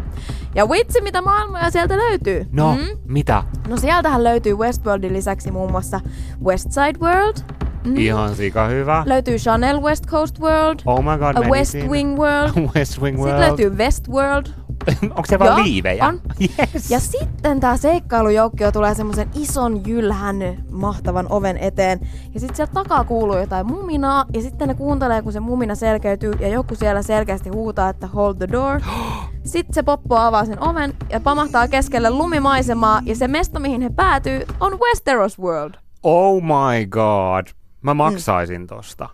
Ja 0.55 0.69
vitsi, 0.69 1.01
mitä 1.01 1.21
maailmoja 1.21 1.69
sieltä 1.71 1.97
löytyy. 1.97 2.45
No, 2.51 2.73
Mm? 2.75 2.97
mitä? 3.07 3.43
No 3.67 3.77
sieltähän 3.77 4.23
löytyy 4.23 4.55
Westworldin 4.55 5.13
lisäksi 5.13 5.51
muun 5.51 5.71
muassa 5.71 5.99
West 6.43 6.71
Side 6.71 6.99
World, 7.01 7.35
mm. 7.85 7.97
Ihan 7.97 8.35
sika 8.35 8.67
hyvä. 8.67 9.03
löytyy 9.05 9.37
Chanel 9.37 9.81
West 9.81 10.05
Coast 10.07 10.39
World, 10.39 10.79
Oh 10.85 10.99
my 11.03 11.17
god, 11.19 11.45
A 11.45 11.49
West. 11.49 11.75
Wing 11.89 12.19
World, 12.19 12.51
West 12.75 13.01
Wing 13.01 13.17
sitten 13.17 13.33
World. 13.35 13.39
löytyy 13.47 13.69
West 13.77 14.07
World, 14.09 14.45
Onko 15.03 15.23
se 15.29 15.39
vaan 15.39 15.57
Joo, 15.57 15.63
liivejä? 15.63 16.05
on. 16.05 16.21
Yes. 16.73 16.91
Ja 16.91 16.99
sitten 16.99 17.59
tää 17.59 17.77
seikkailujoukkio 17.77 18.71
tulee 18.71 18.95
semmoisen 18.95 19.29
ison 19.35 19.81
jylhän 19.87 20.35
mahtavan 20.71 21.25
oven 21.29 21.57
eteen. 21.57 21.99
Ja 22.33 22.39
sitten 22.39 22.55
sieltä 22.55 22.73
takaa 22.73 23.03
kuuluu 23.03 23.37
jotain 23.37 23.67
muminaa. 23.67 24.25
Ja 24.33 24.41
sitten 24.41 24.67
ne 24.67 24.73
kuuntelee, 24.73 25.21
kun 25.21 25.33
se 25.33 25.39
mumina 25.39 25.75
selkeytyy. 25.75 26.31
Ja 26.39 26.47
joku 26.47 26.75
siellä 26.75 27.01
selkeästi 27.01 27.49
huutaa, 27.49 27.89
että 27.89 28.07
hold 28.07 28.35
the 28.35 28.47
door. 28.51 28.81
Sitten 29.43 29.73
se 29.73 29.83
poppo 29.83 30.15
avaa 30.17 30.45
sen 30.45 30.63
oven 30.63 30.93
ja 31.09 31.19
pamahtaa 31.19 31.67
keskelle 31.67 32.09
lumimaisemaa. 32.09 33.01
Ja 33.05 33.15
se 33.15 33.27
mesta, 33.27 33.59
mihin 33.59 33.81
he 33.81 33.89
päätyy, 33.89 34.41
on 34.59 34.79
Westeros 34.79 35.39
World. 35.39 35.73
Oh 36.03 36.41
my 36.43 36.85
god. 36.89 37.47
Mä 37.81 37.93
maksaisin 37.93 38.67
tosta. 38.67 39.09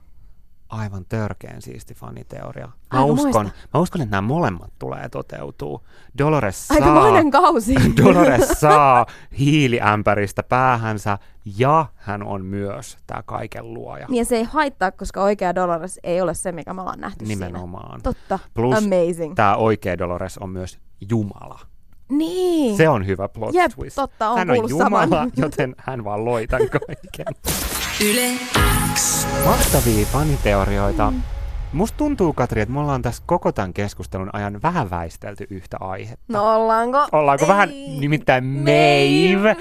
Aivan 0.73 1.05
törkeen 1.09 1.61
siisti 1.61 1.93
faniteoria. 1.93 2.65
Mä 2.67 2.73
Aika 2.91 3.03
uskon, 3.05 3.23
muista. 3.45 3.59
mä 3.73 3.79
uskon, 3.79 4.01
että 4.01 4.11
nämä 4.15 4.27
molemmat 4.27 4.71
tulee 4.79 5.09
toteutuu. 5.09 5.85
Dolores 6.17 6.67
saa, 6.67 6.75
Aikamoinen 6.77 7.31
kausi. 7.31 7.75
Dolores 8.03 8.47
saa 8.59 9.05
hiiliämpäristä 9.39 10.43
päähänsä 10.43 11.17
ja 11.57 11.85
hän 11.95 12.23
on 12.23 12.45
myös 12.45 12.97
tämä 13.07 13.23
kaiken 13.25 13.73
luoja. 13.73 14.05
niin 14.09 14.25
se 14.25 14.35
ei 14.35 14.43
haittaa, 14.43 14.91
koska 14.91 15.23
oikea 15.23 15.55
Dolores 15.55 15.99
ei 16.03 16.21
ole 16.21 16.33
se, 16.33 16.51
mikä 16.51 16.73
me 16.73 16.81
ollaan 16.81 16.99
nähty 16.99 17.25
Nimenomaan. 17.25 17.89
siinä. 17.89 18.03
Totta. 18.03 18.39
Plus 18.53 18.77
Amazing. 18.77 19.35
Tämä 19.35 19.55
oikea 19.55 19.97
Dolores 19.97 20.37
on 20.37 20.49
myös 20.49 20.79
Jumala. 21.09 21.59
Niin. 22.09 22.77
Se 22.77 22.89
on 22.89 23.07
hyvä 23.07 23.29
plot 23.29 23.53
Jep, 23.55 23.71
twist. 23.75 23.95
totta, 23.95 24.29
oon 24.29 24.37
hän 24.39 24.49
on 24.49 24.69
Jumala, 24.69 25.01
saman. 25.01 25.31
joten 25.37 25.75
hän 25.77 26.03
vaan 26.03 26.25
loi 26.25 26.47
tämän 26.47 26.69
kaiken. 26.69 27.35
Yle 28.01 28.31
X. 28.93 29.27
Mahtavia 29.45 30.05
faniteorioita. 30.05 31.13
Musta 31.73 31.97
tuntuu, 31.97 32.33
Katri, 32.33 32.61
että 32.61 32.73
me 32.73 32.79
ollaan 32.79 33.01
tässä 33.01 33.23
koko 33.25 33.51
tämän 33.51 33.73
keskustelun 33.73 34.29
ajan 34.33 34.59
vähän 34.63 34.89
väistelty 34.89 35.47
yhtä 35.49 35.77
aihetta. 35.79 36.25
No 36.27 36.55
ollaanko? 36.55 37.07
Ollaanko 37.11 37.45
Ei. 37.45 37.49
vähän 37.49 37.69
nimittäin 37.99 38.43
Maeve? 38.45 39.55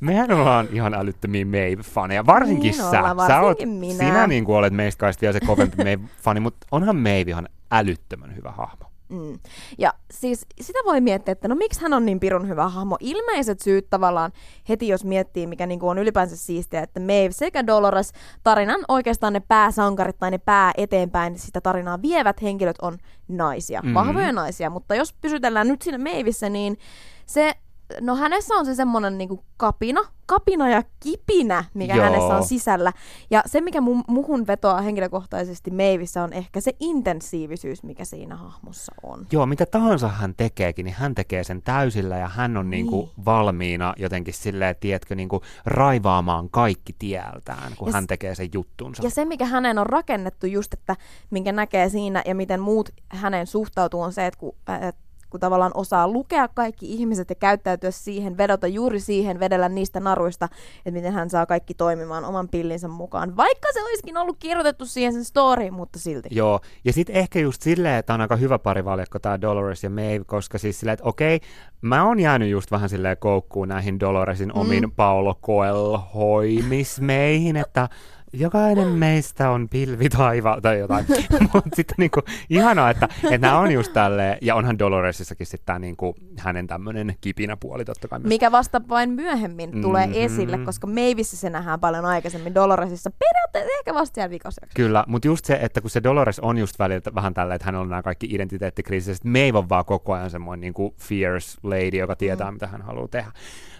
Mehän 0.00 0.30
ollaan 0.32 0.68
ihan 0.72 0.94
älyttömiä 0.94 1.44
Maeve-faneja, 1.44 2.26
varsinkin 2.26 2.70
Niin 2.72 2.74
sä. 2.90 2.98
ollaan, 2.98 3.16
sä 3.26 3.40
oot, 3.40 3.46
varsinkin 3.48 3.68
minä. 3.68 3.98
Sinä 3.98 4.26
niin 4.26 4.44
kuin 4.44 4.56
olet 4.58 4.72
meistä 4.72 5.00
kai 5.00 5.12
vielä 5.20 5.32
se 5.32 5.40
kovempi 5.40 5.76
Maeve-fani, 5.84 6.40
mutta 6.40 6.66
onhan 6.72 6.96
Maeve 6.96 7.24
ihan 7.30 7.48
älyttömän 7.70 8.36
hyvä 8.36 8.50
hahmo. 8.50 8.87
Mm. 9.08 9.38
Ja 9.78 9.94
siis 10.10 10.46
sitä 10.60 10.78
voi 10.84 11.00
miettiä, 11.00 11.32
että 11.32 11.48
no 11.48 11.54
miksi 11.54 11.80
hän 11.80 11.92
on 11.92 12.06
niin 12.06 12.20
pirun 12.20 12.48
hyvä 12.48 12.68
hahmo. 12.68 12.96
Ilmeiset 13.00 13.60
syyt 13.60 13.90
tavallaan 13.90 14.32
heti, 14.68 14.88
jos 14.88 15.04
miettii, 15.04 15.46
mikä 15.46 15.66
niinku 15.66 15.88
on 15.88 15.98
ylipäänsä 15.98 16.36
siistiä, 16.36 16.80
että 16.82 17.00
Maeve 17.00 17.30
sekä 17.32 17.66
Dolores 17.66 18.12
tarinan 18.42 18.80
oikeastaan 18.88 19.32
ne 19.32 19.40
pääsankarit 19.40 20.18
tai 20.18 20.30
ne 20.30 20.38
pää 20.38 20.72
eteenpäin 20.76 21.38
sitä 21.38 21.60
tarinaa 21.60 22.02
vievät 22.02 22.42
henkilöt 22.42 22.76
on 22.82 22.98
naisia, 23.28 23.80
Mhm. 23.82 23.94
vahvoja 23.94 24.32
naisia. 24.32 24.70
Mutta 24.70 24.94
jos 24.94 25.12
pysytellään 25.12 25.68
nyt 25.68 25.82
siinä 25.82 25.98
Maevissä, 25.98 26.48
niin 26.48 26.78
se 27.26 27.54
No 28.00 28.16
hänessä 28.16 28.54
on 28.54 28.66
se 28.66 28.74
semmonen 28.74 29.18
niinku 29.18 29.44
kapina, 29.56 30.00
kapina 30.26 30.68
ja 30.70 30.82
kipinä, 31.00 31.64
mikä 31.74 31.94
Joo. 31.94 32.04
hänessä 32.04 32.36
on 32.36 32.44
sisällä. 32.44 32.92
Ja 33.30 33.42
se, 33.46 33.60
mikä 33.60 33.78
mu- 33.78 34.04
muhun 34.08 34.46
vetoaa 34.46 34.80
henkilökohtaisesti 34.80 35.70
Maevissä, 35.70 36.22
on 36.22 36.32
ehkä 36.32 36.60
se 36.60 36.72
intensiivisyys, 36.80 37.82
mikä 37.82 38.04
siinä 38.04 38.36
hahmossa 38.36 38.92
on. 39.02 39.26
Joo, 39.32 39.46
mitä 39.46 39.66
tahansa 39.66 40.08
hän 40.08 40.34
tekeekin, 40.36 40.84
niin 40.84 40.94
hän 40.94 41.14
tekee 41.14 41.44
sen 41.44 41.62
täysillä 41.62 42.16
ja 42.16 42.28
hän 42.28 42.56
on 42.56 42.70
niin. 42.70 42.86
niinku 42.86 43.10
valmiina 43.24 43.94
jotenkin 43.96 44.34
silleen, 44.34 44.76
tiedätkö, 44.80 45.14
niinku 45.14 45.42
raivaamaan 45.66 46.50
kaikki 46.50 46.94
tieltään, 46.98 47.72
kun 47.78 47.88
Ja 47.88 47.92
hän 47.92 48.06
tekee 48.06 48.34
sen 48.34 48.48
juttunsa. 48.54 49.02
Ja 49.02 49.10
se, 49.10 49.24
mikä 49.24 49.44
hänen 49.44 49.78
on 49.78 49.86
rakennettu 49.86 50.46
just, 50.46 50.74
että 50.74 50.96
minkä 51.30 51.52
näkee 51.52 51.88
siinä 51.88 52.22
ja 52.26 52.34
miten 52.34 52.60
muut 52.60 52.88
hänen 53.08 53.46
suhtautuu, 53.46 54.02
on 54.02 54.12
se, 54.12 54.26
että 54.26 54.40
kun, 54.40 54.54
äh, 54.68 54.94
kun 55.30 55.40
tavallaan 55.40 55.72
osaa 55.74 56.08
lukea 56.08 56.48
kaikki 56.48 56.92
ihmiset 56.92 57.28
ja 57.30 57.34
käyttäytyä 57.34 57.90
siihen, 57.90 58.36
vedota 58.36 58.66
juuri 58.66 59.00
siihen, 59.00 59.40
vedellä 59.40 59.68
niistä 59.68 60.00
naruista, 60.00 60.48
että 60.78 60.90
miten 60.90 61.12
hän 61.12 61.30
saa 61.30 61.46
kaikki 61.46 61.74
toimimaan 61.74 62.24
oman 62.24 62.48
pillinsä 62.48 62.88
mukaan. 62.88 63.36
Vaikka 63.36 63.68
se 63.72 63.82
olisikin 63.82 64.16
ollut 64.16 64.36
kirjoitettu 64.38 64.86
siihen 64.86 65.12
sen 65.12 65.24
storyin, 65.24 65.74
mutta 65.74 65.98
silti. 65.98 66.28
Joo, 66.32 66.60
ja 66.84 66.92
sitten 66.92 67.16
ehkä 67.16 67.38
just 67.38 67.62
silleen, 67.62 67.98
että 67.98 68.14
on 68.14 68.20
aika 68.20 68.36
hyvä 68.36 68.58
parivaljakko 68.58 69.18
tämä 69.18 69.40
Dolores 69.40 69.84
ja 69.84 69.90
Maeve, 69.90 70.24
koska 70.26 70.58
siis 70.58 70.80
silleen, 70.80 70.94
että 70.94 71.08
okei, 71.08 71.40
mä 71.80 72.06
oon 72.06 72.20
jäänyt 72.20 72.50
just 72.50 72.70
vähän 72.70 72.88
silleen 72.88 73.16
koukkuun 73.16 73.68
näihin 73.68 74.00
Doloresin 74.00 74.48
Mm. 74.48 74.60
omiin 74.60 74.92
Paolo 74.92 75.34
Coelhoimismeihin, 75.42 77.56
että 77.56 77.88
jokainen 78.32 78.88
meistä 78.88 79.50
on 79.50 79.68
pilvi 79.68 80.08
taiva 80.08 80.58
tai 80.62 80.78
jotain. 80.78 81.06
Mutta 81.54 81.70
sitten 81.76 81.94
niinku, 81.98 82.20
ihanaa, 82.50 82.90
että, 82.90 83.08
että 83.24 83.38
nämä 83.38 83.58
on 83.58 83.70
just 83.70 83.92
tälleen, 83.92 84.38
ja 84.42 84.54
onhan 84.54 84.78
Doloresissakin 84.78 85.46
sitten 85.46 85.66
tämä 85.66 85.78
niinku, 85.78 86.14
hänen 86.38 86.66
tämmöinen 86.66 87.14
kipinä 87.20 87.56
puoli 87.56 87.84
totta 87.84 88.08
kai 88.08 88.18
myös. 88.18 88.28
Mikä 88.28 88.52
vasta 88.52 88.80
vain 88.88 89.10
myöhemmin 89.10 89.80
tulee 89.82 90.06
Mhm. 90.06 90.16
esille, 90.16 90.58
koska 90.58 90.86
Maevissä 90.86 91.36
se 91.36 91.50
nähdään 91.50 91.80
paljon 91.80 92.04
aikaisemmin, 92.04 92.54
Doloresissa 92.54 93.10
periaatteessa 93.10 93.78
ehkä 93.78 93.94
vasta 93.94 94.14
siellä. 94.14 94.72
Kyllä, 94.74 95.04
mutta 95.06 95.28
just 95.28 95.44
se, 95.44 95.58
että 95.62 95.80
kun 95.80 95.90
se 95.90 96.02
Dolores 96.02 96.40
on 96.40 96.58
just 96.58 96.78
välillä 96.78 97.00
vähän 97.14 97.34
tällä, 97.34 97.54
että 97.54 97.64
hän 97.64 97.74
on 97.74 97.88
nämä 97.88 98.02
kaikki 98.02 98.26
identiteettikriisissä, 98.30 99.14
sitten 99.14 99.32
Maeve 99.32 99.58
on 99.58 99.68
vaan 99.68 99.84
koko 99.84 100.12
ajan 100.12 100.30
semmoinen 100.30 100.60
niin 100.60 100.74
kuin 100.74 100.94
fierce 100.98 101.58
lady, 101.62 101.96
joka 101.96 102.16
tietää, 102.16 102.50
mm. 102.50 102.54
mitä 102.54 102.66
hän 102.66 102.82
haluaa 102.82 103.08
tehdä. 103.08 103.32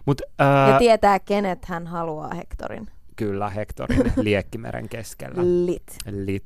Mutta 0.06 0.24
Ja 0.38 0.72
äh, 0.72 0.78
tietää, 0.78 1.18
kenet 1.18 1.64
hän 1.64 1.86
haluaa 1.86 2.34
Hectorin. 2.34 2.88
Kyllä 3.18 3.50
Hectorin 3.50 4.12
liekkimeren 4.16 4.88
keskellä. 4.88 5.42
Lit. 5.66 5.96
Lit. 6.10 6.44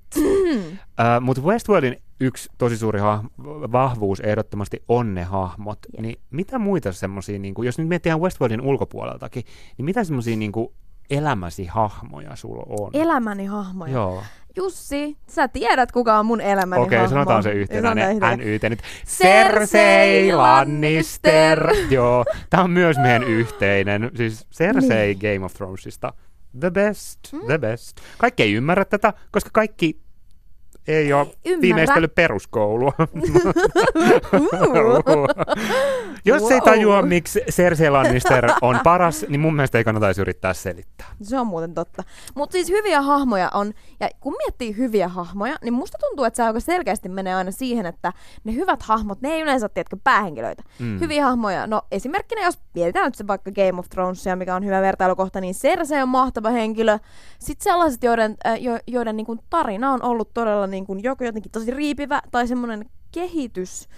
äh, 1.00 1.20
Mutta 1.20 1.42
Westworldin 1.42 1.96
yksi 2.20 2.48
tosi 2.58 2.76
suuri 2.76 3.00
ha- 3.00 3.24
vahvuus 3.72 4.20
ehdottomasti 4.20 4.82
on 4.88 5.14
ne 5.14 5.23
hahmot. 5.23 5.79
Jep. 5.92 6.00
Niin 6.02 6.16
mitä 6.31 6.58
muita 6.58 6.92
semmoisia, 6.92 7.38
niin 7.38 7.54
jos 7.62 7.79
nyt 7.79 7.88
mietitään 7.88 8.20
Westworldin 8.20 8.60
ulkopuoleltakin, 8.60 9.44
niin 9.79 9.85
mitä 9.85 10.04
semmoisia 10.04 10.37
niin 10.37 10.52
elämäsi 11.10 11.66
hahmoja 11.66 12.37
sulla 12.37 12.64
on? 12.68 12.90
Elämäni 12.94 13.44
hahmoja. 13.46 13.92
Joo. 13.92 14.23
Jussi, 14.56 15.16
sä 15.29 15.48
tiedät 15.48 15.92
kuka 15.92 16.18
on 16.18 16.27
mun 16.27 16.40
elämäni 16.40 16.83
Okei, 16.83 16.98
hahmo. 16.98 17.10
sanotaan 17.10 17.42
se 17.42 17.52
yhtenäinen. 17.52 18.16
NYT 18.38 18.62
nyt. 18.62 18.83
Cersei 19.06 20.33
Lannister. 20.33 21.70
Joo, 21.90 22.25
tämä 22.50 22.62
on 22.62 22.70
myös 22.70 22.96
meidän 22.98 23.25
yhteinen. 23.38 24.10
Siis 24.16 24.46
Cersei 24.54 25.14
Niin. 25.14 25.18
Game 25.35 25.44
of 25.46 25.54
Thronesista. 25.54 26.12
The 26.61 26.71
best, 26.71 27.19
Mm. 27.33 27.46
the 27.46 27.59
best. 27.59 27.96
Kaikki 28.19 28.42
ei 28.42 28.53
ymmärrä 28.55 28.85
tätä, 28.85 29.13
koska 29.31 29.50
kaikki 29.53 30.00
ei 30.88 31.12
ole 31.12 31.26
Ymmärrä. 31.44 31.60
viimeistellyt 31.62 32.14
peruskoulua. 32.14 32.92
Jos 36.24 36.42
ei 36.42 36.48
Wow. 36.60 36.64
tajua, 36.64 37.02
miksi 37.02 37.40
Cersei 37.50 37.90
Lannister 37.90 38.50
on 38.62 38.80
paras, 38.85 39.24
niin 39.28 39.40
mun 39.40 39.54
mielestä 39.54 39.78
ei 39.78 39.85
kannattaisi 39.85 40.20
yrittää 40.20 40.54
selittää. 40.54 41.06
Se 41.22 41.38
on 41.40 41.46
muuten 41.46 41.74
totta. 41.74 42.02
Mutta 42.35 42.52
siis 42.52 42.68
hyviä 42.68 43.02
hahmoja 43.02 43.50
on, 43.54 43.72
ja 44.00 44.08
kun 44.20 44.35
miettii 44.38 44.76
hyviä 44.76 45.08
hahmoja, 45.08 45.56
niin 45.62 45.74
musta 45.74 45.98
tuntuu, 46.00 46.24
että 46.24 46.37
se 46.37 46.42
aika 46.42 46.60
selkeästi 46.60 47.08
menee 47.08 47.35
aina 47.35 47.50
siihen, 47.50 47.87
että 47.87 48.12
ne 48.44 48.54
hyvät 48.54 48.83
hahmot, 48.83 49.20
ne 49.20 49.28
ei 49.35 49.40
yleensä 49.40 49.64
ole, 49.66 49.70
tiedätkö, 49.74 49.96
päähenkilöitä. 50.04 50.62
Mm. 50.78 51.00
Hyviä 51.00 51.24
hahmoja, 51.24 51.66
no 51.66 51.83
esimerkkinä 51.92 52.44
jos 52.44 52.58
mietitään 52.74 53.04
nyt 53.06 53.14
se 53.14 53.26
vaikka 53.26 53.50
Game 53.50 53.78
of 53.78 53.88
Thronesia, 53.88 54.37
mikä 54.37 54.54
on 54.54 54.64
hyvä 54.64 54.80
vertailukohta, 54.83 55.40
niin 55.40 55.54
Cersei 55.54 56.02
on 56.02 56.08
mahtava 56.08 56.50
henkilö. 56.50 56.98
Sitten 57.38 57.64
sellaiset, 57.64 58.02
joiden, 58.02 58.37
äh, 58.46 58.62
jo, 58.62 58.78
joiden 58.87 59.16
niin 59.16 59.26
tarina 59.50 59.92
on 59.92 60.02
ollut 60.02 60.35
todella 60.35 60.66
niin 60.73 60.87
kuin, 60.87 61.02
joko 61.02 61.25
jotenkin 61.25 61.52
tosi 61.52 61.70
riipivä 61.70 62.23
tai 62.31 62.48
semmoinen 62.48 62.85
kehitys, 63.12 63.88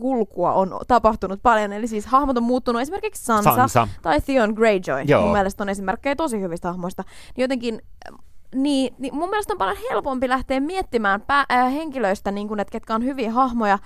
kulkua 0.00 0.52
on 0.52 0.80
tapahtunut 0.88 1.40
paljon. 1.42 1.72
Eli 1.72 1.86
siis 1.86 2.06
hahmot 2.06 2.36
on 2.36 2.42
muuttunut 2.42 2.82
esimerkiksi 2.82 3.24
Sansa, 3.24 3.54
Sansa. 3.54 3.88
tai 4.02 4.20
Theon 4.20 4.50
Greyjoy. 4.50 5.02
Joo. 5.06 5.22
Mun 5.22 5.32
mielestä 5.32 5.62
on 5.62 5.68
esimerkkejä 5.68 6.16
tosi 6.16 6.40
hyvistä 6.40 6.68
hahmoista. 6.68 7.04
Niin 7.36 7.42
jotenkin 7.42 7.82
niin, 8.54 8.94
niin 8.98 9.14
mun 9.14 9.30
mielestä 9.30 9.54
on 9.54 9.58
paljon 9.58 9.76
helpompi 9.90 10.28
lähteä 10.28 10.60
miettimään 10.60 11.20
pää, 11.20 11.44
äh, 11.52 11.72
henkilöistä, 11.72 12.30
niin 12.30 12.48
kun, 12.48 12.60
että 12.60 12.72
ketkä 12.72 12.94
on 12.94 13.04
hyviä 13.04 13.32
hahmoja, 13.32 13.78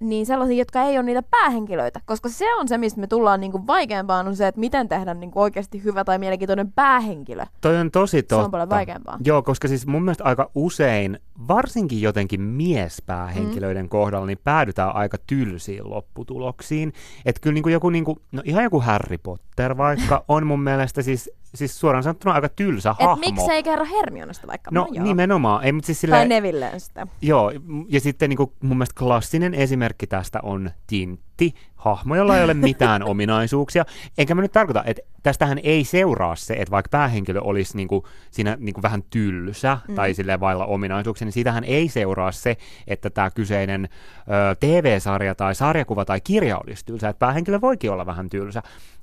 niin 0.00 0.26
sellaisia, 0.26 0.58
jotka 0.58 0.82
ei 0.82 0.98
ole 0.98 1.02
niitä 1.02 1.22
päähenkilöitä. 1.22 2.00
Koska 2.04 2.28
se 2.28 2.54
on 2.54 2.68
se, 2.68 2.78
mistä 2.78 3.00
me 3.00 3.06
tullaan 3.06 3.40
niin 3.40 3.52
kuin 3.52 3.66
vaikeampaan, 3.66 4.28
on 4.28 4.36
se, 4.36 4.46
että 4.46 4.60
miten 4.60 4.88
tehdä 4.88 5.14
niin 5.14 5.30
kuin 5.30 5.42
oikeasti 5.42 5.84
hyvä 5.84 6.04
tai 6.04 6.18
mielenkiintoinen 6.18 6.72
päähenkilö. 6.72 7.46
Toi 7.60 7.76
on 7.76 7.90
tosi 7.90 8.22
totta. 8.22 8.36
Se 8.36 8.44
on 8.44 8.50
paljon 8.50 8.70
vaikeampaa. 8.70 9.18
Joo, 9.24 9.42
koska 9.42 9.68
siis 9.68 9.86
mun 9.86 10.02
mielestä 10.02 10.24
aika 10.24 10.50
usein, 10.54 11.18
varsinkin 11.48 12.00
jotenkin 12.00 12.40
miespäähenkilöiden 12.40 13.84
mm. 13.84 13.88
kohdalla, 13.88 14.26
niin 14.26 14.40
päädytään 14.44 14.94
aika 14.94 15.18
tylsiin 15.26 15.90
lopputuloksiin. 15.90 16.92
Että 17.24 17.40
kyllä 17.40 17.54
niin 17.54 17.62
kuin 17.62 17.72
joku, 17.72 17.90
niin 17.90 18.04
kuin, 18.04 18.18
no 18.32 18.42
ihan 18.44 18.64
joku 18.64 18.80
Harry 18.80 19.18
Potter 19.18 19.76
vaikka 19.76 20.24
on 20.28 20.46
mun 20.46 20.60
mielestä 20.60 21.02
siis, 21.02 21.30
siis 21.54 21.80
suoraan 21.80 22.02
sanottuna 22.02 22.34
aika 22.34 22.48
tylsä 22.48 22.90
Et 22.90 23.06
hahmo. 23.06 23.16
miksei 23.26 23.62
kerro 23.62 23.86
Hermionesta 23.98 24.46
vaikka? 24.46 24.70
No 24.74 24.88
joo. 24.92 25.04
nimenomaan, 25.04 25.64
ei, 25.64 25.72
mutta 25.72 25.86
siis 25.86 26.00
Tai 26.00 26.08
silleen, 26.08 26.28
Nevilleen 26.28 26.80
sitä. 26.80 27.06
Joo, 27.22 27.52
ja 27.88 28.00
sitten 28.00 28.28
niin 28.30 28.36
kuin, 28.36 28.52
mun 28.62 28.76
mielestä 28.76 28.98
klassinen 28.98 29.54
esimerkki 29.54 30.06
tästä 30.06 30.40
on 30.42 30.70
Tintti, 31.40 31.60
hahmo, 31.76 32.16
jolla 32.16 32.38
ei 32.38 32.44
ole 32.44 32.54
mitään 32.54 33.02
ominaisuuksia. 33.10 33.84
Enkä 34.18 34.34
mä 34.34 34.42
nyt 34.42 34.52
tarkoita, 34.52 34.82
että 34.86 35.02
tästähän 35.22 35.58
ei 35.62 35.84
seuraa 35.84 36.36
se, 36.36 36.54
että 36.54 36.70
vaikka 36.70 36.88
päähenkilö 36.90 37.40
olisi 37.40 37.76
niin 37.76 37.88
kuin, 37.88 38.04
siinä 38.30 38.56
niin 38.60 38.74
kuin 38.74 38.82
vähän 38.82 39.02
tylsä 39.10 39.78
mm. 39.88 39.94
tai 39.94 40.14
sille 40.14 40.40
vailla 40.40 40.66
ominaisuuksia, 40.66 41.24
niin 41.24 41.32
siitähän 41.32 41.64
ei 41.64 41.88
seuraa 41.88 42.32
se, 42.32 42.56
että 42.86 43.10
tämä 43.10 43.30
kyseinen 43.30 43.88
ö, 44.20 44.54
TV-sarja 44.60 45.34
tai 45.34 45.54
sarjakuva 45.54 46.04
tai 46.04 46.20
kirja 46.20 46.58
olisi 46.58 46.84
tylsä. 46.86 47.08
Että 47.08 47.18
päähenkilö 47.18 47.60
voikin 47.60 47.90
olla 47.90 48.06
vähän 48.06 48.28
tylsä. 48.30 48.62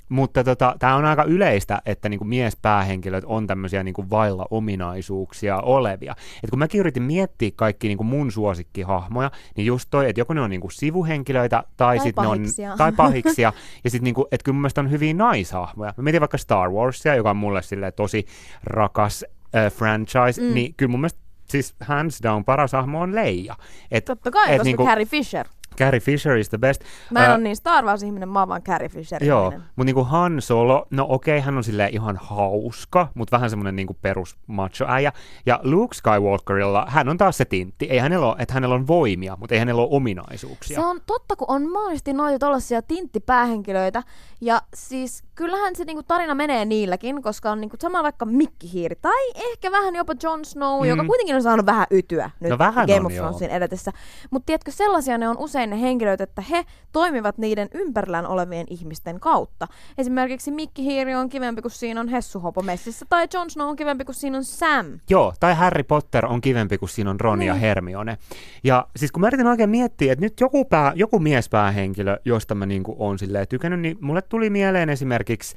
Mutta 0.09 0.43
tota, 0.43 0.75
tämä 0.79 0.95
on 0.95 1.05
aika 1.05 1.23
yleistä, 1.23 1.81
että 1.85 2.09
niinku 2.09 2.25
miespäähenkilöt 2.25 3.23
on 3.27 3.47
tämmöisiä 3.47 3.83
niinku 3.83 4.09
vailla 4.09 4.45
ominaisuuksia 4.51 5.57
olevia. 5.57 6.15
Et 6.43 6.49
kun 6.49 6.59
mäkin 6.59 6.79
yritin 6.79 7.03
miettiä 7.03 7.51
kaikki 7.55 7.87
niinku 7.87 8.03
mun 8.03 8.31
suosikkihahmoja, 8.31 9.31
niin 9.55 9.65
just 9.65 9.87
toi, 9.89 10.09
että 10.09 10.21
joko 10.21 10.33
ne 10.33 10.41
on 10.41 10.49
niinku 10.49 10.69
sivuhenkilöitä 10.69 11.63
tai, 11.77 11.97
Tai 11.97 11.99
sit 11.99 12.15
ne 12.27 12.31
on, 12.31 12.37
pahiksia. 12.39 12.75
tai 12.77 12.91
pahiksia. 13.03 13.53
ja 13.83 13.89
sitten 13.89 14.03
niinku, 14.03 14.27
että 14.31 14.43
kyllä 14.43 14.53
mun 14.55 14.61
mielestä 14.61 14.81
on 14.81 14.91
hyviä 14.91 15.13
naishahmoja. 15.13 15.93
Mä 15.97 16.03
mietin 16.03 16.21
vaikka 16.21 16.37
Star 16.37 16.69
Warsia, 16.69 17.15
joka 17.15 17.29
on 17.29 17.37
mulle 17.37 17.61
silleen 17.61 17.93
tosi 17.93 18.25
rakas 18.63 19.25
äh, 19.55 19.71
franchise, 19.73 20.41
Mm. 20.41 20.47
mm. 20.47 20.53
niin 20.53 20.73
kyllä 20.77 20.91
mun 20.91 20.99
mielestä 21.01 21.19
siis 21.49 21.75
hands 21.79 22.19
down 22.23 22.45
paras 22.45 22.71
hahmo 22.73 23.01
on 23.01 23.15
Leija. 23.15 23.55
Et, 23.91 24.05
Totta 24.05 24.31
kai, 24.31 24.43
et 24.45 24.51
koska 24.51 24.63
niinku- 24.63 24.85
Carrie 24.85 25.05
Fisher. 25.05 25.47
Carrie 25.77 25.99
Fisher 25.99 26.37
is 26.37 26.49
the 26.49 26.57
best. 26.57 26.81
Mä 27.11 27.19
en 27.19 27.29
Ää, 27.29 27.35
ole 27.35 27.43
niin 27.43 27.55
Star 27.55 27.85
Wars-ihminen, 27.85 28.29
mä 28.29 28.39
oon 28.39 28.47
vaan 28.47 28.63
Carrie 28.63 28.89
fisher 28.89 29.23
Joo, 29.23 29.51
mutta 29.51 29.83
niinku 29.83 30.03
Han 30.03 30.41
Solo, 30.41 30.87
no 30.91 31.05
okei, 31.09 31.39
hän 31.39 31.57
on 31.57 31.63
silleen 31.63 31.93
ihan 31.93 32.17
hauska, 32.21 33.07
mutta 33.13 33.37
vähän 33.37 33.49
semmoinen 33.49 33.75
niinku 33.75 33.97
perus 34.01 34.37
macho-äijä. 34.47 35.11
Ja 35.45 35.59
Luke 35.63 35.95
Skywalkerilla, 35.95 36.85
hän 36.89 37.09
on 37.09 37.17
taas 37.17 37.37
se 37.37 37.45
tintti. 37.45 37.85
Ei 37.85 37.97
hänellä 37.97 38.27
ole, 38.27 38.35
että 38.39 38.53
hänellä 38.53 38.75
on 38.75 38.87
voimia, 38.87 39.37
mutta 39.39 39.55
ei 39.55 39.59
hänellä 39.59 39.81
ole 39.81 39.89
ominaisuuksia. 39.91 40.75
Se 40.75 40.85
on 40.85 41.01
totta, 41.05 41.35
kun 41.35 41.49
on 41.49 41.71
monesti 41.71 42.13
noita 42.13 42.39
tollasia 42.39 42.81
tinttipäähenkilöitä. 42.81 44.03
Ja 44.41 44.61
siis 44.73 45.23
kyllähän 45.35 45.75
se 45.75 45.83
niinku 45.83 46.03
tarina 46.03 46.35
menee 46.35 46.65
niilläkin, 46.65 47.21
koska 47.21 47.51
on 47.51 47.61
niinku 47.61 47.77
sama 47.79 48.03
vaikka 48.03 48.25
Mikki 48.25 48.73
Hiiri 48.73 48.95
tai 48.95 49.31
ehkä 49.35 49.71
vähän 49.71 49.95
jopa 49.95 50.13
Jon 50.23 50.45
Snow, 50.45 50.81
mm. 50.81 50.89
joka 50.89 51.05
kuitenkin 51.05 51.35
on 51.35 51.43
saanut 51.43 51.65
vähän 51.65 51.87
ytyä 51.91 52.29
nyt 52.39 52.49
No 52.49 52.57
vähän 52.57 52.87
Game 52.87 52.99
on, 52.99 53.05
of. 53.05 53.13
Thronesin 53.13 53.49
edetessä. 53.49 53.91
Mutta 54.31 54.45
tiedätkö, 54.45 54.71
sellaisia 54.71 55.17
ne 55.17 55.29
on 55.29 55.37
usein 55.37 55.66
ne 55.69 55.81
henkilöt, 55.81 56.21
että 56.21 56.41
he 56.41 56.65
toimivat 56.91 57.37
niiden 57.37 57.69
ympärillään 57.73 58.27
olevien 58.27 58.65
ihmisten 58.69 59.19
kautta. 59.19 59.67
Esimerkiksi 59.97 60.51
Mikki 60.51 60.83
Hiiri 60.83 61.15
on 61.15 61.29
kivempi, 61.29 61.61
kun 61.61 61.71
siinä 61.71 61.99
on 61.99 62.07
Hessu 62.07 62.39
Hopo 62.39 62.61
messissä, 62.61 63.05
tai 63.09 63.27
Jon 63.33 63.49
Snow 63.49 63.67
on 63.67 63.75
kivempi, 63.75 64.05
kun 64.05 64.15
siinä 64.15 64.37
on 64.37 64.43
Sam. 64.43 64.85
Joo, 65.09 65.33
tai 65.39 65.55
Harry 65.55 65.83
Potter 65.83 66.25
on 66.25 66.41
kivempi, 66.41 66.77
kun 66.77 66.89
siinä 66.89 67.09
on 67.09 67.19
Ron 67.19 67.41
ja 67.41 67.53
Niin. 67.53 67.61
Hermione. 67.61 68.17
Ja 68.63 68.87
siis 68.95 69.11
kun 69.11 69.21
mä 69.21 69.27
yritin 69.27 69.47
oikein 69.47 69.69
miettiä, 69.69 70.13
että 70.13 70.25
nyt 70.25 70.39
joku, 70.39 70.65
pää, 70.65 70.91
joku 70.95 71.19
miespäähenkilö, 71.19 72.17
josta 72.25 72.55
mä 72.55 72.65
niinku 72.65 72.95
on 72.99 73.19
silleen 73.19 73.47
tykännyt, 73.47 73.79
niin 73.79 73.97
mulle 74.01 74.21
tuli 74.21 74.49
mieleen 74.49 74.89
esimerkiksi 74.89 75.55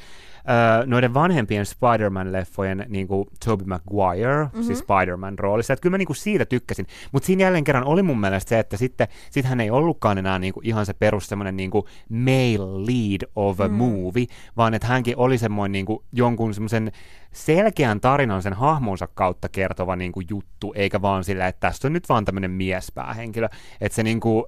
noiden 0.86 1.14
vanhempien 1.14 1.66
Spider-Man-leffojen 1.66 2.84
niinku 2.88 3.26
Tobey 3.44 3.66
Maguire, 3.66 4.44
Mhm. 4.44 4.48
mm-hmm. 4.52 4.62
siis 4.62 4.78
Spider-Man 4.78 5.38
roolissa. 5.38 5.72
Että 5.72 5.82
kyllä 5.82 5.94
mä 5.94 5.98
niinku 5.98 6.14
siitä 6.14 6.44
tykkäsin. 6.44 6.86
Mutta 7.12 7.26
siinä 7.26 7.42
jälleen 7.42 7.64
kerran 7.64 7.84
oli 7.84 8.02
mun 8.02 8.20
mielestä 8.20 8.48
se, 8.48 8.58
että 8.58 8.76
sitten 8.76 9.08
sit 9.30 9.44
hän 9.44 9.60
ei 9.60 9.70
ollutkaan 9.70 10.18
enää 10.18 10.38
niinku 10.38 10.60
ihan 10.64 10.86
se 10.86 10.92
perus 10.94 11.26
semmoinen 11.26 11.56
niinku 11.56 11.88
male 12.08 12.86
lead 12.86 13.30
of 13.36 13.60
a 13.60 13.68
Mm. 13.68 13.74
movie, 13.74 14.26
vaan 14.56 14.74
että 14.74 14.86
hänkin 14.86 15.16
oli 15.16 15.38
semmoinen 15.38 15.72
niinku 15.72 16.04
jonkun 16.12 16.54
semmoisen 16.54 16.92
selkeän 17.32 18.00
tarinan 18.00 18.42
sen 18.42 18.52
hahmonsa 18.52 19.08
kautta 19.14 19.48
kertova 19.48 19.96
niinku 19.96 20.22
juttu, 20.30 20.72
eikä 20.76 21.02
vaan 21.02 21.24
sillä, 21.24 21.48
että 21.48 21.60
tässä 21.60 21.88
on 21.88 21.92
nyt 21.92 22.08
vaan 22.08 22.24
tämmöinen 22.24 22.50
miespäähenkilö. 22.50 23.48
Että 23.80 23.96
se 23.96 24.02
niinku, 24.02 24.38
uh, 24.38 24.46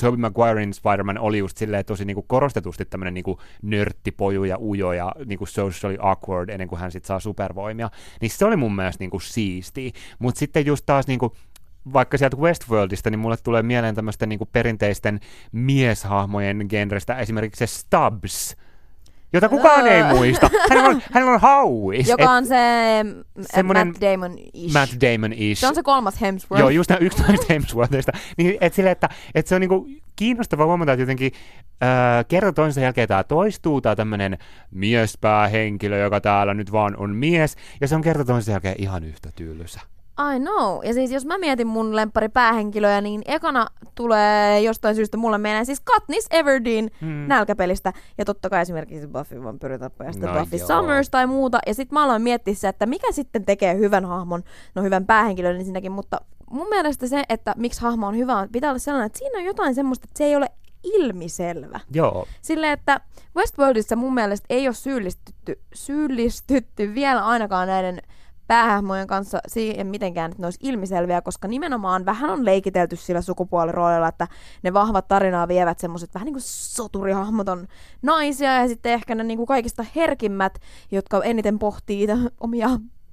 Tobey 0.00 0.16
Maguirein 0.16 0.74
Spider-Man 0.74 1.18
oli 1.18 1.38
just 1.38 1.56
silleen 1.56 1.84
tosi 1.84 2.04
niinku 2.04 2.22
korostetusti 2.22 2.84
tämmöinen 2.84 3.14
niinku 3.14 3.40
nörttipoju 3.62 4.44
ja 4.44 4.58
ujo 4.60 4.92
ja 4.92 5.12
niinku 5.26 5.46
socially 5.46 5.96
awkward 6.00 6.48
ennen 6.48 6.68
kuin 6.68 6.80
hän 6.80 6.92
sitten 6.92 7.08
saa 7.08 7.20
supervoimia. 7.20 7.90
Niin 8.20 8.30
se 8.30 8.44
oli 8.44 8.56
mun 8.56 8.76
mielestä 8.76 9.02
niinku 9.02 9.20
siistiä. 9.20 9.90
Mutta 10.18 10.38
sitten 10.38 10.66
just 10.66 10.86
taas 10.86 11.06
niinku, 11.06 11.36
vaikka 11.92 12.18
sieltä 12.18 12.36
Westworldista, 12.36 13.10
niin 13.10 13.18
mulle 13.18 13.36
tulee 13.36 13.62
mieleen 13.62 13.94
tämmöisten 13.94 14.28
niinku 14.28 14.46
perinteisten 14.46 15.20
mieshahmojen 15.52 16.66
genrestä 16.68 17.18
esimerkiksi 17.18 17.66
se 17.66 17.78
Stubbs, 17.78 18.56
jota 19.32 19.48
kukaan 19.48 19.86
ei 19.86 20.02
muista. 20.02 20.50
Hänellä 20.68 20.88
on, 20.88 21.02
hänellä 21.14 21.32
on 21.32 21.40
hauis. 21.40 22.08
Joka 22.08 22.30
on 22.30 22.46
se 22.46 22.56
mm, 23.04 23.24
semmonen 23.40 23.86
Matt 23.86 24.00
Damon-ish. 24.00 24.72
Matt 24.72 24.92
Damon 25.00 25.32
is. 25.32 25.60
Se 25.60 25.66
on 25.66 25.74
se 25.74 25.82
kolmas 25.82 26.20
Hemsworth. 26.20 26.60
Joo, 26.60 26.68
just 26.68 26.90
nämä 26.90 26.98
yksi 26.98 27.22
näistä 27.22 27.46
Hemsworthista. 27.50 28.12
Niin, 28.36 28.58
et 28.60 28.74
sille, 28.74 28.90
että, 28.90 29.08
että 29.34 29.48
se 29.48 29.54
on 29.54 29.60
niinku 29.60 29.88
kiinnostavaa 30.16 30.66
huomata, 30.66 30.92
että 30.92 31.02
jotenkin 31.02 31.32
äh, 31.82 32.26
kerta 32.28 32.52
toisensa 32.52 32.80
jälkeen 32.80 33.08
tämä 33.08 33.24
toistuu, 33.24 33.80
tämä 33.80 33.96
tämmöinen 33.96 34.38
miespäähenkilö, 34.70 35.98
joka 35.98 36.20
täällä 36.20 36.54
nyt 36.54 36.72
vaan 36.72 36.96
on 36.96 37.16
mies, 37.16 37.56
ja 37.80 37.88
se 37.88 37.94
on 37.94 38.02
kerta 38.02 38.24
toisensa 38.24 38.50
jälkeen 38.50 38.74
ihan 38.78 39.04
yhtä 39.04 39.30
tylsä. 39.34 39.80
I 40.36 40.38
know. 40.40 40.84
Ja 40.84 40.94
siis 40.94 41.10
jos 41.10 41.26
mä 41.26 41.38
mietin 41.38 41.66
mun 41.66 41.96
lemppari 41.96 42.28
päähenkilöä, 42.28 43.00
niin 43.00 43.22
ekana 43.26 43.66
tulee 43.94 44.60
jostain 44.60 44.94
syystä 44.94 45.16
mulle 45.16 45.38
mieleen 45.38 45.66
siis 45.66 45.80
Katniss 45.80 46.26
Everdeen 46.30 46.90
Hmm. 47.00 47.08
nälkäpelistä. 47.28 47.92
Ja 48.18 48.24
totta 48.24 48.50
kai 48.50 48.60
esimerkiksi 48.62 49.06
Buffy 49.08 49.42
vampyyritapajasta 49.44 50.26
No 50.26 50.38
Buffy 50.40 50.56
joo. 50.56 50.66
Summers 50.66 51.10
tai 51.10 51.26
muuta. 51.26 51.58
Ja 51.66 51.74
sit 51.74 51.92
mä 51.92 52.04
aloin 52.04 52.22
miettiä 52.22 52.54
että 52.68 52.86
mikä 52.86 53.12
sitten 53.12 53.44
tekee 53.44 53.76
hyvän 53.76 54.04
hahmon, 54.04 54.42
no 54.74 54.82
hyvän 54.82 55.06
päähenkilön 55.06 55.56
ensinnäkin, 55.56 55.92
mutta 55.92 56.20
mun 56.50 56.68
mielestä 56.68 57.06
se, 57.06 57.22
että 57.28 57.54
miksi 57.56 57.80
hahmo 57.82 58.06
on 58.06 58.16
hyvä, 58.16 58.36
on- 58.36 58.48
pitää 58.48 58.70
olla 58.70 58.78
sellainen, 58.78 59.06
että 59.06 59.18
siinä 59.18 59.38
on 59.38 59.44
jotain 59.44 59.74
semmoista, 59.74 60.04
että 60.04 60.18
se 60.18 60.24
ei 60.24 60.36
ole 60.36 60.46
ilmiselvä. 60.84 61.80
Joo, 61.92 62.26
Silleen, 62.42 62.72
että 62.72 63.00
Westworldissa 63.36 63.96
mun 63.96 64.14
mielestä 64.14 64.46
ei 64.50 64.68
ole 64.68 64.74
syyllistytty, 64.74 65.60
syyllistytty 65.74 66.94
vielä 66.94 67.26
ainakaan 67.26 67.68
näiden 67.68 68.02
päähahmojen 68.48 69.06
kanssa 69.06 69.38
siihen 69.48 69.86
mitenkään, 69.86 70.30
että 70.30 70.42
ne 70.42 70.46
olisi 70.46 70.58
ilmiselviä, 70.62 71.20
koska 71.22 71.48
nimenomaan 71.48 72.04
vähän 72.06 72.30
on 72.30 72.44
leikitelty 72.44 72.96
sillä 72.96 73.20
sukupuoliroolilla, 73.20 74.08
että 74.08 74.28
ne 74.62 74.72
vahvat 74.72 75.08
tarinaa 75.08 75.48
vievät 75.48 75.78
semmoiset 75.78 76.14
vähän 76.14 76.26
niin 76.26 76.34
kuin 76.34 76.42
soturihahmot 76.44 77.48
on 77.48 77.66
naisia 78.02 78.54
ja 78.54 78.68
sitten 78.68 78.92
ehkä 78.92 79.14
ne 79.14 79.24
niin 79.24 79.36
kuin 79.36 79.46
kaikista 79.46 79.84
herkimmät, 79.96 80.58
jotka 80.90 81.22
eniten 81.22 81.58
pohtii 81.58 82.06
omia 82.40 82.68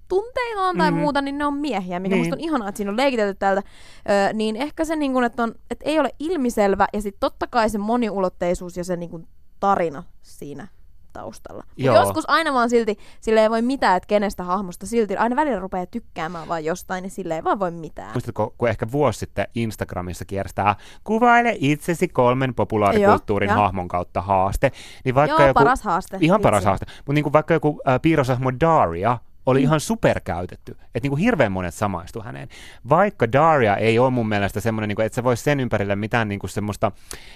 tunteitaan 0.08 0.78
tai 0.78 0.92
Mhm. 0.92 1.00
muuta, 1.00 1.22
niin 1.22 1.38
ne 1.38 1.46
on 1.46 1.54
miehiä, 1.58 2.00
mikä 2.00 2.16
Niin. 2.16 2.22
musta 2.22 2.36
on 2.36 2.40
ihanaa, 2.40 2.70
että 2.70 2.78
siinä 2.78 2.92
on 2.92 2.98
leikitelty 2.98 3.40
tältä. 3.40 3.64
Öö, 4.10 4.34
niin 4.34 4.56
ehkä 4.56 4.86
se, 4.86 4.96
niin 4.96 5.14
kuin, 5.14 5.26
että, 5.26 5.44
on, 5.44 5.56
että 5.72 5.86
ei 5.86 6.00
ole 6.00 6.10
ilmiselvä 6.20 6.88
ja 6.94 7.02
sitten 7.02 7.20
totta 7.20 7.48
kai 7.48 7.70
se 7.70 7.78
moniulotteisuus 7.78 8.78
ja 8.78 8.84
se 8.84 8.96
niin 8.96 9.10
kuin, 9.10 9.28
tarina 9.60 10.04
siinä 10.22 10.68
taustalla. 11.16 11.64
Joo. 11.78 11.96
joskus 11.96 12.30
aina 12.30 12.54
vaan 12.54 12.70
silti, 12.70 12.98
sille 13.22 13.42
ei 13.42 13.50
voi 13.50 13.62
mitään, 13.62 13.98
että 13.98 14.08
kenestä 14.08 14.44
hahmosta 14.44 14.86
silti 14.86 15.18
aina 15.18 15.36
välillä 15.36 15.60
rupeaa 15.60 15.86
tykkäämään 15.86 16.48
vaan 16.48 16.66
jostain, 16.66 17.02
niin 17.02 17.12
sille 17.12 17.36
ei 17.36 17.44
vaan 17.44 17.60
voi 17.60 17.72
mitään. 17.72 18.12
Muistatko, 18.14 18.54
kun 18.58 18.70
ehkä 18.70 18.92
vuosi 18.92 19.20
sitten 19.20 19.48
Instagramissa 19.56 20.26
kierstää 20.26 20.76
kuvaile 21.04 21.58
itsesi 21.60 22.08
kolmen 22.08 22.56
populaarikulttuurin 22.56 23.50
Joo, 23.50 23.58
hahmon 23.58 23.88
kautta 23.88 24.22
haaste, 24.22 24.72
niin 25.06 25.16
vaikka 25.16 25.42
Joo, 25.42 25.48
joku, 25.48 25.60
paras 25.60 25.82
haaste. 25.82 26.18
Ihan 26.22 26.42
paras 26.42 26.60
Vitsi. 26.60 26.68
haaste. 26.68 26.86
Mutta 26.98 27.14
niin 27.14 27.34
vaikka 27.34 27.54
joku 27.54 27.82
äh, 27.88 28.02
piirrosahmo 28.02 28.52
Daria 28.60 29.18
oli 29.46 29.60
Mm. 29.60 29.64
ihan 29.64 29.80
superkäytetty. 29.80 30.72
Että 30.72 31.00
niin 31.02 31.10
kuin 31.10 31.20
hirveän 31.20 31.52
monet 31.52 31.74
samaistu 31.74 32.22
häneen. 32.22 32.50
Vaikka 32.90 33.32
Daria 33.32 33.78
ei 33.78 34.00
ole 34.00 34.10
mun 34.10 34.30
mielestä 34.30 34.60
semmoinen, 34.60 34.88
niin 34.88 34.96
kuin, 34.96 35.06
että 35.06 35.16
se 35.16 35.24
voisi 35.24 35.44
sen 35.44 35.60
ympärille 35.60 35.96
mitään 35.96 36.28
niin 36.28 36.40
kuin 36.40 36.50
semmoista 36.50 36.92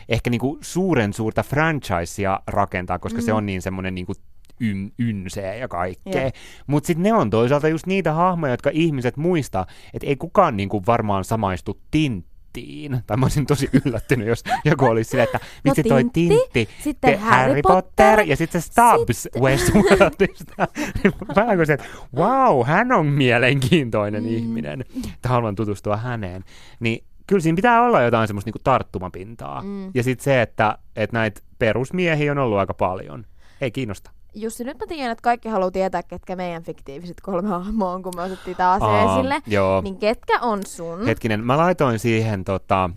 ehkä 0.10 0.30
niin 0.30 0.42
kuin 0.42 0.58
suuren 0.62 1.14
suurta 1.14 1.44
franchisea 1.44 2.40
rakentaa, 2.48 3.00
koska 3.00 3.20
mm. 3.20 3.26
se 3.26 3.34
on 3.34 3.46
niin 3.46 3.62
semmoinen 3.62 3.96
niin 3.96 4.06
kuin 4.06 4.16
yn, 4.60 4.92
ynsee 5.00 5.58
ja 5.58 5.68
kaikkea. 5.68 6.24
Jep. 6.24 6.36
Mutta 6.68 6.88
sitten 6.88 7.04
ne 7.04 7.14
on 7.14 7.30
toisaalta 7.30 7.68
just 7.68 7.86
niitä 7.86 8.14
hahmoja, 8.14 8.54
jotka 8.54 8.70
ihmiset 8.74 9.18
muistaa, 9.18 9.66
että 9.94 10.08
ei 10.08 10.16
kukaan 10.16 10.58
niinku 10.58 10.84
varmaan 10.88 11.24
samaistu 11.24 11.80
Tinttiin. 12.54 13.04
Tai 13.08 13.18
mä 13.18 13.26
olisin 13.26 13.46
tosi 13.46 13.70
yllättynyt, 13.86 14.28
jos 14.28 14.44
joku 14.66 14.86
olisi 14.86 15.10
silleen, 15.10 15.26
että 15.34 15.40
No 15.64 15.70
vitsi 15.70 15.84
toi 15.84 16.04
Tintti, 16.04 16.30
Tintti, 16.54 16.70
sitten 16.84 17.12
te- 17.12 17.18
Harry 17.18 17.62
Potter, 17.62 18.20
ja 18.22 18.36
sitten 18.36 18.62
se 18.62 18.66
Stubbs 18.66 19.24
sitten- 19.24 19.42
Westworldista. 19.42 20.54
mä 21.36 21.46
olin 21.54 21.66
se, 21.66 21.74
että 21.74 21.86
wow, 22.16 22.66
hän 22.66 22.92
on 22.92 23.06
mielenkiintoinen 23.06 24.24
Mm. 24.24 24.30
ihminen. 24.30 24.82
Että 25.14 25.30
haluan 25.30 25.56
tutustua 25.56 25.98
häneen. 25.98 26.44
Niin 26.80 27.04
kyllä 27.28 27.42
siinä 27.42 27.56
pitää 27.56 27.82
olla 27.84 28.02
jotain 28.02 28.28
semmoista 28.28 28.48
niinku 28.48 28.60
tarttumapintaa. 28.64 29.62
Mm. 29.62 29.92
Ja 29.94 30.04
sitten 30.04 30.24
se, 30.24 30.42
että, 30.42 30.78
että 30.96 31.18
näitä 31.18 31.42
perusmiehiä 31.60 32.32
on 32.32 32.38
ollut 32.38 32.58
aika 32.60 32.74
paljon. 32.74 33.26
Ei 33.62 33.72
kiinnosta. 33.72 34.12
Jussi, 34.34 34.64
nyt 34.64 34.80
mä 34.80 34.86
tiedän, 34.88 35.12
että 35.12 35.22
kaikki 35.22 35.50
haluaa 35.50 35.72
tietää, 35.72 36.04
ketkä 36.04 36.36
meidän 36.36 36.64
fiktiiviset 36.64 37.22
kolme 37.22 37.48
hahmoa 37.50 37.94
on, 37.94 38.04
kun 38.04 38.14
me 38.16 38.22
otettiin 38.22 38.58
tämä 38.58 38.72
asia 38.72 38.88
Aa, 38.88 39.14
esille. 39.20 39.42
joo. 39.48 39.82
Niin 39.82 39.98
ketkä 39.98 40.40
on 40.42 40.66
sun? 40.66 41.06
Hetkinen, 41.06 41.46
mä 41.46 41.58
laitoin 41.58 42.00
siihen 42.00 42.44
tota, 42.44 42.90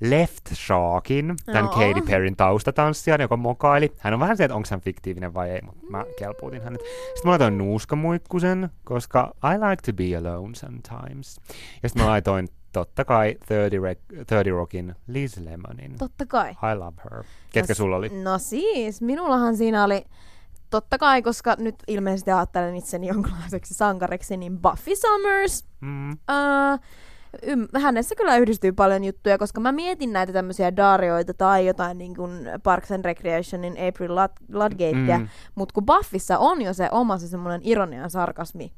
Left 0.00 0.46
Sharkin, 0.54 1.34
tämän 1.46 1.64
Joo. 1.64 1.72
Katy 1.94 2.06
Perryn 2.06 2.36
taustatanssijan, 2.36 3.20
joka 3.20 3.36
mokaili. 3.36 3.92
Hän 3.98 4.14
on 4.14 4.20
vähän 4.20 4.36
se, 4.36 4.44
että 4.44 4.54
onko 4.54 4.68
hän 4.70 4.80
fiktiivinen 4.80 5.34
vai 5.34 5.50
ei, 5.50 5.60
mutta 5.62 5.86
mä 5.90 6.04
kelpuutin 6.18 6.62
hänet. 6.62 6.80
Sitten 6.80 7.22
mä 7.24 7.30
laitoin 7.30 7.58
Nuuskamuikkusen, 7.58 8.70
koska 8.84 9.32
I 9.44 9.58
like 9.70 9.82
to 9.86 9.92
be 9.92 10.16
alone 10.16 10.54
sometimes. 10.54 11.40
Ja 11.82 11.88
sitten 11.88 12.04
mä 12.04 12.10
laitoin 12.14 12.48
totta 12.72 13.04
kai 13.04 13.36
30, 13.48 13.76
Rec- 13.76 14.16
30 14.16 14.50
Rockin 14.50 14.94
Liz 15.06 15.36
Lemonin. 15.38 15.98
Totta 15.98 16.26
kai. 16.26 16.50
I 16.50 16.74
love 16.78 16.96
her. 17.10 17.24
Ketkä 17.52 17.70
No 17.70 17.74
sulla 17.74 17.96
oli? 17.96 18.08
No 18.22 18.38
siis, 18.38 19.02
minullahan 19.02 19.56
siinä 19.56 19.84
oli, 19.84 20.04
totta 20.70 20.98
kai, 20.98 21.22
koska 21.22 21.54
nyt 21.58 21.74
ilmeisesti 21.88 22.30
ajattelen 22.30 22.76
itseni 22.76 23.06
jonkinlaiseksi 23.06 23.74
sankariksi, 23.74 24.36
niin 24.36 24.58
Buffy 24.58 24.90
Summers. 24.96 25.64
Mm. 25.80 26.10
Uh, 26.10 26.80
ym, 27.48 27.66
hänessä 27.80 28.14
kyllä 28.14 28.36
yhdistyy 28.36 28.72
paljon 28.72 29.04
juttuja, 29.04 29.38
koska 29.38 29.60
mä 29.60 29.72
mietin 29.72 30.12
näitä 30.12 30.32
tämmöisiä 30.32 30.76
Darioita 30.76 31.34
tai 31.34 31.66
jotain 31.66 31.98
niin 31.98 32.16
kuin 32.16 32.32
Parks 32.62 32.92
and 32.92 33.04
Recreationin 33.04 33.76
April 33.88 34.10
Lud- 34.10 34.54
Ludgatea, 34.62 35.18
Mm. 35.18 35.28
mutta 35.54 35.72
kun 35.72 35.86
Buffissa 35.86 36.38
on 36.38 36.62
jo 36.62 36.74
se 36.74 36.88
oma 36.92 37.18
se 37.18 37.28
semmoinen 37.28 37.60
ironia 37.64 38.00
ja 38.00 38.08
sarkasmi 38.08 38.72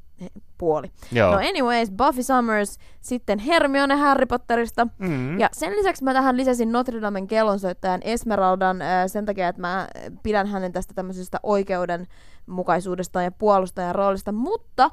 puoli. 0.59 0.91
Joo. 1.13 1.31
No 1.33 1.37
anyways, 1.39 1.91
Buffy 1.91 2.23
Summers, 2.23 2.79
sitten 3.01 3.39
Hermione 3.39 3.97
Harry 3.97 4.27
Potterista, 4.27 4.87
Mm. 4.99 5.41
ja 5.41 5.49
sen 5.53 5.73
lisäksi 5.73 6.05
mä 6.05 6.13
tähän 6.13 6.37
lisäsin 6.37 6.73
Notre 6.73 7.01
Damen 7.01 7.27
kellonsoittajan 7.27 8.01
Esmeraldan 8.05 8.83
äh, 8.83 8.89
sen 9.07 9.27
takia, 9.27 9.49
että 9.49 9.61
mä 9.61 9.89
pidän 10.23 10.47
hänen 10.47 10.73
tästä 10.73 10.95
tämmöisestä 10.95 11.41
oikeudenmukaisuudesta 11.43 13.23
ja 13.23 13.31
puolustajan 13.31 13.95
roolista, 13.95 14.33
mutta 14.33 14.85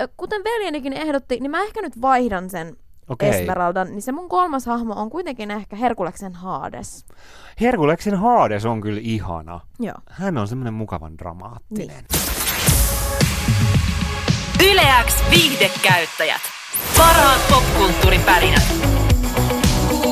äh, 0.00 0.08
kuten 0.16 0.44
veljenikin 0.44 0.92
ehdotti, 0.92 1.40
niin 1.40 1.50
mä 1.50 1.62
ehkä 1.62 1.82
nyt 1.82 2.00
vaihdan 2.02 2.50
sen 2.50 2.76
Okei. 3.08 3.28
Esmeraldan, 3.30 3.86
niin 3.90 4.02
se 4.02 4.12
mun 4.12 4.28
kolmas 4.28 4.66
hahmo 4.66 4.94
on 4.94 5.10
kuitenkin 5.10 5.50
ehkä 5.50 5.76
Herkuleksen 5.76 6.34
Hades. 6.34 7.04
Herkuleksin 7.60 8.14
Hades 8.14 8.64
on 8.66 8.80
kyllä 8.80 9.00
ihana. 9.02 9.60
Joo. 9.80 9.94
Hän 10.10 10.38
on 10.38 10.48
semmoinen 10.48 10.74
mukavan 10.74 11.18
dramaattinen. 11.18 11.86
Niin. 11.88 12.27
Yleäks 14.64 15.24
viihdekäyttäjät. 15.30 16.40
Parhaat 16.96 17.40
popkulttuuripärinät. 17.50 18.62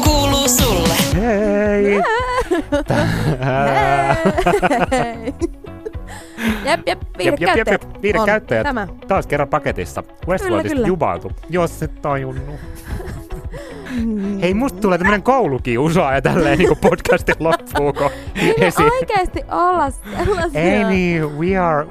Kuuluu 0.05 0.49
sulle. 0.49 0.94
Hei! 1.14 1.94
jep, 6.64 6.80
jep, 6.86 6.86
Jep, 6.86 6.86
jep, 6.86 6.97
jep, 6.97 7.01
viihdekäyttäjät. 7.18 7.82
jep. 7.82 8.03
Viihdekäyttäjät. 8.03 8.62
Tämä. 8.62 8.88
Taas 9.09 9.26
kerran 9.26 9.49
paketissa. 9.49 10.03
Westworldista 10.28 10.86
jubailtu, 10.86 11.32
jos 11.51 11.82
et 11.82 12.03
tajunnut. 12.03 12.61
Hei, 14.42 14.55
musta 14.55 14.80
tulee 14.80 14.99
tämmönen 14.99 15.22
koulukiusaaja 15.22 16.22
tälleen 16.22 16.59
niinku 16.59 16.76
podcastin 16.76 17.34
loppuun, 17.38 17.94
kun 17.94 18.11
Ei 18.34 18.55
me 18.59 18.84
oikeesti 18.92 19.44
olla 19.51 19.90
sellaisia 19.90 20.61
Ei 20.61 20.84
niin, 20.84 21.38
we 21.38 21.59
are 21.59 21.86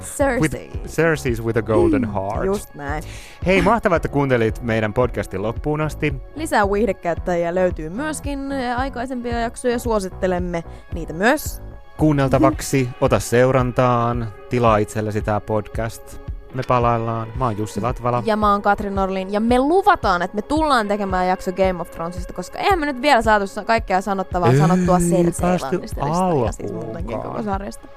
Cersei. 0.00 0.40
with 0.40 0.56
Cersei's 0.86 1.44
with 1.44 1.58
a 1.58 1.62
golden 1.62 2.04
heart. 2.04 2.44
Just 2.46 2.74
näin. 2.74 3.02
Hei, 3.46 3.62
mahtavaa, 3.62 3.96
että 3.96 4.08
kuuntelit 4.08 4.62
meidän 4.62 4.92
podcastin 4.92 5.42
loppuun 5.42 5.80
asti. 5.80 6.14
Lisää 6.34 6.70
viihdekäyttäjiä 6.72 7.54
löytyy 7.54 7.88
myöskin 7.88 8.40
aikaisempia 8.76 9.40
jaksoja, 9.40 9.78
suosittelemme 9.78 10.64
niitä 10.94 11.12
myös. 11.12 11.62
Kuunneltavaksi, 11.96 12.88
ota 13.00 13.18
seurantaan, 13.20 14.32
tilaa 14.50 14.76
itsellesi 14.76 15.22
tää 15.22 15.40
podcast. 15.40 16.27
Me 16.54 16.62
palaillaan. 16.68 17.28
Mä 17.36 17.44
oon 17.44 17.58
Jussi 17.58 17.80
Latvala. 17.80 18.22
Ja 18.26 18.36
mä 18.36 18.52
oon 18.52 18.62
Katri 18.62 18.90
Norlin, 18.90 19.32
ja 19.32 19.40
me 19.40 19.58
luvataan, 19.58 20.22
että 20.22 20.34
me 20.34 20.42
tullaan 20.42 20.88
tekemään 20.88 21.28
jakso 21.28 21.52
Game 21.52 21.80
of 21.80 21.90
Thronesista, 21.90 22.32
koska 22.32 22.58
eihän 22.58 22.78
me 22.78 22.86
nyt 22.86 23.02
vielä 23.02 23.22
saatu 23.22 23.46
sa- 23.46 23.64
kaikkea 23.64 24.00
sanottavaa 24.00 24.50
Ei 24.52 24.58
sanottua 24.58 24.94
päästy 24.94 25.08
Cersei 25.14 25.58
Lannisterista 25.60 26.44
ja 26.46 26.52
siis 26.52 26.72
muutenkin 26.72 27.18
koko 27.20 27.42
sarjasta. 27.42 27.88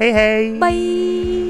Hei 0.00 0.14
hei! 0.14 0.58
Bye! 0.58 1.44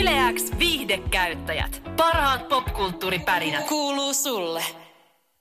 Yleäks 0.00 0.44
viihdekäyttäjät. 0.58 1.82
Parhaat 1.96 2.48
popkulttuuripärinät. 2.48 3.66
Kuuluu 3.68 4.14
sulle. 4.14 4.62